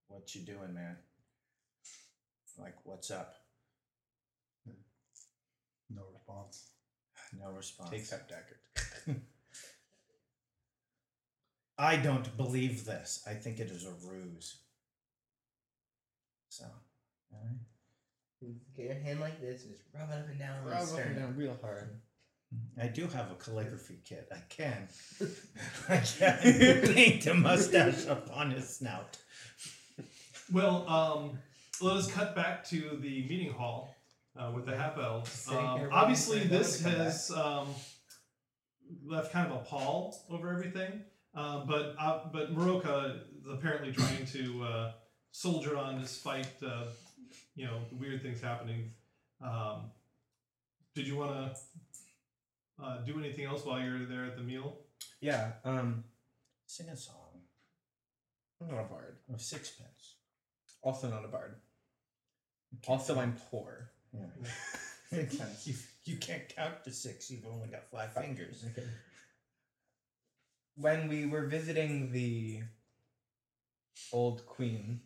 "What 0.10 0.36
you 0.36 0.42
doing, 0.46 0.74
man? 0.74 0.98
Like, 2.58 2.76
what's 2.84 3.12
up?" 3.12 3.36
No 5.90 6.04
response. 6.14 6.72
No 7.40 7.52
response. 7.52 7.90
Takes 7.90 8.10
that 8.10 8.28
dagger. 8.28 9.20
I 11.78 11.96
don't 11.96 12.36
believe 12.36 12.86
this. 12.86 13.24
I 13.28 13.34
think 13.34 13.60
it 13.60 13.70
is 13.70 13.86
a 13.86 13.94
ruse. 14.08 14.58
So, 16.50 16.66
all 17.32 17.40
right. 17.44 18.52
Get 18.76 18.86
your 18.86 18.96
hand 18.96 19.20
like 19.20 19.40
this 19.42 19.64
and 19.64 19.72
just 19.72 19.84
rub 19.94 20.10
it 20.10 20.14
up 20.14 20.28
and 20.30 20.40
down 20.40 20.60
on 20.60 20.66
the 20.66 20.72
Rub 20.72 20.90
up 20.90 21.06
and 21.06 21.16
down 21.16 21.36
real 21.36 21.58
hard. 21.62 22.00
I 22.82 22.88
do 22.88 23.08
have 23.08 23.32
a 23.32 23.36
calligraphy 23.36 24.00
kit. 24.06 24.30
I 24.32 24.40
can. 24.50 24.88
I 25.90 25.98
can 25.98 26.94
paint 26.94 27.28
a 27.28 27.34
mustache 27.34 28.06
upon 28.06 28.52
his 28.52 28.78
snout. 28.78 29.18
Well, 30.52 30.88
um, 30.88 31.40
let 31.82 31.98
us 31.98 32.12
cut 32.12 32.36
back 32.36 32.64
to 32.70 32.98
the 33.02 33.28
meeting 33.28 33.52
hall 33.54 33.96
uh, 34.38 34.52
with 34.54 34.66
the 34.66 34.76
half 34.76 34.98
elves. 34.98 35.48
Um, 35.50 35.90
obviously, 35.92 36.40
this 36.44 36.80
them 36.80 36.92
to 36.92 36.98
come 36.98 37.06
has 37.06 37.32
um, 37.32 37.68
left 39.06 39.32
kind 39.32 39.52
of 39.52 39.62
a 39.62 39.64
pall 39.64 40.24
over 40.30 40.52
everything. 40.52 41.02
Uh, 41.36 41.66
but 41.66 41.96
uh, 42.00 42.22
but 42.32 42.56
Maroka 42.56 43.16
is 43.16 43.48
apparently 43.52 43.92
trying 43.92 44.26
to 44.28 44.64
uh, 44.64 44.92
soldier 45.32 45.78
on 45.78 46.02
despite 46.02 46.50
uh, 46.66 46.86
you 47.56 47.66
know 47.66 47.80
the 47.90 47.96
weird 47.96 48.22
things 48.22 48.42
happening. 48.42 48.92
Um, 49.42 49.92
did 50.96 51.08
you 51.08 51.16
want 51.16 51.32
to 51.32 52.84
uh, 52.84 52.98
do 53.06 53.20
anything 53.20 53.46
else 53.46 53.64
while 53.66 53.80
you're 53.80 54.06
there 54.06 54.26
at 54.26 54.36
the 54.36 54.44
meal? 54.44 54.78
Yeah. 55.22 55.52
Um. 55.64 56.04
Sing 56.70 56.90
a 56.90 56.98
song 56.98 57.28
I'm 58.62 58.68
not 58.68 58.82
a 58.82 58.88
bard. 58.88 59.18
of 59.34 59.42
sixpence. 59.42 60.16
Also 60.82 61.10
not 61.10 61.24
a 61.24 61.28
bard. 61.28 61.56
Also, 62.88 63.20
I'm 63.20 63.36
poor. 63.50 63.90
Yeah. 64.14 64.26
you, 65.66 65.74
you 66.06 66.18
can't 66.18 66.48
count 66.56 66.84
to 66.84 66.92
six. 66.92 67.30
You've 67.32 67.46
only 67.46 67.68
got 67.68 67.90
five 67.90 68.14
fingers. 68.14 68.66
When 70.76 71.08
we 71.08 71.26
were 71.26 71.46
visiting 71.48 72.12
the 72.12 72.62
old 74.14 74.46
queen, 74.46 75.02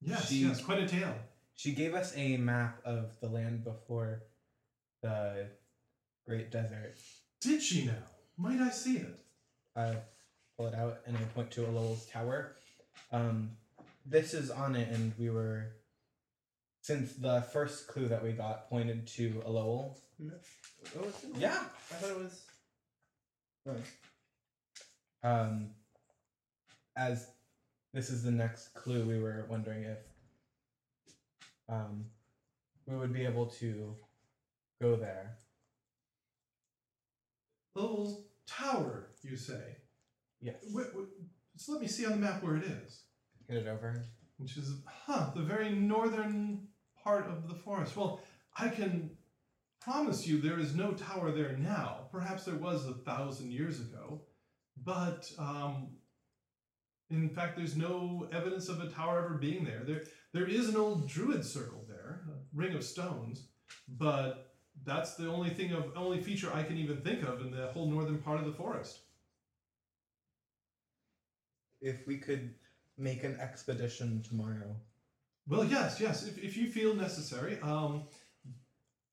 Yes, 0.00 0.28
She- 0.28 0.44
yes, 0.46 0.60
quite 0.62 0.80
a 0.80 0.88
tale. 0.88 1.14
she 1.54 1.72
gave 1.72 1.94
us 1.94 2.12
a 2.16 2.36
map 2.36 2.80
of 2.84 3.18
the 3.20 3.28
land 3.28 3.64
before 3.64 4.22
the 5.02 5.46
Great 6.26 6.50
Desert. 6.50 6.96
Did 7.40 7.62
she 7.62 7.86
now? 7.86 8.02
Might 8.36 8.60
I 8.60 8.68
see 8.70 8.98
it? 8.98 9.18
I 9.76 9.96
pull 10.58 10.66
it 10.66 10.74
out 10.74 10.98
and 11.06 11.16
I 11.16 11.20
point 11.34 11.50
to 11.52 11.62
Lowell's 11.62 12.04
tower. 12.06 12.56
Um, 13.12 13.52
this 14.04 14.34
is 14.34 14.50
on 14.50 14.76
it, 14.76 14.88
and 14.90 15.12
we 15.18 15.30
were 15.30 15.72
since 16.84 17.14
the 17.14 17.40
first 17.50 17.88
clue 17.88 18.08
that 18.08 18.22
we 18.22 18.32
got 18.32 18.68
pointed 18.68 19.06
to 19.06 19.42
a 19.46 19.50
Lowell. 19.50 19.98
Oh, 20.20 21.04
it's 21.08 21.24
in- 21.24 21.34
Yeah. 21.40 21.64
I 21.90 21.94
thought 21.94 22.10
it 22.10 22.18
was. 22.18 22.44
Um, 25.22 25.70
as 26.94 27.30
this 27.94 28.10
is 28.10 28.22
the 28.22 28.30
next 28.30 28.74
clue, 28.74 29.08
we 29.08 29.18
were 29.18 29.46
wondering 29.48 29.84
if 29.84 29.98
um, 31.70 32.04
we 32.84 32.94
would 32.94 33.14
be 33.14 33.24
able 33.24 33.46
to 33.46 33.96
go 34.82 34.94
there. 34.94 35.38
Lowell's 37.74 38.26
Tower, 38.46 39.08
you 39.22 39.38
say? 39.38 39.78
Yes. 40.42 40.56
Wh- 40.70 40.94
wh- 40.94 41.08
just 41.56 41.70
let 41.70 41.80
me 41.80 41.86
see 41.88 42.04
on 42.04 42.12
the 42.12 42.18
map 42.18 42.42
where 42.42 42.56
it 42.56 42.64
is. 42.64 43.04
Get 43.48 43.56
it 43.56 43.68
over. 43.68 44.04
Which 44.36 44.58
is, 44.58 44.82
huh, 44.86 45.30
the 45.34 45.40
very 45.40 45.70
northern 45.70 46.68
part 47.04 47.26
of 47.26 47.48
the 47.48 47.54
forest. 47.54 47.96
Well, 47.96 48.20
I 48.56 48.68
can 48.68 49.10
promise 49.80 50.26
you 50.26 50.40
there 50.40 50.58
is 50.58 50.74
no 50.74 50.92
tower 50.92 51.30
there 51.30 51.56
now. 51.58 52.08
Perhaps 52.10 52.44
there 52.44 52.56
was 52.56 52.86
a 52.86 52.94
thousand 52.94 53.52
years 53.52 53.80
ago, 53.80 54.22
but 54.82 55.30
um, 55.38 55.88
in 57.10 57.28
fact, 57.28 57.56
there's 57.56 57.76
no 57.76 58.28
evidence 58.32 58.68
of 58.68 58.80
a 58.80 58.88
tower 58.88 59.18
ever 59.24 59.34
being 59.34 59.64
there. 59.64 59.82
There, 59.84 60.02
there 60.32 60.48
is 60.48 60.70
an 60.70 60.76
old 60.76 61.08
druid 61.08 61.44
circle 61.44 61.84
there, 61.86 62.22
a 62.28 62.56
ring 62.56 62.74
of 62.74 62.82
stones, 62.82 63.48
but 63.86 64.54
that's 64.84 65.14
the 65.14 65.28
only 65.28 65.50
thing 65.50 65.72
of 65.72 65.92
only 65.94 66.20
feature 66.20 66.50
I 66.52 66.62
can 66.62 66.78
even 66.78 66.96
think 66.96 67.22
of 67.22 67.40
in 67.40 67.50
the 67.50 67.66
whole 67.68 67.86
northern 67.86 68.18
part 68.18 68.40
of 68.40 68.46
the 68.46 68.52
forest. 68.52 69.00
If 71.80 72.06
we 72.06 72.16
could 72.16 72.54
make 72.96 73.24
an 73.24 73.38
expedition 73.40 74.22
tomorrow. 74.22 74.76
Well, 75.46 75.64
yes, 75.64 76.00
yes. 76.00 76.26
If, 76.26 76.38
if 76.38 76.56
you 76.56 76.68
feel 76.68 76.94
necessary, 76.94 77.58
um, 77.60 78.04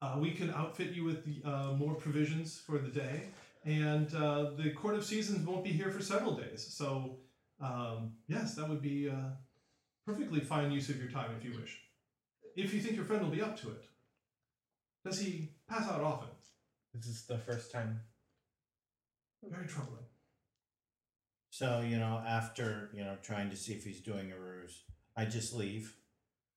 uh, 0.01 0.17
we 0.19 0.32
can 0.32 0.49
outfit 0.51 0.91
you 0.91 1.03
with 1.03 1.25
the, 1.25 1.47
uh, 1.49 1.73
more 1.73 1.95
provisions 1.95 2.59
for 2.65 2.77
the 2.77 2.88
day, 2.88 3.23
and 3.65 4.13
uh, 4.15 4.51
the 4.57 4.71
Court 4.71 4.95
of 4.95 5.03
Seasons 5.03 5.45
won't 5.45 5.63
be 5.63 5.71
here 5.71 5.91
for 5.91 6.01
several 6.01 6.36
days. 6.36 6.65
So, 6.73 7.17
um, 7.59 8.13
yes, 8.27 8.55
that 8.55 8.67
would 8.67 8.82
be 8.82 9.09
uh, 9.09 9.32
perfectly 10.05 10.39
fine 10.39 10.71
use 10.71 10.89
of 10.89 10.97
your 10.97 11.11
time 11.11 11.32
if 11.38 11.43
you 11.43 11.59
wish. 11.59 11.77
If 12.55 12.73
you 12.73 12.82
think 12.82 12.95
your 12.95 13.05
friend 13.05 13.21
will 13.23 13.29
be 13.29 13.41
up 13.41 13.59
to 13.61 13.69
it. 13.69 13.84
Does 15.05 15.19
he 15.19 15.49
pass 15.69 15.89
out 15.89 16.01
often? 16.01 16.29
This 16.93 17.07
is 17.07 17.25
the 17.25 17.38
first 17.38 17.71
time. 17.71 18.01
Very 19.43 19.67
troubling. 19.67 20.03
So, 21.49 21.82
you 21.82 21.97
know, 21.97 22.23
after, 22.25 22.89
you 22.93 23.03
know, 23.03 23.17
trying 23.21 23.49
to 23.49 23.57
see 23.57 23.73
if 23.73 23.84
he's 23.84 24.01
doing 24.01 24.32
a 24.32 24.39
ruse, 24.39 24.84
I 25.15 25.25
just 25.25 25.53
leave. 25.53 25.95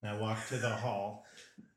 And 0.04 0.14
I 0.14 0.20
walk 0.20 0.46
to 0.48 0.56
the 0.58 0.68
hall. 0.68 1.24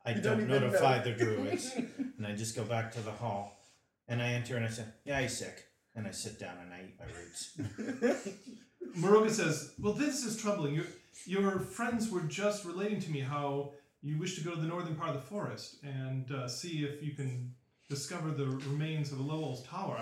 I 0.04 0.10
You 0.14 0.20
don't, 0.20 0.38
don't 0.38 0.50
even 0.50 0.62
notify 0.62 0.98
know. 0.98 1.04
the 1.04 1.12
druids. 1.12 1.72
and 2.18 2.26
I 2.26 2.34
just 2.36 2.54
go 2.54 2.62
back 2.62 2.92
to 2.92 3.00
the 3.00 3.10
hall. 3.10 3.58
And 4.06 4.20
I 4.22 4.32
enter 4.32 4.56
and 4.56 4.66
I 4.66 4.68
say, 4.68 4.84
Yeah, 5.04 5.20
he's 5.22 5.36
sick. 5.36 5.64
And 5.94 6.06
I 6.06 6.10
sit 6.10 6.38
down 6.38 6.56
and 6.62 6.72
I 6.72 6.80
eat 6.86 6.98
my 6.98 7.06
roots. 7.06 8.28
Maroka 8.98 9.30
says, 9.30 9.74
"Well, 9.80 9.92
this 9.94 10.24
is 10.24 10.40
troubling. 10.40 10.74
Your 10.74 10.84
your 11.26 11.58
friends 11.58 12.08
were 12.08 12.20
just 12.22 12.64
relating 12.64 13.00
to 13.00 13.10
me 13.10 13.20
how 13.20 13.72
you 14.02 14.18
wish 14.18 14.36
to 14.36 14.44
go 14.44 14.54
to 14.54 14.60
the 14.60 14.66
northern 14.66 14.94
part 14.94 15.10
of 15.10 15.16
the 15.16 15.26
forest 15.26 15.78
and 15.82 16.30
uh, 16.30 16.46
see 16.46 16.84
if 16.84 17.02
you 17.02 17.14
can 17.14 17.52
discover 17.90 18.30
the 18.30 18.46
remains 18.46 19.10
of 19.12 19.18
a 19.18 19.22
Lowell's 19.22 19.64
tower. 19.66 19.96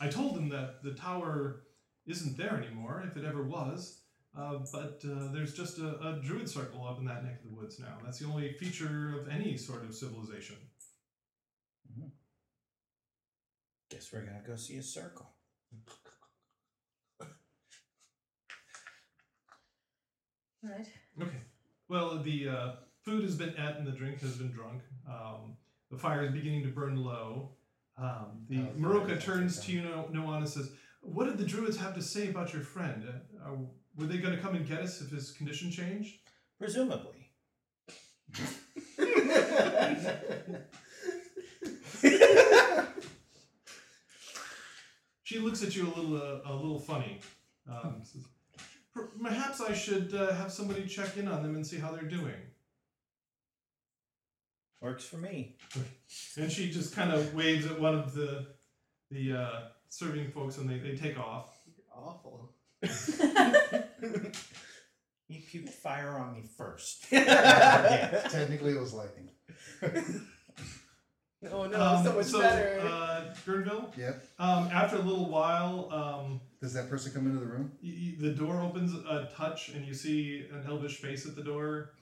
I 0.00 0.06
I 0.06 0.08
told 0.08 0.34
them 0.34 0.48
that 0.48 0.82
the 0.82 0.94
tower 0.94 1.64
isn't 2.06 2.36
there 2.38 2.56
anymore, 2.56 3.04
if 3.06 3.16
it 3.16 3.24
ever 3.24 3.42
was. 3.42 4.01
Uh, 4.36 4.58
but 4.72 5.02
uh, 5.04 5.30
there's 5.32 5.52
just 5.54 5.78
a, 5.78 5.98
a 6.00 6.20
druid 6.22 6.48
circle 6.48 6.86
up 6.86 6.98
in 6.98 7.04
that 7.04 7.22
neck 7.22 7.40
of 7.44 7.50
the 7.50 7.54
woods 7.54 7.78
now. 7.78 7.98
That's 8.02 8.18
the 8.18 8.26
only 8.26 8.52
feature 8.54 9.20
of 9.20 9.28
any 9.28 9.56
sort 9.58 9.84
of 9.84 9.94
civilization. 9.94 10.56
Guess 13.90 14.10
we're 14.10 14.22
gonna 14.24 14.40
go 14.46 14.56
see 14.56 14.78
a 14.78 14.82
circle. 14.82 15.28
Right. 20.62 20.86
Okay. 21.20 21.40
Well, 21.88 22.18
the 22.22 22.48
uh, 22.48 22.70
food 23.04 23.24
has 23.24 23.34
been 23.36 23.50
eaten 23.50 23.76
and 23.78 23.86
the 23.86 23.92
drink 23.92 24.20
has 24.20 24.36
been 24.36 24.50
drunk. 24.52 24.82
Um, 25.08 25.56
the 25.90 25.98
fire 25.98 26.24
is 26.24 26.32
beginning 26.32 26.62
to 26.62 26.68
burn 26.68 26.96
low. 26.96 27.50
Um, 27.98 28.44
the 28.48 28.60
Oh. 28.60 28.72
Maroka 28.78 29.20
turns 29.20 29.60
to 29.66 29.72
you, 29.72 29.82
no- 29.82 30.08
Noan, 30.10 30.36
and 30.38 30.48
says, 30.48 30.72
"What 31.02 31.26
did 31.26 31.36
the 31.36 31.44
druids 31.44 31.76
have 31.76 31.94
to 31.94 32.02
say 32.02 32.30
about 32.30 32.52
your 32.54 32.62
friend? 32.62 33.04
Uh, 33.44 33.52
uh, 33.52 33.56
were 33.96 34.06
they 34.06 34.18
going 34.18 34.34
to 34.34 34.40
come 34.40 34.54
and 34.54 34.66
get 34.66 34.80
us 34.80 35.00
if 35.00 35.10
his 35.10 35.32
condition 35.32 35.70
changed?" 35.70 36.16
Presumably. 36.58 37.30
She 45.32 45.38
looks 45.38 45.62
at 45.62 45.74
you 45.74 45.86
a 45.86 45.92
little, 45.98 46.16
uh, 46.16 46.40
a 46.44 46.52
little 46.54 46.78
funny. 46.78 47.18
Um, 47.66 48.02
says, 48.02 48.22
"Per- 48.94 49.08
Perhaps 49.22 49.62
I 49.62 49.72
should 49.72 50.14
uh, 50.14 50.34
have 50.34 50.52
somebody 50.52 50.86
check 50.86 51.16
in 51.16 51.26
on 51.26 51.42
them 51.42 51.54
and 51.54 51.66
see 51.66 51.78
how 51.78 51.90
they're 51.92 52.02
doing. 52.02 52.34
Works 54.82 55.04
for 55.04 55.16
me. 55.16 55.56
And 56.36 56.52
she 56.52 56.70
just 56.70 56.94
kind 56.94 57.12
of 57.12 57.34
waves 57.34 57.64
at 57.66 57.80
one 57.80 57.94
of 57.94 58.12
the 58.14 58.46
the 59.10 59.32
uh, 59.32 59.60
serving 59.88 60.32
folks, 60.32 60.58
and 60.58 60.68
they, 60.68 60.78
they 60.78 60.96
take 60.96 61.18
off. 61.18 61.56
Awful. 61.94 62.52
He 65.28 65.38
puked 65.38 65.70
fire 65.70 66.10
on 66.10 66.34
me 66.34 66.42
first. 66.58 67.06
yeah. 67.10 68.26
Technically, 68.30 68.72
it 68.72 68.80
was 68.80 68.92
lightning. 68.92 69.30
Oh 71.50 71.66
no, 71.66 71.80
Um, 71.82 72.04
so 72.04 72.12
much 72.12 72.26
so, 72.26 72.40
better. 72.40 72.80
Uh, 72.86 73.34
Gurnville, 73.44 73.96
Yep. 73.96 74.24
um, 74.38 74.68
after 74.72 74.96
a 74.96 75.00
little 75.00 75.28
while, 75.28 75.88
um, 75.92 76.40
Does 76.60 76.72
that 76.74 76.88
person 76.88 77.12
come 77.12 77.26
into 77.26 77.40
the 77.40 77.46
room? 77.46 77.72
y- 77.82 77.90
y- 77.98 78.16
the 78.20 78.30
door 78.34 78.60
opens 78.60 78.94
a 78.94 79.28
touch, 79.34 79.70
and 79.70 79.84
you 79.84 79.92
see 79.94 80.46
an 80.52 80.64
elvish 80.68 80.98
face 80.98 81.26
at 81.26 81.34
the 81.34 81.42
door. 81.42 81.94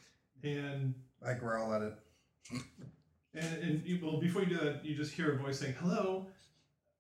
And 0.43 0.95
I 1.25 1.35
growl 1.35 1.73
at 1.73 1.83
it. 1.83 1.95
and, 3.35 3.63
and 3.63 3.87
you, 3.87 4.01
well, 4.03 4.21
before 4.21 4.43
you 4.43 4.49
do 4.49 4.59
that, 4.59 4.85
you 4.85 4.95
just 4.95 5.13
hear 5.13 5.33
a 5.33 5.39
voice 5.39 5.59
saying, 5.61 5.75
"Hello, 5.81 6.27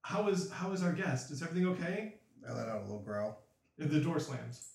how 0.02 0.28
is 0.28 0.50
how 0.50 0.72
is 0.72 0.82
our 0.82 0.92
guest? 0.92 1.30
Is 1.30 1.42
everything 1.42 1.66
okay?" 1.68 2.14
I 2.48 2.52
let 2.52 2.68
out 2.68 2.78
a 2.80 2.84
little 2.84 3.00
growl. 3.02 3.39
And 3.80 3.90
the 3.90 4.00
door 4.00 4.20
slams. 4.20 4.68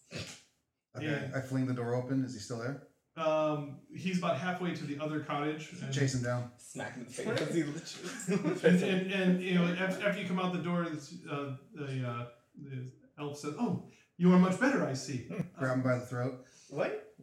Okay. 0.97 1.05
Yeah. 1.05 1.27
I 1.35 1.41
fling 1.41 1.67
the 1.67 1.73
door 1.73 1.93
open. 1.95 2.23
Is 2.25 2.33
he 2.33 2.39
still 2.39 2.59
there? 2.59 2.83
Um, 3.17 3.77
he's 3.95 4.17
about 4.17 4.37
halfway 4.37 4.73
to 4.75 4.83
the 4.83 4.99
other 5.01 5.21
cottage. 5.21 5.69
And, 5.81 5.93
Chase 5.93 6.15
him 6.15 6.23
down. 6.23 6.51
Smack 6.57 6.95
him 6.95 7.01
in 7.01 7.05
the 7.07 7.13
face. 7.13 7.41
as 7.41 7.55
he 7.55 7.63
literally- 7.63 8.67
and, 8.67 8.83
and, 8.83 9.11
and 9.13 9.41
you 9.41 9.55
know 9.55 9.65
after, 9.79 10.05
after 10.07 10.21
you 10.21 10.27
come 10.27 10.39
out 10.39 10.51
the 10.51 10.59
door 10.59 10.83
it's, 10.91 11.13
uh, 11.31 11.55
the, 11.73 12.05
uh, 12.05 12.25
the 12.61 12.91
elf 13.19 13.37
says 13.37 13.53
oh 13.59 13.83
you 14.17 14.33
are 14.33 14.39
much 14.39 14.59
better 14.59 14.85
i 14.85 14.93
see 14.93 15.27
Grab 15.57 15.75
him 15.77 15.81
by 15.83 15.95
the 15.95 16.05
throat. 16.05 16.43
what? 16.69 17.13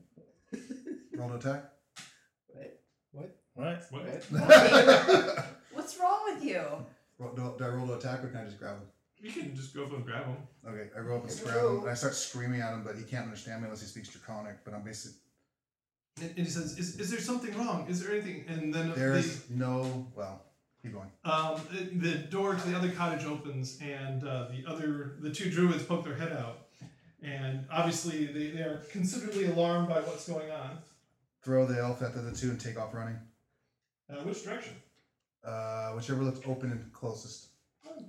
Roll 1.16 1.28
to 1.28 1.34
attack. 1.34 1.64
What? 3.12 3.36
What? 3.54 3.82
what? 3.90 4.24
What's 5.72 5.98
wrong 6.00 6.20
with 6.26 6.42
you? 6.44 6.62
Roll, 7.18 7.34
do, 7.34 7.54
do 7.58 7.64
I 7.64 7.68
roll 7.68 7.86
to 7.88 7.94
attack 7.94 8.24
or 8.24 8.28
can 8.28 8.40
I 8.40 8.44
just 8.44 8.58
grab 8.58 8.76
him? 8.76 8.86
You 9.22 9.30
can 9.32 9.54
just 9.56 9.74
go 9.74 9.84
up 9.84 9.92
and 9.92 10.04
grab 10.04 10.24
him 10.26 10.36
Okay, 10.68 10.90
I 10.98 11.02
go 11.02 11.16
up 11.16 11.28
and 11.28 11.40
grab 11.44 11.56
him, 11.64 11.78
and 11.80 11.90
I 11.90 11.94
start 11.94 12.14
screaming 12.14 12.60
at 12.60 12.72
him, 12.74 12.82
but 12.84 12.96
he 12.96 13.04
can't 13.04 13.24
understand 13.24 13.60
me 13.62 13.66
unless 13.66 13.80
he 13.80 13.86
speaks 13.86 14.08
Draconic. 14.10 14.64
But 14.64 14.74
I'm 14.74 14.82
basically 14.82 15.18
and, 16.20 16.28
and 16.36 16.46
he 16.46 16.52
says 16.52 16.78
is, 16.78 17.00
is 17.00 17.10
there 17.10 17.20
something 17.20 17.56
wrong 17.56 17.86
is 17.88 18.02
there 18.02 18.12
anything 18.12 18.44
and 18.48 18.72
then 18.74 18.90
the, 18.90 18.94
there's 18.94 19.48
no 19.48 20.06
well. 20.14 20.42
Keep 20.82 20.94
going. 20.94 21.10
um, 21.24 21.60
the, 21.70 22.08
the 22.08 22.14
door 22.18 22.54
to 22.56 22.68
the 22.68 22.76
other 22.76 22.90
cottage 22.90 23.24
opens 23.24 23.78
and 23.80 24.26
uh, 24.26 24.48
the 24.50 24.68
other 24.68 25.14
the 25.20 25.30
two 25.30 25.48
druids 25.48 25.84
poke 25.84 26.04
their 26.04 26.16
head 26.16 26.32
out 26.32 26.66
and 27.22 27.64
obviously 27.70 28.26
they, 28.26 28.48
they 28.48 28.62
are 28.62 28.82
considerably 28.90 29.46
alarmed 29.46 29.88
by 29.88 30.00
what's 30.00 30.28
going 30.28 30.50
on 30.50 30.78
Throw 31.44 31.66
the 31.66 31.78
elf 31.78 32.02
at 32.02 32.14
the 32.14 32.20
other 32.20 32.32
two 32.32 32.50
and 32.50 32.60
take 32.60 32.78
off 32.78 32.92
running. 32.94 33.16
uh, 34.10 34.16
which 34.24 34.42
direction 34.44 34.74
Uh, 35.44 35.92
whichever 35.92 36.22
looks 36.24 36.40
open 36.46 36.72
and 36.72 36.92
closest. 36.92 37.46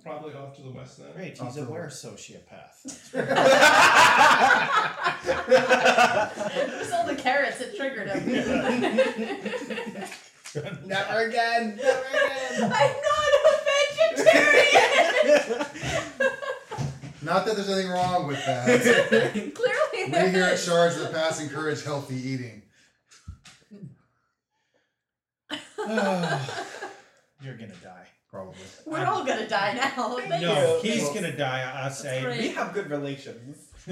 Probably 0.03 0.34
off 0.34 0.53
to 0.55 0.61
the 0.61 0.71
west 0.71 0.97
then 0.97 1.07
Great, 1.15 1.38
he's 1.38 1.53
to 1.55 1.61
a 1.61 1.65
the 1.65 1.71
were 1.71 1.84
left. 1.84 1.95
sociopath. 1.95 2.84
Just 6.79 6.93
all 6.93 7.05
the 7.07 7.15
carrots 7.15 7.61
it 7.61 7.75
triggered 7.77 8.09
him. 8.09 8.25
Never 10.88 11.19
again. 11.27 11.77
Never 11.77 11.79
again. 11.79 11.81
I'm 12.63 12.69
not 12.69 12.81
a 13.45 13.47
vegetarian. 14.15 15.65
Not 17.21 17.45
that 17.45 17.55
there's 17.55 17.69
anything 17.69 17.91
wrong 17.91 18.27
with 18.27 18.43
that. 18.45 18.65
Clearly, 19.31 20.05
we 20.05 20.09
there 20.11 20.29
here 20.29 20.43
at 20.43 20.53
is. 20.53 20.63
Shards 20.63 20.95
of 20.97 21.03
the 21.03 21.09
Pass 21.09 21.39
encourage 21.41 21.84
healthy 21.84 22.15
eating. 22.15 22.61
You're 25.79 27.57
gonna 27.57 27.73
die. 27.84 28.07
Probably. 28.34 28.55
We're 28.88 29.05
all 29.05 29.23
gonna 29.23 29.47
die 29.47 29.73
now. 29.75 30.17
Thank 30.27 30.41
No, 30.41 30.77
you. 30.81 30.91
he's 30.91 31.03
Well- 31.03 31.13
gonna 31.13 31.38
die. 31.38 31.71
I 31.86 31.89
say. 31.89 32.23
great. 32.23 32.39
we 32.39 32.47
have 32.49 32.73
good 32.73 32.89
relations. 32.89 33.57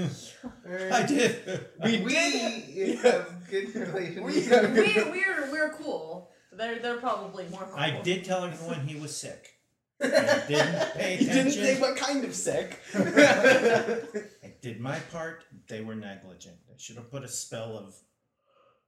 I 0.66 1.02
uh, 1.02 1.06
did. 1.06 1.64
We 1.84 2.00
We 2.00 2.10
did. 2.12 2.98
have 2.98 3.48
good 3.48 3.72
relations. 3.72 4.26
We 4.26 4.42
have 4.46 4.72
we, 4.74 4.94
we're 5.12 5.52
we're 5.52 5.70
cool. 5.74 6.32
They're 6.50 6.80
they're 6.80 6.96
probably 6.98 7.46
more 7.50 7.60
cool. 7.70 7.78
I 7.78 8.00
did 8.02 8.24
tell 8.24 8.44
everyone 8.44 8.80
he 8.80 8.98
was 8.98 9.16
sick. 9.16 9.48
I 10.02 10.42
didn't 10.48 10.92
pay 10.94 11.18
You 11.20 11.26
didn't 11.26 11.52
say 11.52 11.80
what 11.80 11.96
kind 11.96 12.24
of 12.24 12.34
sick. 12.34 12.80
I 12.92 14.54
did 14.60 14.80
my 14.80 14.98
part. 15.12 15.44
They 15.68 15.82
were 15.82 15.94
negligent. 15.94 16.56
I 16.68 16.74
should 16.78 16.96
have 16.96 17.08
put 17.12 17.22
a 17.22 17.28
spell 17.28 17.78
of 17.78 17.94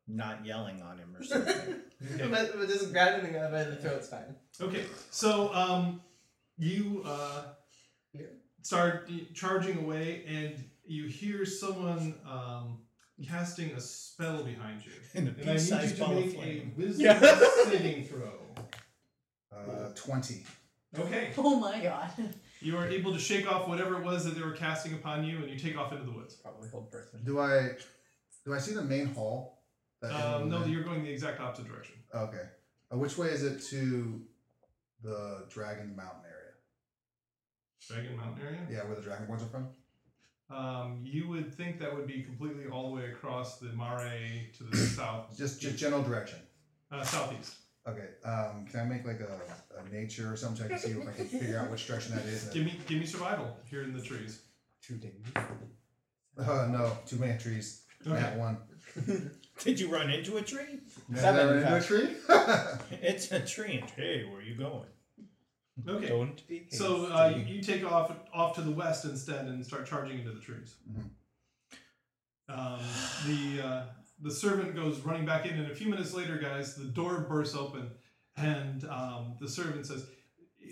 not 0.07 0.45
yelling 0.45 0.83
on 0.83 0.99
him 0.99 1.15
or 1.19 1.25
something. 1.25 1.75
but, 2.31 2.59
but 2.59 2.69
just 2.69 2.93
grab 2.93 3.21
anything 3.21 3.37
out 3.37 3.53
of 3.53 3.55
it 3.55 3.69
and 3.69 3.81
throw 3.81 3.93
it's 3.93 4.09
fine. 4.09 4.35
Okay, 4.61 4.85
so 5.11 5.53
um, 5.55 6.01
you 6.59 7.03
uh, 7.05 7.43
start 8.63 9.11
charging 9.35 9.79
away, 9.79 10.25
and 10.27 10.63
you 10.87 11.07
hear 11.07 11.45
someone 11.45 12.15
um, 12.29 12.79
casting 13.27 13.71
a 13.73 13.81
spell 13.81 14.43
behind 14.43 14.85
you. 14.85 14.93
In 15.15 15.29
a 15.29 15.31
and 15.31 15.51
I 15.51 15.55
need 15.55 15.63
you 15.63 15.97
to 15.97 16.09
make 16.09 16.27
a 16.27 16.31
flame. 16.31 16.73
wisdom 16.77 17.05
Yeah. 17.07 17.41
saving 17.65 18.05
throw. 18.05 18.33
Uh, 19.55 19.91
20. 19.95 20.45
Okay. 20.99 21.31
Oh 21.39 21.59
my 21.59 21.81
god. 21.81 22.11
You 22.61 22.77
are 22.77 22.87
able 22.87 23.13
to 23.13 23.19
shake 23.19 23.51
off 23.51 23.69
whatever 23.69 23.97
it 23.97 24.05
was 24.05 24.25
that 24.25 24.35
they 24.37 24.43
were 24.43 24.53
casting 24.53 24.95
upon 24.95 25.25
you, 25.25 25.39
and 25.39 25.51
you 25.51 25.59
take 25.59 25.77
off 25.77 25.93
into 25.93 26.05
the 26.05 26.13
woods. 26.13 26.35
Probably 26.35 26.69
hold 26.69 26.91
person. 26.91 27.21
Do 27.25 27.41
I 27.41 27.71
do 28.45 28.55
I 28.55 28.59
see 28.59 28.75
the 28.75 28.83
main 28.83 29.07
hall? 29.07 29.64
That 30.09 30.35
Um, 30.37 30.49
no, 30.51 30.65
you're 30.65 30.83
going 30.85 31.03
the 31.05 31.11
exact 31.11 31.41
opposite 31.41 31.67
direction. 31.67 31.97
Okay. 32.15 32.43
Uh, 32.93 32.99
which 32.99 33.17
way 33.19 33.29
is 33.29 33.43
it 33.43 33.61
to 33.71 34.21
the 35.03 35.45
Dragon 35.51 35.95
Mountain 35.97 36.23
area? 36.27 36.53
Dragon 37.89 38.17
Mountain 38.17 38.47
area. 38.47 38.61
Yeah, 38.71 38.85
where 38.89 38.97
the 38.97 39.03
Dragonborns 39.03 39.43
are 39.43 39.49
from? 39.49 39.69
Um, 40.51 41.01
you 41.03 41.29
would 41.29 41.53
think 41.55 41.79
that 41.81 41.95
would 41.95 42.07
be 42.07 42.23
completely 42.23 42.67
all 42.67 42.91
the 42.91 42.97
way 42.97 43.11
across 43.11 43.59
the 43.59 43.69
Mare 43.73 44.47
to 44.59 44.65
the 44.65 44.77
south, 44.99 45.37
Just, 45.37 45.61
just 45.61 45.77
general 45.79 46.03
direction. 46.03 46.39
uh, 46.91 47.03
southeast. 47.03 47.57
Okay. 47.87 48.09
Um, 48.25 48.67
can 48.71 48.81
I 48.81 48.85
make 48.85 49.05
like 49.07 49.21
a, 49.21 49.41
a 49.79 49.89
nature 49.93 50.33
or 50.33 50.37
something 50.37 50.59
so 50.59 50.65
I 50.65 50.69
can 50.69 50.79
see 50.79 50.91
if 50.93 51.09
I 51.09 51.13
can 51.13 51.27
figure 51.41 51.59
out 51.59 51.71
which 51.71 51.87
direction 51.87 52.15
that 52.15 52.25
is? 52.25 52.45
Give 52.45 52.65
me, 52.65 52.79
give 52.87 52.99
me 52.99 53.07
survival 53.07 53.57
here 53.69 53.83
in 53.83 53.93
the 53.95 54.03
trees. 54.03 54.43
Two 54.83 54.97
days. 54.97 55.13
Uh, 56.37 56.67
no, 56.69 56.91
too 57.07 57.15
many 57.15 57.39
trees. 57.39 57.85
Okay. 58.05 58.17
That 58.21 58.37
one. 58.37 58.59
Did 59.61 59.79
you 59.81 59.89
run 59.89 60.11
into 60.11 60.37
a 60.37 60.43
tree? 60.43 60.81
Did 61.11 61.19
Seven, 61.19 61.41
I 61.41 61.51
run 61.51 61.59
into 61.63 61.77
a 61.77 61.81
tree? 61.81 62.17
It's 63.03 63.31
a 63.33 63.41
tree. 63.41 63.79
And 63.81 63.91
hey, 63.91 64.25
where 64.25 64.39
are 64.39 64.43
you 64.43 64.57
going? 64.57 64.87
Okay. 65.89 66.09
Don't 66.09 66.47
be 66.47 66.67
So 66.71 67.07
uh, 67.07 67.33
you, 67.37 67.57
you 67.57 67.63
take 67.63 67.85
off 67.85 68.15
off 68.33 68.55
to 68.57 68.63
the 68.63 68.71
west 68.71 69.05
instead 69.05 69.47
and 69.47 69.65
start 69.65 69.87
charging 69.87 70.19
into 70.21 70.31
the 70.33 70.41
trees. 70.41 70.77
Mhm. 70.91 71.11
Um, 72.49 72.81
the 73.27 73.67
uh, 73.67 73.83
the 74.21 74.31
servant 74.31 74.75
goes 74.75 75.01
running 75.01 75.27
back 75.27 75.47
in, 75.47 75.59
and 75.59 75.71
a 75.71 75.75
few 75.75 75.89
minutes 75.89 76.15
later, 76.15 76.37
guys, 76.39 76.77
the 76.77 76.85
door 76.85 77.27
bursts 77.29 77.57
open, 77.57 77.91
and 78.37 78.85
um, 78.85 79.35
the 79.41 79.49
servant 79.49 79.87
says, 79.87 80.07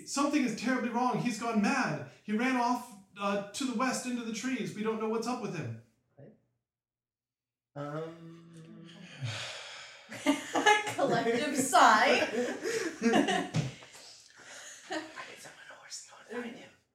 "Something 0.07 0.45
is 0.45 0.55
terribly 0.61 0.91
wrong. 0.91 1.19
He's 1.19 1.41
gone 1.41 1.61
mad. 1.63 2.07
He 2.25 2.33
ran 2.33 2.57
off 2.57 2.87
uh, 3.21 3.51
to 3.51 3.65
the 3.65 3.75
west 3.75 4.07
into 4.07 4.23
the 4.23 4.33
trees. 4.33 4.75
We 4.75 4.83
don't 4.85 5.01
know 5.01 5.09
what's 5.09 5.27
up 5.27 5.43
with 5.43 5.57
him." 5.57 5.82
Um. 7.75 8.03
Collective 10.95 11.57
sigh. 11.57 12.29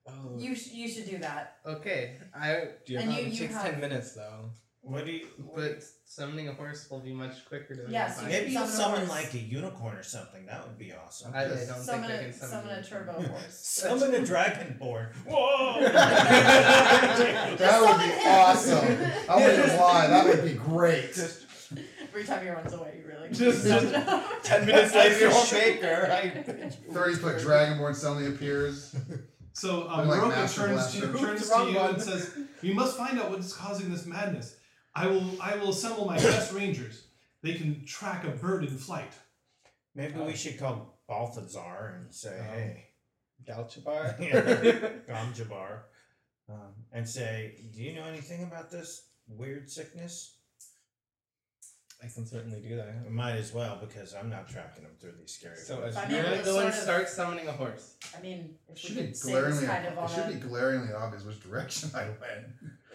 Oh. 0.07 0.35
you 0.37 0.55
sh- 0.55 0.71
you 0.71 0.87
should 0.87 1.09
do 1.09 1.17
that. 1.17 1.57
Okay, 1.65 2.17
I. 2.33 2.69
Do 2.85 2.93
you 2.93 2.99
have 2.99 3.07
and 3.07 3.15
time? 3.15 3.23
you- 3.25 3.27
it 3.27 3.33
you 3.33 3.39
takes 3.39 3.53
have- 3.55 3.63
ten 3.71 3.79
minutes 3.81 4.13
though. 4.13 4.51
What 4.89 5.05
do 5.05 5.11
you? 5.11 5.27
But 5.53 5.83
summoning 6.05 6.47
a 6.47 6.53
horse 6.53 6.89
will 6.89 7.01
be 7.01 7.11
much 7.13 7.45
quicker 7.45 7.75
than 7.75 7.91
Yes, 7.91 8.17
find. 8.17 8.29
Maybe 8.29 8.51
you'll 8.51 8.65
Summon 8.65 9.01
a 9.03 9.05
horse. 9.05 9.09
like 9.25 9.33
a 9.33 9.37
unicorn 9.39 9.97
or 9.97 10.03
something. 10.03 10.45
That 10.45 10.65
would 10.65 10.77
be 10.77 10.93
awesome. 10.93 11.33
I, 11.35 11.43
I 11.43 11.47
don't 11.49 11.57
Summon 11.57 12.07
think 12.09 12.11
I 12.11 12.15
a 12.15 12.23
can 12.23 12.33
summon, 12.33 12.49
summon 12.51 12.69
a 12.69 12.73
anything. 12.75 12.89
turbo 12.97 13.11
horse. 13.23 13.53
Summon 13.57 14.15
a 14.15 14.19
dragonborn. 14.19 15.13
Whoa! 15.27 15.81
That 17.57 17.81
would 17.81 17.99
be 18.05 18.27
awesome. 18.29 18.87
I'm 19.29 19.39
not 19.41 19.67
gonna 19.67 19.81
lie, 19.81 20.07
that 20.07 20.25
would 20.25 20.43
be 20.43 20.53
great. 20.53 21.17
Every 22.07 22.23
time 22.23 22.43
he 22.43 22.49
runs 22.49 22.73
away, 22.73 23.01
you 23.01 23.07
really 23.07 23.29
Just- 23.29 23.65
just- 23.67 23.93
Ten 24.43 24.65
minutes 24.65 24.93
later, 24.95 25.19
You're 25.19 25.31
you're 25.31 25.45
shaker. 25.45 26.09
I, 26.11 26.29
30 26.93 27.15
foot 27.15 27.37
Dragonborn 27.37 27.95
suddenly 27.95 28.27
appears. 28.27 28.95
So 29.53 29.89
um, 29.89 30.07
Like 30.07 30.21
Roka 30.21 30.47
turns 30.47 30.91
to, 30.93 31.11
turns 31.17 31.49
to 31.49 31.69
you 31.71 31.79
and 31.79 32.01
says, 32.01 32.37
"We 32.61 32.73
must 32.73 32.95
find 32.95 33.19
out 33.19 33.31
what's 33.31 33.53
causing 33.53 33.89
this 33.91 34.05
madness. 34.05 34.55
I 34.97 35.07
will 35.07 35.29
I 35.41 35.55
will 35.57 35.69
assemble 35.69 36.05
my 36.05 36.17
best 36.17 36.51
rangers. 36.53 37.05
They 37.43 37.53
can 37.53 37.85
track 37.85 38.23
a 38.25 38.29
bird 38.31 38.63
in 38.63 38.77
flight." 38.77 39.13
maybe 39.95 40.19
we 40.19 40.35
should 40.35 40.59
call 40.59 40.99
Balthazar 41.07 41.95
and 41.95 42.13
say, 42.13 42.37
Oh. 42.39 42.53
hey, 42.53 42.85
Galchabar. 43.47 44.15
Gamjabar, 45.09 45.79
um, 46.49 46.73
and 46.91 47.07
say, 47.09 47.55
do 47.73 47.81
you 47.81 47.93
know 47.95 48.03
anything 48.05 48.43
about 48.43 48.69
this 48.69 49.07
weird 49.27 49.67
sickness? 49.71 50.35
I 52.03 52.05
can 52.13 52.27
certainly 52.27 52.61
do 52.61 52.75
that. 52.75 52.89
I 53.07 53.09
might 53.09 53.37
as 53.37 53.51
well 53.55 53.79
because 53.81 54.13
I'm 54.13 54.29
not 54.29 54.47
tracking 54.47 54.83
them 54.83 54.91
through 55.01 55.13
these 55.19 55.31
scary. 55.31 55.55
So 55.57 55.77
woods. 55.81 55.97
as 55.97 56.03
I 56.03 56.09
You're 56.11 56.23
gonna 56.23 56.35
it's 56.35 56.45
go 56.45 56.59
and 56.59 56.71
sort 56.71 56.75
of- 56.75 56.83
start 56.83 57.09
summoning 57.09 57.47
a 57.47 57.51
horse. 57.53 57.95
I 58.15 58.21
mean, 58.21 58.55
if 58.69 58.77
It 58.77 58.83
we 58.83 58.87
should 58.89 58.95
be 58.97 59.01
could 59.07 59.17
say 59.17 59.31
this 59.31 59.41
glaringly, 59.41 59.65
kind 59.67 59.87
of 59.87 59.97
on 59.97 60.05
it 60.11 60.13
should 60.13 60.25
a 60.25 60.33
be 60.33 60.39
glaringly 60.47 60.93
obvious 60.93 61.23
which 61.23 61.39
direction 61.41 61.89
I 61.95 62.05
went. 62.09 62.45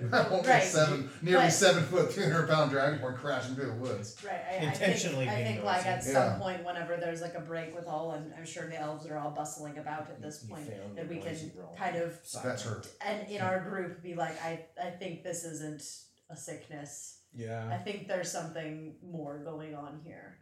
I 0.12 0.28
won't 0.28 0.42
be 0.44 0.48
Right. 0.50 0.62
seven, 0.62 1.10
nearly 1.22 1.44
But- 1.44 1.52
seven 1.52 1.84
foot, 1.84 2.12
300 2.12 2.48
pound 2.48 2.72
Dragonborn 2.72 3.16
crashing 3.16 3.54
through 3.54 3.66
the 3.66 3.74
woods. 3.74 4.16
Right, 4.24 4.40
I, 4.50 4.54
I 4.54 4.58
Intentionally 4.72 5.26
think, 5.26 5.30
I 5.38 5.42
being 5.42 5.54
think 5.54 5.64
like 5.64 5.86
at 5.86 5.98
noisy. 5.98 6.12
some 6.12 6.32
Yeah. 6.32 6.38
point, 6.38 6.64
whenever 6.64 6.96
there's 6.96 7.20
like 7.20 7.34
a 7.34 7.40
break 7.40 7.74
with 7.74 7.86
all, 7.86 8.12
and 8.12 8.32
I'm 8.34 8.44
sure 8.46 8.66
the 8.68 8.78
elves 8.80 9.06
are 9.06 9.16
all 9.18 9.30
bustling 9.30 9.78
about 9.78 10.08
at 10.10 10.20
this 10.22 10.42
You 10.42 10.54
point, 10.54 10.66
failed 10.68 10.96
that 10.96 11.04
your 11.06 11.14
we 11.14 11.20
can 11.20 11.32
noisy 11.32 11.52
roll. 11.56 11.74
kind 11.76 11.96
of, 11.96 12.18
That's 12.42 12.62
her. 12.64 12.82
and 13.04 13.28
in 13.28 13.40
our 13.40 13.60
group, 13.60 14.02
be 14.02 14.14
like, 14.14 14.40
I, 14.42 14.66
I 14.82 14.90
think 14.90 15.22
this 15.22 15.44
isn't 15.44 15.82
a 16.30 16.36
sickness. 16.36 17.18
Yeah. 17.34 17.66
I 17.66 17.70
Yeah. 17.72 17.82
think 17.82 18.08
there's 18.08 18.30
something 18.30 18.96
more 19.02 19.38
going 19.38 19.74
on 19.74 20.00
here. 20.04 20.38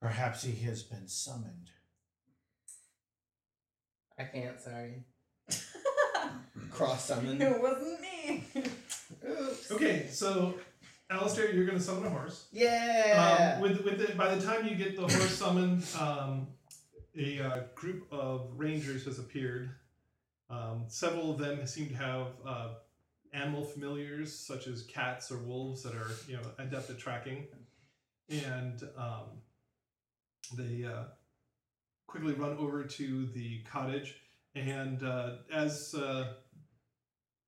Perhaps 0.00 0.44
he 0.44 0.54
has 0.64 0.82
been 0.82 1.08
summoned. 1.08 1.70
I 4.18 4.24
can't. 4.24 4.60
Sorry. 4.60 5.04
Cross 6.70 7.06
summon. 7.06 7.40
it 7.40 7.60
wasn't 7.60 8.00
me. 8.00 8.44
Okay, 9.70 10.06
so 10.10 10.54
Alistair, 11.10 11.50
you're 11.52 11.64
going 11.64 11.78
to 11.78 11.84
summon 11.84 12.06
a 12.06 12.10
horse. 12.10 12.46
Yeah. 12.52 13.54
Um, 13.56 13.62
with 13.62 13.82
with 13.82 13.98
the, 13.98 14.14
by 14.14 14.34
the 14.34 14.44
time 14.44 14.66
you 14.66 14.74
get 14.74 14.96
the 14.96 15.02
horse 15.02 15.36
summoned, 15.36 15.84
um, 15.98 16.48
a 17.16 17.40
uh, 17.40 17.60
group 17.74 18.06
of 18.12 18.50
rangers 18.56 19.04
has 19.06 19.18
appeared. 19.18 19.70
Um, 20.50 20.84
several 20.88 21.32
of 21.32 21.38
them 21.38 21.66
seem 21.66 21.88
to 21.88 21.94
have 21.96 22.26
uh, 22.46 22.68
animal 23.32 23.64
familiars, 23.64 24.38
such 24.38 24.66
as 24.66 24.82
cats 24.82 25.30
or 25.30 25.38
wolves, 25.38 25.82
that 25.82 25.94
are 25.94 26.10
you 26.26 26.36
know 26.36 26.42
adept 26.58 26.90
at 26.90 26.98
tracking, 26.98 27.46
and 28.28 28.82
um, 28.96 29.40
they 30.56 30.84
uh, 30.84 31.04
quickly 32.06 32.34
run 32.34 32.56
over 32.58 32.84
to 32.84 33.26
the 33.26 33.60
cottage. 33.70 34.16
And 34.54 35.02
uh, 35.02 35.36
as 35.52 35.94
uh, 35.96 36.32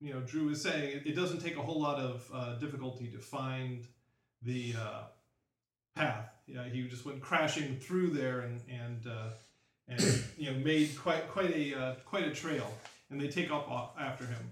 you 0.00 0.14
know, 0.14 0.20
Drew 0.20 0.46
was 0.46 0.62
saying, 0.62 0.96
it, 0.96 1.06
it 1.06 1.16
doesn't 1.16 1.40
take 1.40 1.56
a 1.56 1.62
whole 1.62 1.80
lot 1.80 1.98
of 1.98 2.28
uh, 2.32 2.54
difficulty 2.54 3.08
to 3.08 3.18
find 3.18 3.86
the 4.42 4.74
uh, 4.78 5.02
path. 5.94 6.30
Yeah, 6.46 6.64
he 6.64 6.82
just 6.88 7.04
went 7.04 7.20
crashing 7.20 7.76
through 7.76 8.10
there 8.10 8.40
and 8.40 8.60
and 8.68 9.06
uh, 9.06 9.30
and 9.86 10.24
you 10.36 10.50
know 10.50 10.58
made 10.58 10.96
quite 10.98 11.28
quite 11.28 11.54
a 11.54 11.74
uh, 11.78 11.94
quite 12.04 12.26
a 12.26 12.34
trail, 12.34 12.66
and 13.10 13.20
they 13.20 13.28
take 13.28 13.50
up 13.50 13.70
off 13.70 13.92
after 14.00 14.24
him. 14.24 14.50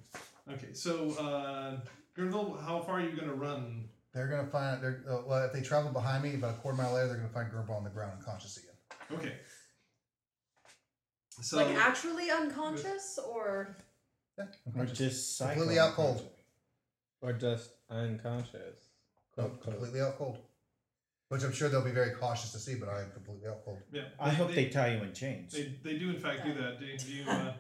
Okay, 0.53 0.73
so 0.73 1.11
uh, 1.19 1.77
Gurnville, 2.17 2.63
how 2.65 2.81
far 2.81 2.97
are 2.97 3.01
you 3.01 3.17
gonna 3.19 3.35
run? 3.35 3.89
They're 4.15 4.29
gonna 4.29 4.47
find. 4.49 4.83
They're 4.83 5.03
uh, 5.09 5.23
well. 5.27 5.45
If 5.45 5.53
they 5.53 5.63
travel 5.63 5.91
behind 5.91 6.23
me 6.23 6.35
about 6.35 6.55
a 6.55 6.59
quarter 6.59 6.77
mile 6.77 6.95
later, 6.95 7.09
they're 7.09 7.17
gonna 7.17 7.29
find 7.29 7.51
Gerbil 7.51 7.77
on 7.77 7.85
the 7.85 7.91
ground 7.91 8.13
unconscious 8.19 8.59
again. 8.59 9.19
Okay. 9.19 9.35
So 11.41 11.57
like 11.57 11.77
actually 11.77 12.31
unconscious 12.31 13.19
or 13.19 13.77
Yeah, 14.39 14.45
Or 14.45 14.81
unconscious. 14.81 14.99
just 14.99 15.39
Completely 15.39 15.75
cycle 15.77 15.89
out 15.89 15.95
cold. 15.95 16.29
Or 17.21 17.33
just 17.33 17.71
unconscious. 17.91 18.77
No, 19.37 19.45
Cold, 19.45 19.51
cold. 19.61 19.63
completely 19.77 20.01
out 20.01 20.17
cold. 20.19 20.39
Which 21.29 21.43
I'm 21.45 21.53
sure 21.53 21.69
they'll 21.69 21.85
be 21.85 21.91
very 21.91 22.13
cautious 22.13 22.53
to 22.53 22.59
see, 22.59 22.77
but 22.77 22.89
I 22.89 23.03
am 23.03 23.11
completely 23.11 23.49
out 23.49 23.65
cold. 23.65 23.79
yeah, 23.93 24.03
I 24.19 24.31
hope 24.31 24.55
they 24.55 24.69
tie 24.71 24.95
you 24.95 25.03
in 25.03 25.13
chains. 25.13 25.53
they, 25.53 25.75
they 25.85 25.99
do 25.99 26.09
in 26.11 26.19
fact 26.19 26.45
do 26.45 26.55
that. 26.55 26.81
Do, 26.81 26.87
do 26.97 27.13
you 27.13 27.29
uh, 27.29 27.53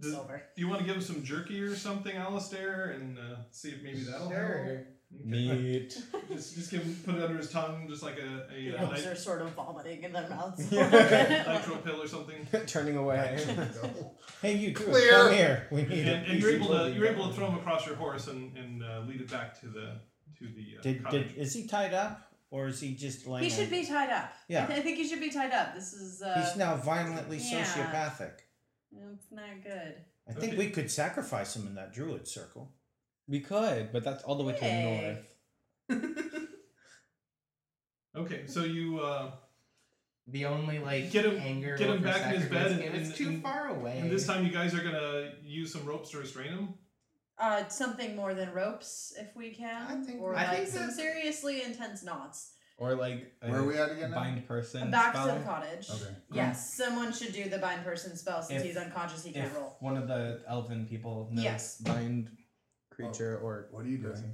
do, 0.00 0.10
Silver. 0.10 0.42
do 0.56 0.60
you 0.62 0.68
want 0.68 0.80
to 0.80 0.86
give 0.86 0.96
him 0.96 1.02
some 1.02 1.22
jerky 1.22 1.60
or 1.60 1.76
something, 1.76 2.16
Alistair, 2.16 2.90
and 2.96 3.16
uh, 3.18 3.36
see 3.52 3.68
if 3.70 3.82
maybe 3.82 4.00
that'll 4.00 4.28
help? 4.28 4.32
Sure. 4.32 4.58
Okay. 4.64 4.82
Meat. 5.24 5.96
Just, 6.30 6.54
just 6.56 6.70
give 6.70 6.82
him, 6.82 6.94
put 7.04 7.14
it 7.14 7.22
under 7.22 7.38
his 7.38 7.50
tongue, 7.50 7.86
just 7.88 8.02
like 8.02 8.18
a, 8.18 8.46
The 8.52 8.74
a, 8.74 8.76
uh 8.76 8.82
elves 8.82 9.04
nit- 9.04 9.12
are 9.12 9.16
sort 9.16 9.40
of 9.40 9.50
vomiting 9.52 10.04
in 10.04 10.12
their 10.12 10.28
mouths. 10.28 10.68
Yeah. 10.72 10.88
nitro 11.58 11.76
pill 11.76 12.02
or 12.02 12.06
something. 12.06 12.46
Turning 12.66 12.96
away. 12.98 13.42
Hey, 14.42 14.54
you 14.56 14.74
two, 14.74 14.84
Clear. 14.84 15.10
come 15.12 15.32
here. 15.32 15.66
We 15.70 15.82
need 15.82 16.06
and, 16.06 16.26
a 16.26 16.30
and 16.30 16.40
you're 16.40 16.50
able 16.50 16.68
to 16.68 16.92
you're 16.92 17.06
able 17.06 17.28
to 17.28 17.34
throw 17.34 17.46
him 17.48 17.54
across 17.58 17.86
your 17.86 17.96
horse 17.96 18.26
and, 18.28 18.54
and 18.58 18.82
uh, 18.84 19.00
lead 19.08 19.22
it 19.22 19.30
back 19.30 19.58
to 19.60 19.66
the 19.68 19.94
to 20.38 20.44
the 20.44 20.78
uh, 20.78 20.82
Did, 20.82 21.02
cottage. 21.04 21.28
did 21.34 21.38
is 21.38 21.54
he 21.54 21.66
tied 21.66 21.94
up 21.94 22.30
or 22.50 22.68
is 22.68 22.78
he 22.78 22.94
just 22.94 23.26
laying? 23.26 23.44
he 23.44 23.50
should 23.50 23.70
be 23.70 23.86
tied 23.86 24.10
up. 24.10 24.30
Yeah. 24.48 24.64
I, 24.64 24.66
th- 24.66 24.78
I 24.78 24.82
think 24.82 24.98
he 24.98 25.08
should 25.08 25.20
be 25.20 25.30
tied 25.30 25.52
up. 25.52 25.74
This 25.74 25.94
is. 25.94 26.20
Uh, 26.20 26.34
He's 26.44 26.56
now 26.56 26.76
violently 26.76 27.38
yeah. 27.38 27.64
sociopathic. 27.64 28.32
It's 28.92 29.32
not 29.32 29.62
good. 29.64 29.94
I 30.28 30.32
think 30.34 30.58
we 30.58 30.68
could 30.68 30.90
sacrifice 30.90 31.56
him 31.56 31.66
in 31.66 31.74
that 31.76 31.94
druid 31.94 32.28
circle. 32.28 32.72
We 33.28 33.40
could, 33.40 33.92
but 33.92 34.04
that's 34.04 34.22
all 34.24 34.36
the 34.36 34.44
way 34.44 34.54
to 34.54 34.60
the 34.60 35.22
north. 35.90 35.90
okay, 38.16 38.46
so 38.46 38.64
you 38.64 39.00
uh, 39.00 39.30
The 40.28 40.46
only 40.46 40.78
like 40.78 41.10
Get 41.10 41.24
him- 41.26 41.36
anger 41.40 41.76
get 41.76 41.88
him 41.90 42.02
back 42.02 42.32
in 42.34 42.40
his 42.40 42.50
bed 42.50 42.72
and- 42.72 42.80
it's 42.94 43.08
and- 43.08 43.14
too 43.16 43.28
and- 43.28 43.42
far 43.42 43.68
away. 43.68 43.98
and 43.98 44.10
this 44.10 44.26
time 44.26 44.44
you 44.44 44.52
guys 44.52 44.74
are 44.74 44.82
gonna 44.82 45.32
use 45.42 45.72
some 45.72 45.84
ropes 45.84 46.10
to 46.10 46.18
restrain 46.18 46.50
him. 46.50 46.74
Uh, 47.38 47.68
something 47.68 48.16
more 48.16 48.34
than 48.34 48.52
ropes, 48.52 49.14
if 49.18 49.34
we 49.36 49.50
can, 49.54 49.86
I 49.86 50.04
think- 50.04 50.20
or 50.20 50.34
I 50.34 50.46
like 50.48 50.56
think 50.58 50.68
some 50.70 50.86
that- 50.88 50.96
seriously 50.96 51.62
intense 51.62 52.02
knots. 52.02 52.54
Or 52.78 52.94
like 52.94 53.34
a 53.42 53.50
Where 53.50 53.60
are 53.60 53.64
we 53.66 53.76
at 53.76 53.90
again 53.90 54.12
bind 54.12 54.46
person 54.46 54.88
Back 54.90 55.12
spell. 55.12 55.26
to 55.34 55.38
the 55.40 55.44
cottage. 55.44 55.90
Okay. 55.90 56.14
Yes, 56.30 56.74
someone 56.74 57.12
should 57.12 57.32
do 57.32 57.48
the 57.48 57.58
bind 57.58 57.82
person 57.84 58.16
spell 58.16 58.40
since 58.42 58.60
If- 58.60 58.66
he's 58.68 58.76
unconscious. 58.76 59.24
He 59.24 59.32
can't 59.32 59.52
roll. 59.52 59.76
one 59.80 59.96
of 59.96 60.06
the 60.06 60.42
elven 60.46 60.86
people 60.86 61.28
knows 61.32 61.44
Yes. 61.44 61.78
bind 61.80 62.30
creature 62.98 63.38
or 63.38 63.68
What 63.70 63.84
are 63.84 63.88
you 63.88 63.98
doing? 63.98 64.32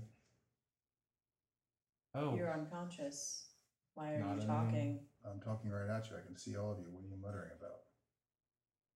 Oh, 2.14 2.36
You're 2.36 2.52
unconscious. 2.52 3.46
Why 3.94 4.12
are 4.14 4.18
Not 4.20 4.26
you 4.26 4.40
anymore. 4.42 4.56
talking? 4.64 5.00
I'm 5.24 5.40
talking 5.40 5.70
right 5.70 5.88
at 5.88 6.08
you. 6.10 6.16
I 6.16 6.26
can 6.26 6.36
see 6.36 6.56
all 6.56 6.72
of 6.72 6.78
you. 6.78 6.86
What 6.90 7.02
are 7.04 7.08
you 7.08 7.16
muttering 7.20 7.50
about? 7.58 7.70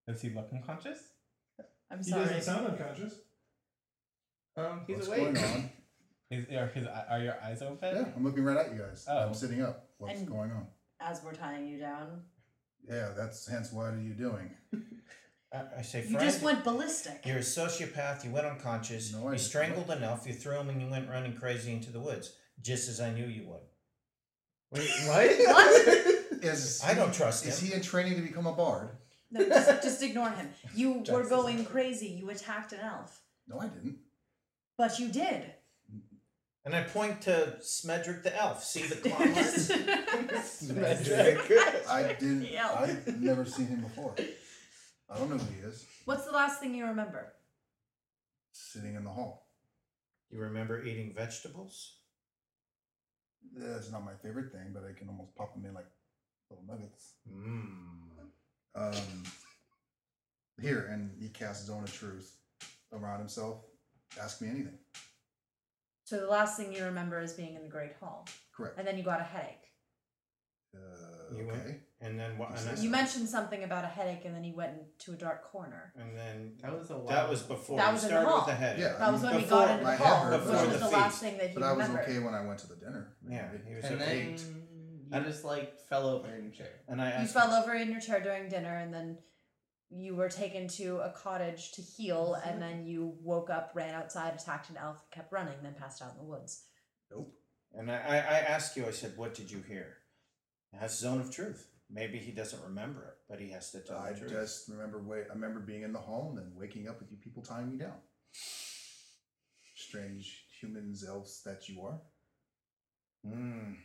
does 0.06 0.22
he 0.22 0.30
look 0.30 0.48
unconscious? 0.52 0.98
I'm 1.90 2.02
sorry. 2.02 2.22
He 2.22 2.28
doesn't 2.28 2.42
sound 2.42 2.66
unconscious. 2.66 3.14
Um, 4.56 4.80
he's 4.86 5.06
awake. 5.06 5.08
What's 5.08 5.08
awake. 5.08 5.34
going 5.34 5.44
on? 5.54 5.70
Is 6.30 6.44
are 6.54 6.66
his 6.66 6.86
are 6.86 7.20
your 7.20 7.36
eyes 7.42 7.62
open? 7.62 7.94
Yeah, 7.96 8.04
I'm 8.14 8.22
looking 8.24 8.44
right 8.44 8.58
at 8.58 8.72
you 8.72 8.78
guys. 8.80 9.06
Oh. 9.08 9.16
I'm 9.28 9.34
sitting 9.34 9.62
up. 9.62 9.86
What's 9.98 10.18
And- 10.20 10.28
going 10.28 10.50
on? 10.50 10.66
As 11.00 11.22
we're 11.22 11.32
tying 11.32 11.66
you 11.68 11.78
down, 11.78 12.22
Yeah, 12.86 13.12
that's 13.16 13.46
hence 13.48 13.72
what 13.72 13.94
are 13.94 14.00
you 14.00 14.12
doing? 14.14 14.50
I, 15.52 15.78
I 15.78 15.82
say, 15.82 16.04
you 16.06 16.18
just 16.18 16.42
went 16.42 16.62
ballistic. 16.64 17.22
you're 17.24 17.38
a 17.38 17.40
sociopath. 17.40 18.24
You 18.24 18.30
went 18.30 18.46
unconscious. 18.46 19.12
No, 19.12 19.20
I 19.20 19.22
you 19.24 19.30
didn't. 19.32 19.40
strangled 19.40 19.90
enough. 19.90 20.26
You 20.26 20.34
threw 20.34 20.58
him, 20.58 20.68
and 20.68 20.80
you 20.82 20.88
went 20.88 21.08
running 21.08 21.34
crazy 21.34 21.72
into 21.72 21.90
the 21.90 22.00
woods, 22.00 22.34
just 22.60 22.88
as 22.88 23.00
I 23.00 23.10
knew 23.12 23.24
you 23.26 23.46
would. 23.48 23.62
Wait, 24.72 24.90
what? 25.06 25.30
What? 25.48 26.44
Is 26.44 26.80
I 26.84 26.94
don't 26.94 27.12
trust 27.12 27.44
Is 27.46 27.60
him. 27.60 27.68
he 27.68 27.74
in 27.74 27.80
training 27.82 28.14
to 28.16 28.22
become 28.22 28.46
a 28.46 28.52
bard? 28.52 28.90
No, 29.30 29.44
just, 29.48 29.82
just 29.82 30.02
ignore 30.04 30.30
him. 30.30 30.48
You 30.74 30.92
were 30.98 31.02
Justice. 31.04 31.28
going 31.30 31.64
crazy. 31.64 32.06
You 32.08 32.30
attacked 32.30 32.72
an 32.72 32.78
elf, 32.80 33.20
No, 33.48 33.58
I 33.58 33.66
didn't. 33.66 33.96
but 34.76 34.98
you 35.00 35.08
did. 35.08 35.52
And 36.64 36.76
I 36.76 36.82
point 36.82 37.22
to 37.22 37.56
Smedric 37.60 38.22
the 38.22 38.36
elf. 38.40 38.62
See 38.62 38.82
the 38.82 38.96
claw 39.08 39.18
marks? 39.24 39.70
I 41.88 42.12
didn't. 42.20 42.42
Yeah. 42.44 42.70
I've 42.78 43.20
never 43.20 43.44
seen 43.44 43.66
him 43.66 43.80
before. 43.80 44.14
I 45.10 45.18
don't 45.18 45.30
know 45.30 45.38
who 45.38 45.52
he 45.54 45.60
is. 45.66 45.86
What's 46.04 46.24
the 46.26 46.32
last 46.32 46.60
thing 46.60 46.74
you 46.74 46.84
remember? 46.86 47.32
Sitting 48.52 48.94
in 48.94 49.04
the 49.04 49.10
hall. 49.10 49.48
you 50.30 50.38
remember 50.38 50.82
eating 50.84 51.14
vegetables? 51.14 51.96
That's 53.56 53.90
not 53.90 54.04
my 54.04 54.14
favorite 54.22 54.52
thing, 54.52 54.72
but 54.74 54.82
I 54.84 54.92
can 54.98 55.08
almost 55.08 55.34
pop 55.34 55.54
them 55.54 55.64
in 55.64 55.72
like 55.74 55.86
little 56.50 56.64
nuggets. 56.66 57.14
Mmm. 57.32 57.94
Um, 58.74 59.22
here, 60.60 60.88
and 60.92 61.10
he 61.20 61.28
casts 61.30 61.66
Zone 61.66 61.84
of 61.84 61.92
Truth 61.92 62.36
around 62.92 63.20
himself. 63.20 63.58
Ask 64.20 64.42
me 64.42 64.48
anything. 64.48 64.78
So 66.04 66.18
the 66.20 66.26
last 66.26 66.56
thing 66.56 66.72
you 66.72 66.84
remember 66.84 67.20
is 67.20 67.32
being 67.32 67.54
in 67.54 67.62
the 67.62 67.68
Great 67.68 67.92
Hall, 68.00 68.26
Correct. 68.54 68.76
and 68.78 68.86
then 68.86 68.96
you 68.98 69.02
got 69.04 69.20
a 69.20 69.24
headache. 69.24 69.64
Uh, 70.74 71.34
You 71.36 71.46
went- 71.46 71.60
okay. 71.60 71.80
And 72.00 72.18
then 72.18 72.38
what? 72.38 72.50
You 72.50 72.54
And, 72.54 72.64
said 72.64 72.76
then- 72.76 72.84
You 72.84 72.90
mentioned 72.90 73.28
something 73.28 73.64
about 73.64 73.84
a 73.84 73.88
headache, 73.88 74.24
and 74.24 74.34
then 74.34 74.44
he 74.44 74.52
went 74.52 74.72
into 74.78 75.12
a 75.12 75.16
dark 75.16 75.42
corner. 75.44 75.92
and 75.96 76.16
then 76.16 76.52
That 76.62 76.78
was 76.78 76.90
a 76.90 76.96
while. 76.98 77.08
that 77.08 77.28
was 77.28 77.42
before 77.42 77.76
That 77.76 77.88
we 77.88 77.94
was 77.94 78.04
in 78.04 78.10
the 78.10 78.14
started 78.14 78.28
hall. 78.28 78.38
with 78.38 78.46
the 78.46 78.54
headache. 78.54 78.80
Yeah. 78.80 78.98
That 78.98 79.12
was 79.12 79.22
when 79.22 79.34
we 79.36 79.42
Before 79.42 79.58
got 79.66 79.70
into 79.70 79.84
the 79.84 79.96
hall, 79.96 80.24
hurt, 80.24 80.40
which 80.40 80.48
was 80.48 80.72
the 80.72 80.78
the 80.78 80.88
last 80.90 81.10
feast. 81.10 81.22
thing 81.22 81.38
that 81.38 81.48
he 81.48 81.54
But 81.54 81.62
I 81.64 81.72
was 81.72 81.88
remembered. 81.88 82.08
okay 82.10 82.18
when 82.20 82.34
I 82.34 82.46
went 82.46 82.58
to 82.60 82.66
the 82.68 82.76
dinner. 82.76 83.16
Yeah, 83.28 83.50
he 83.66 83.74
was 83.74 83.84
And 83.84 84.00
okay. 84.00 84.36
then 84.36 85.22
you 85.24 85.24
just 85.30 85.44
like 85.44 85.80
fell 85.88 86.06
over 86.08 86.28
in 86.34 86.44
your 86.44 86.52
chair. 86.52 86.70
And 86.86 87.02
I 87.02 87.08
You 87.08 87.14
asked 87.14 87.34
fell 87.34 87.52
over 87.52 87.74
in 87.74 87.90
your 87.90 88.00
chair 88.00 88.20
during 88.20 88.48
dinner, 88.48 88.76
and 88.76 88.94
then 88.94 89.18
you 89.90 90.14
were 90.14 90.28
taken 90.28 90.68
to 90.68 90.98
a 90.98 91.10
cottage 91.10 91.72
to 91.72 91.82
heal, 91.82 92.34
and 92.34 92.60
mm-hmm. 92.60 92.60
then 92.60 92.86
you 92.86 93.16
woke 93.22 93.50
up, 93.50 93.72
ran 93.74 93.94
outside, 93.94 94.34
attacked 94.34 94.70
an 94.70 94.76
elf, 94.76 95.10
kept 95.10 95.32
running, 95.32 95.54
then 95.62 95.74
passed 95.74 96.00
out 96.02 96.12
in 96.12 96.18
the 96.18 96.24
woods. 96.24 96.64
Nope. 97.10 97.34
And 97.72 97.90
I, 97.90 97.96
I, 97.96 98.16
I 98.16 98.38
asked 98.40 98.76
you, 98.76 98.86
I 98.86 98.90
said, 98.92 99.16
what 99.16 99.34
did 99.34 99.50
you 99.50 99.62
hear? 99.66 99.96
That's 100.72 100.98
zone 100.98 101.20
of 101.20 101.30
truth. 101.34 101.66
Maybe 101.90 102.18
he 102.18 102.32
doesn't 102.32 102.62
remember 102.62 103.04
it, 103.06 103.16
but 103.30 103.40
he 103.40 103.50
has 103.52 103.70
to 103.72 103.80
tell 103.80 103.96
I 103.98 104.12
the 104.12 104.18
truth. 104.20 104.30
just 104.32 104.68
remember 104.68 104.98
wait. 105.02 105.24
I 105.30 105.34
remember 105.34 105.60
being 105.60 105.82
in 105.82 105.92
the 105.92 105.98
hall 105.98 106.28
and 106.30 106.38
then 106.38 106.52
waking 106.54 106.86
up 106.88 107.00
with 107.00 107.10
you 107.10 107.16
people 107.16 107.42
tying 107.42 107.70
me 107.70 107.78
down. 107.78 107.94
Strange 109.74 110.44
humans, 110.60 111.04
elves 111.08 111.42
that 111.44 111.68
you 111.68 111.80
are. 111.82 111.98
Mm. 113.26 113.76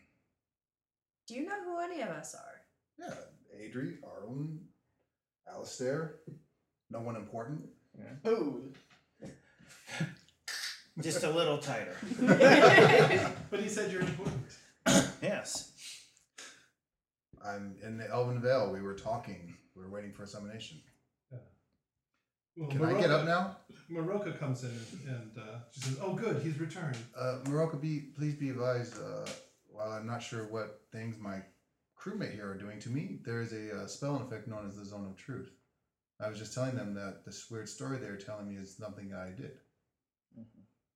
Do 1.27 1.35
you 1.35 1.45
know 1.45 1.63
who 1.63 1.79
any 1.81 2.01
of 2.01 2.09
us 2.09 2.35
are? 2.35 2.61
Yeah, 2.99 3.13
Adri, 3.57 3.95
Arlen, 4.03 4.59
Alistair. 5.47 6.15
No 6.89 6.99
one 6.99 7.15
important. 7.15 7.61
Yeah. 7.97 8.29
Ooh. 8.29 8.73
Just 11.01 11.23
a 11.23 11.29
little 11.29 11.57
tighter. 11.57 11.95
But 13.49 13.59
he 13.59 13.69
said 13.69 13.91
you're 13.91 14.01
important. 14.01 14.43
yes. 15.21 15.72
I'm 17.45 17.75
in 17.83 17.97
the 17.97 18.09
Elven 18.09 18.41
Vale. 18.41 18.71
We 18.71 18.81
were 18.81 18.95
talking. 18.95 19.55
We 19.75 19.83
were 19.83 19.89
waiting 19.89 20.11
for 20.11 20.23
a 20.23 20.27
summonation. 20.27 20.81
Well, 22.55 22.69
Can 22.69 22.85
I 22.85 22.99
get 22.99 23.09
up 23.09 23.25
now? 23.25 23.57
Maroka 23.91 24.37
comes 24.37 24.63
in 24.63 24.69
and, 24.69 25.15
and 25.15 25.37
uh, 25.37 25.57
she 25.71 25.81
says, 25.81 25.97
"Oh, 26.01 26.13
good, 26.13 26.41
he's 26.43 26.59
returned." 26.59 26.97
Uh, 27.17 27.39
Maroka, 27.45 27.81
be 27.81 28.11
please 28.15 28.35
be 28.35 28.49
advised. 28.49 28.95
Uh, 28.95 29.27
while 29.65 29.91
I'm 29.91 30.05
not 30.05 30.21
sure 30.21 30.47
what 30.47 30.81
things 30.91 31.17
my 31.19 31.41
crewmate 31.99 32.33
here 32.33 32.49
are 32.49 32.57
doing 32.57 32.79
to 32.81 32.89
me, 32.89 33.19
there 33.25 33.41
is 33.41 33.53
a 33.53 33.75
uh, 33.75 33.87
spell 33.87 34.15
in 34.17 34.21
effect 34.21 34.47
known 34.47 34.67
as 34.67 34.77
the 34.77 34.85
Zone 34.85 35.07
of 35.07 35.17
Truth. 35.17 35.49
I 36.21 36.29
was 36.29 36.37
just 36.37 36.53
telling 36.53 36.75
them 36.75 36.93
that 36.93 37.25
this 37.25 37.49
weird 37.49 37.67
story 37.67 37.97
they're 37.97 38.17
telling 38.17 38.47
me 38.47 38.55
is 38.55 38.77
something 38.77 39.13
I 39.13 39.29
did. 39.29 39.53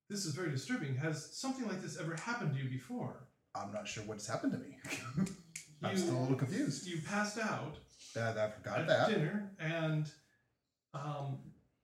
This 0.09 0.25
is 0.25 0.35
very 0.35 0.51
disturbing. 0.51 0.95
Has 0.95 1.37
something 1.37 1.67
like 1.67 1.81
this 1.81 1.99
ever 1.99 2.15
happened 2.15 2.53
to 2.53 2.63
you 2.63 2.69
before? 2.69 3.27
I'm 3.55 3.73
not 3.73 3.87
sure 3.87 4.03
what's 4.03 4.27
happened 4.27 4.53
to 4.53 4.59
me. 4.59 4.77
I'm 5.83 5.91
You- 5.91 5.97
still 6.01 6.17
a 6.17 6.21
little 6.21 6.37
confused. 6.37 6.87
You 6.87 7.01
passed 7.01 7.37
out 7.37 7.77
That 8.15 8.37
I 8.37 8.49
forgot 8.49 8.79
at 8.81 8.87
that. 8.87 9.09
dinner, 9.09 9.51
and 9.59 10.11
um, 10.93 11.39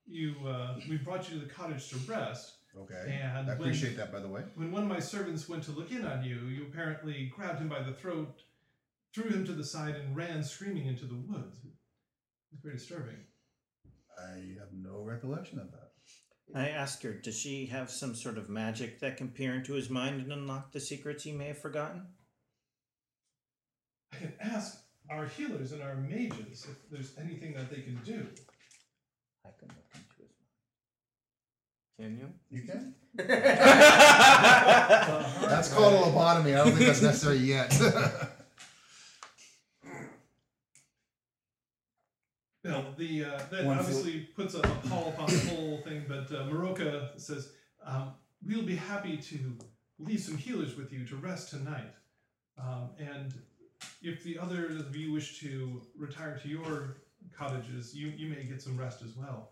you 0.06 0.34
uh, 0.46 0.80
we 0.88 0.96
brought 0.98 1.30
you 1.30 1.38
to 1.38 1.46
the 1.46 1.52
cottage 1.52 1.88
to 1.90 1.96
rest. 2.10 2.56
Okay. 2.76 3.18
And 3.22 3.48
I 3.48 3.54
when- 3.54 3.68
appreciate 3.68 3.96
that, 3.96 4.10
by 4.10 4.18
the 4.20 4.28
way. 4.28 4.42
When 4.56 4.72
one 4.72 4.82
of 4.82 4.88
my 4.88 4.98
servants 4.98 5.48
went 5.48 5.62
to 5.64 5.70
look 5.72 5.92
in 5.92 6.04
on 6.04 6.24
you, 6.24 6.40
you 6.46 6.64
apparently 6.66 7.26
grabbed 7.34 7.60
him 7.60 7.68
by 7.68 7.82
the 7.82 7.92
throat, 7.92 8.42
threw 9.14 9.30
him 9.30 9.44
to 9.46 9.52
the 9.52 9.62
side, 9.64 9.94
and 9.94 10.16
ran 10.16 10.42
screaming 10.42 10.86
into 10.86 11.04
the 11.06 11.14
woods. 11.14 11.58
It's 12.52 12.62
very 12.62 12.74
disturbing. 12.74 13.18
I 14.18 14.56
have 14.58 14.72
no 14.72 15.02
recollection 15.02 15.60
of 15.60 15.70
that. 15.70 15.92
I 16.54 16.68
asked 16.68 17.02
her, 17.04 17.12
does 17.14 17.38
she 17.38 17.66
have 17.66 17.90
some 17.90 18.14
sort 18.14 18.38
of 18.38 18.48
magic 18.48 19.00
that 19.00 19.16
can 19.16 19.28
peer 19.28 19.54
into 19.54 19.72
his 19.74 19.88
mind 19.88 20.20
and 20.20 20.32
unlock 20.32 20.72
the 20.72 20.80
secrets 20.80 21.22
he 21.24 21.32
may 21.32 21.48
have 21.48 21.58
forgotten? 21.58 22.06
I 24.14 24.18
can 24.20 24.32
ask 24.40 24.78
our 25.10 25.26
healers 25.26 25.72
and 25.72 25.82
our 25.82 25.96
mages 25.96 26.66
if 26.70 26.90
there's 26.90 27.12
anything 27.18 27.54
that 27.54 27.70
they 27.70 27.80
can 27.82 27.98
do. 28.04 28.26
I 29.44 29.50
can 29.58 29.68
look 29.68 29.86
into 29.94 30.22
his 30.22 30.30
mind. 31.98 32.18
Can 32.18 32.18
you? 32.18 32.28
You 32.50 32.62
can. 32.66 32.94
That's 35.48 35.72
called 35.72 35.94
a 35.94 35.96
lobotomy. 35.98 36.52
I 36.52 36.64
don't 36.64 36.72
think 36.72 36.86
that's 36.86 37.02
necessary 37.02 37.38
yet. 37.38 37.80
Well, 42.64 42.94
the 42.96 43.24
uh, 43.26 43.40
that 43.50 43.66
One 43.66 43.78
obviously 43.78 44.20
puts 44.34 44.54
a, 44.54 44.60
a 44.60 44.88
pall 44.88 45.10
upon 45.10 45.26
the 45.26 45.38
whole 45.50 45.82
thing, 45.84 46.06
but 46.08 46.32
uh, 46.32 46.44
Maroka 46.46 47.10
says 47.20 47.52
um, 47.84 48.14
we'll 48.42 48.62
be 48.62 48.74
happy 48.74 49.18
to 49.18 49.58
leave 49.98 50.20
some 50.20 50.38
healers 50.38 50.74
with 50.74 50.90
you 50.90 51.04
to 51.08 51.16
rest 51.16 51.50
tonight, 51.50 51.92
um, 52.58 52.88
and 52.98 53.34
if 54.02 54.22
the 54.24 54.38
others 54.38 54.80
of 54.80 54.94
you 54.96 55.12
wish 55.12 55.40
to 55.40 55.82
retire 55.96 56.38
to 56.42 56.48
your 56.48 56.96
cottages, 57.36 57.94
you 57.94 58.08
you 58.08 58.28
may 58.28 58.44
get 58.44 58.60
some 58.62 58.76
rest 58.76 59.02
as 59.02 59.16
well. 59.16 59.50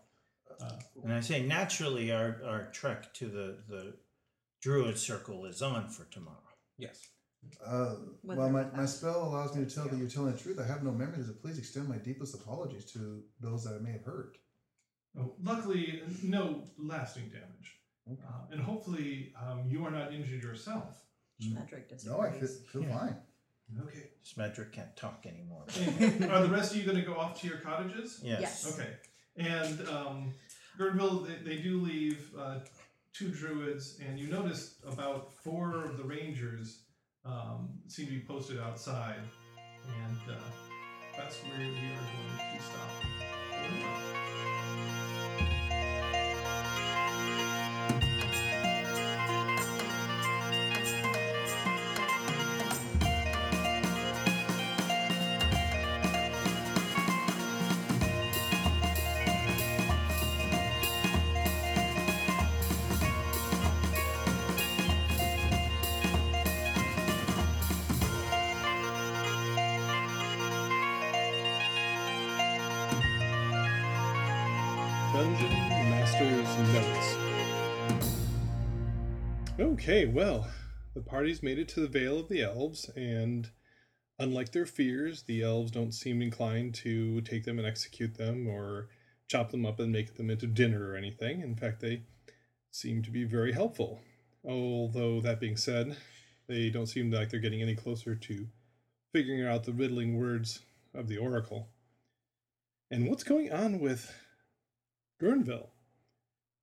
Uh, 0.61 0.69
And 1.03 1.11
I 1.13 1.19
say, 1.19 1.41
naturally, 1.43 2.11
our, 2.11 2.39
our 2.45 2.65
trek 2.71 3.13
to 3.15 3.27
the, 3.27 3.57
the 3.67 3.95
Druid 4.61 4.97
Circle 4.99 5.45
is 5.45 5.61
on 5.61 5.89
for 5.89 6.05
tomorrow. 6.05 6.37
Yes. 6.77 7.07
Uh, 7.65 7.95
well, 8.23 8.49
my, 8.49 8.63
my 8.75 8.85
spell 8.85 9.23
allows 9.23 9.55
me 9.55 9.65
to 9.65 9.69
tell 9.73 9.83
that 9.85 9.89
Zero. 9.91 10.01
you're 10.01 10.09
telling 10.09 10.31
the 10.33 10.37
truth. 10.39 10.59
I 10.59 10.65
have 10.65 10.83
no 10.83 10.91
memory. 10.91 11.23
So 11.25 11.33
please 11.33 11.57
extend 11.57 11.89
my 11.89 11.97
deepest 11.97 12.35
apologies 12.35 12.85
to 12.93 13.23
those 13.41 13.63
that 13.65 13.73
I 13.73 13.79
may 13.79 13.91
have 13.93 14.03
hurt. 14.05 14.37
oh, 15.19 15.33
luckily, 15.43 16.03
no 16.21 16.63
lasting 16.77 17.29
damage, 17.29 17.79
uh, 18.09 18.45
and 18.51 18.61
hopefully 18.61 19.33
um, 19.41 19.63
you 19.67 19.83
are 19.85 19.91
not 19.91 20.13
injured 20.13 20.41
yourself. 20.43 21.03
Schmedrick 21.41 21.89
disagrees. 21.89 22.05
No, 22.05 22.21
I 22.21 22.31
feel, 22.31 22.47
feel 22.71 22.81
Yeah. 22.83 22.97
fine. 22.99 23.15
Okay. 23.87 24.09
Smedrick 24.23 24.71
can't 24.71 24.95
talk 24.95 25.25
anymore. 25.25 25.63
are 26.31 26.41
the 26.43 26.49
rest 26.49 26.71
of 26.71 26.77
you 26.77 26.83
going 26.83 26.97
to 26.97 27.03
go 27.03 27.15
off 27.15 27.41
to 27.41 27.47
your 27.47 27.57
cottages? 27.57 28.19
Yes. 28.23 28.41
Yes. 28.41 28.73
Okay. 28.73 28.89
And 29.35 29.87
um, 29.89 30.33
Girdville, 30.77 31.27
they, 31.27 31.55
they 31.55 31.61
do 31.61 31.81
leave 31.81 32.29
uh, 32.37 32.59
two 33.13 33.29
druids, 33.29 33.99
and 34.05 34.19
you 34.19 34.27
notice 34.27 34.75
about 34.87 35.33
four 35.33 35.85
of 35.85 35.97
the 35.97 36.03
rangers 36.03 36.83
um, 37.25 37.69
seem 37.87 38.05
to 38.07 38.11
be 38.11 38.19
posted 38.19 38.59
outside, 38.59 39.21
and 39.87 40.17
uh, 40.29 40.39
that's 41.17 41.37
where 41.37 41.59
we 41.59 41.65
are 41.65 41.69
going 41.69 42.57
to 42.57 42.63
stop. 42.63 42.89
Dungeon 75.13 75.47
Master's 75.91 76.57
Notes. 76.73 78.03
Okay, 79.59 80.07
well, 80.07 80.47
the 80.95 81.01
party's 81.01 81.43
made 81.43 81.59
it 81.59 81.67
to 81.69 81.81
the 81.81 81.87
Vale 81.87 82.21
of 82.21 82.29
the 82.29 82.41
Elves, 82.41 82.89
and 82.95 83.51
unlike 84.17 84.53
their 84.53 84.65
fears, 84.65 85.21
the 85.21 85.43
elves 85.43 85.69
don't 85.69 85.91
seem 85.91 86.23
inclined 86.23 86.73
to 86.73 87.21
take 87.21 87.43
them 87.43 87.59
and 87.59 87.67
execute 87.67 88.15
them 88.15 88.47
or 88.47 88.89
chop 89.27 89.51
them 89.51 89.67
up 89.67 89.79
and 89.79 89.91
make 89.91 90.15
them 90.15 90.31
into 90.31 90.47
dinner 90.47 90.89
or 90.89 90.95
anything. 90.95 91.41
In 91.41 91.55
fact, 91.55 91.81
they 91.81 92.01
seem 92.71 93.03
to 93.03 93.11
be 93.11 93.23
very 93.23 93.51
helpful. 93.51 94.01
Although, 94.43 95.21
that 95.21 95.39
being 95.39 95.57
said, 95.57 95.95
they 96.47 96.71
don't 96.71 96.87
seem 96.87 97.11
like 97.11 97.29
they're 97.29 97.39
getting 97.39 97.61
any 97.61 97.75
closer 97.75 98.15
to 98.15 98.47
figuring 99.13 99.45
out 99.45 99.65
the 99.65 99.73
riddling 99.73 100.17
words 100.17 100.61
of 100.91 101.07
the 101.07 101.19
Oracle. 101.19 101.67
And 102.89 103.07
what's 103.07 103.23
going 103.23 103.53
on 103.53 103.79
with 103.79 104.11
Gurnville? 105.23 105.69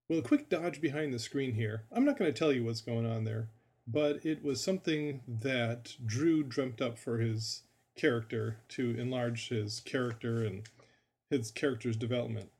Well, 0.06 0.18
a 0.18 0.22
quick 0.22 0.50
dodge 0.50 0.82
behind 0.82 1.14
the 1.14 1.18
screen 1.18 1.54
here. 1.54 1.84
I'm 1.90 2.04
not 2.04 2.18
going 2.18 2.30
to 2.30 2.38
tell 2.38 2.52
you 2.52 2.62
what's 2.62 2.82
going 2.82 3.06
on 3.06 3.24
there, 3.24 3.48
but 3.86 4.26
it 4.26 4.44
was 4.44 4.62
something 4.62 5.22
that 5.26 5.96
Drew 6.04 6.42
dreamt 6.42 6.82
up 6.82 6.98
for 6.98 7.18
his 7.20 7.62
character 7.96 8.58
to 8.68 8.90
enlarge 8.98 9.48
his 9.48 9.80
character 9.80 10.44
and 10.44 10.68
his 11.30 11.50
character's 11.50 11.96
development. 11.96 12.50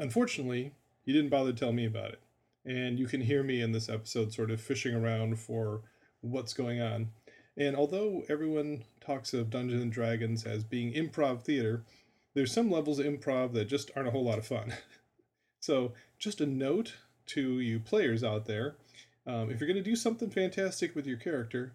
Unfortunately, 0.00 0.72
he 1.04 1.12
didn't 1.12 1.30
bother 1.30 1.52
to 1.52 1.58
tell 1.58 1.72
me 1.72 1.86
about 1.86 2.10
it. 2.10 2.20
And 2.64 2.98
you 2.98 3.06
can 3.06 3.20
hear 3.20 3.44
me 3.44 3.60
in 3.60 3.70
this 3.70 3.88
episode 3.88 4.32
sort 4.32 4.50
of 4.50 4.60
fishing 4.60 4.94
around 4.94 5.38
for 5.38 5.82
what's 6.20 6.52
going 6.52 6.80
on. 6.80 7.10
And 7.56 7.76
although 7.76 8.24
everyone 8.28 8.82
talks 9.00 9.32
of 9.32 9.50
Dungeons 9.50 9.82
and 9.82 9.92
Dragons 9.92 10.44
as 10.44 10.64
being 10.64 10.92
improv 10.94 11.42
theater, 11.42 11.84
there's 12.36 12.52
some 12.52 12.70
levels 12.70 13.00
of 13.00 13.06
improv 13.06 13.52
that 13.54 13.64
just 13.64 13.90
aren't 13.96 14.06
a 14.06 14.12
whole 14.12 14.24
lot 14.24 14.38
of 14.38 14.46
fun. 14.46 14.72
so, 15.60 15.92
just 16.20 16.40
a 16.40 16.46
note 16.46 16.94
to 17.26 17.58
you 17.58 17.80
players 17.80 18.22
out 18.22 18.46
there 18.46 18.76
um, 19.26 19.50
if 19.50 19.58
you're 19.58 19.66
going 19.66 19.82
to 19.82 19.82
do 19.82 19.96
something 19.96 20.30
fantastic 20.30 20.94
with 20.94 21.06
your 21.06 21.16
character, 21.16 21.72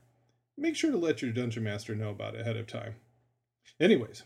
make 0.57 0.75
sure 0.75 0.91
to 0.91 0.97
let 0.97 1.21
your 1.21 1.31
dungeon 1.31 1.63
master 1.63 1.95
know 1.95 2.09
about 2.09 2.35
it 2.35 2.41
ahead 2.41 2.55
of 2.55 2.65
time. 2.65 2.95
Anyways, 3.79 4.23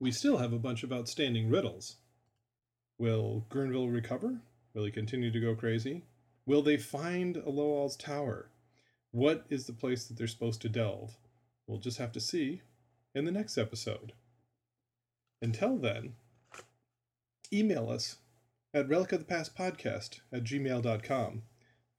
we 0.00 0.10
still 0.10 0.38
have 0.38 0.54
a 0.54 0.58
bunch 0.58 0.82
of 0.82 0.92
outstanding 0.92 1.50
riddles. 1.50 1.96
Will 2.98 3.44
Gurnville 3.50 3.92
recover? 3.92 4.40
Will 4.74 4.86
he 4.86 4.90
continue 4.90 5.30
to 5.30 5.40
go 5.40 5.54
crazy? 5.54 6.04
Will 6.46 6.62
they 6.62 6.78
find 6.78 7.36
Aloal's 7.36 7.96
tower? 7.96 8.48
What 9.10 9.44
is 9.50 9.66
the 9.66 9.72
place 9.72 10.06
that 10.06 10.16
they're 10.16 10.26
supposed 10.26 10.62
to 10.62 10.68
delve? 10.68 11.16
We'll 11.66 11.78
just 11.78 11.98
have 11.98 12.12
to 12.12 12.20
see 12.20 12.62
in 13.14 13.26
the 13.26 13.32
next 13.32 13.58
episode. 13.58 14.12
Until 15.42 15.76
then, 15.76 16.14
email 17.52 17.90
us 17.90 18.16
at 18.72 18.88
relic 18.88 19.12
of 19.12 19.20
the 19.20 19.24
past 19.24 19.56
podcast 19.56 20.20
at 20.32 20.44
gmail.com. 20.44 21.42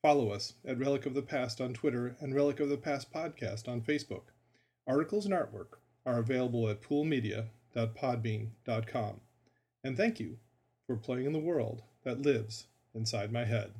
Follow 0.02 0.30
us 0.30 0.54
at 0.64 0.78
Relic 0.78 1.06
of 1.06 1.16
the 1.16 1.22
Past 1.22 1.60
on 1.60 1.74
Twitter 1.74 2.16
and 2.20 2.34
Relic 2.34 2.60
of 2.60 2.70
the 2.70 2.78
Past 2.78 3.12
Podcast 3.12 3.68
on 3.68 3.82
Facebook. 3.82 4.26
Articles 4.86 5.26
and 5.26 5.34
artwork 5.34 5.80
are 6.06 6.20
available 6.20 6.70
at 6.70 6.82
poolmedia.podbean.com. 6.82 9.22
And 9.84 9.98
thank 9.98 10.20
you 10.20 10.38
for 10.86 10.96
playing 10.96 11.26
in 11.26 11.34
the 11.34 11.40
world 11.40 11.82
that 12.04 12.22
lives 12.22 12.68
inside 12.94 13.32
my 13.32 13.46
head. 13.46 13.74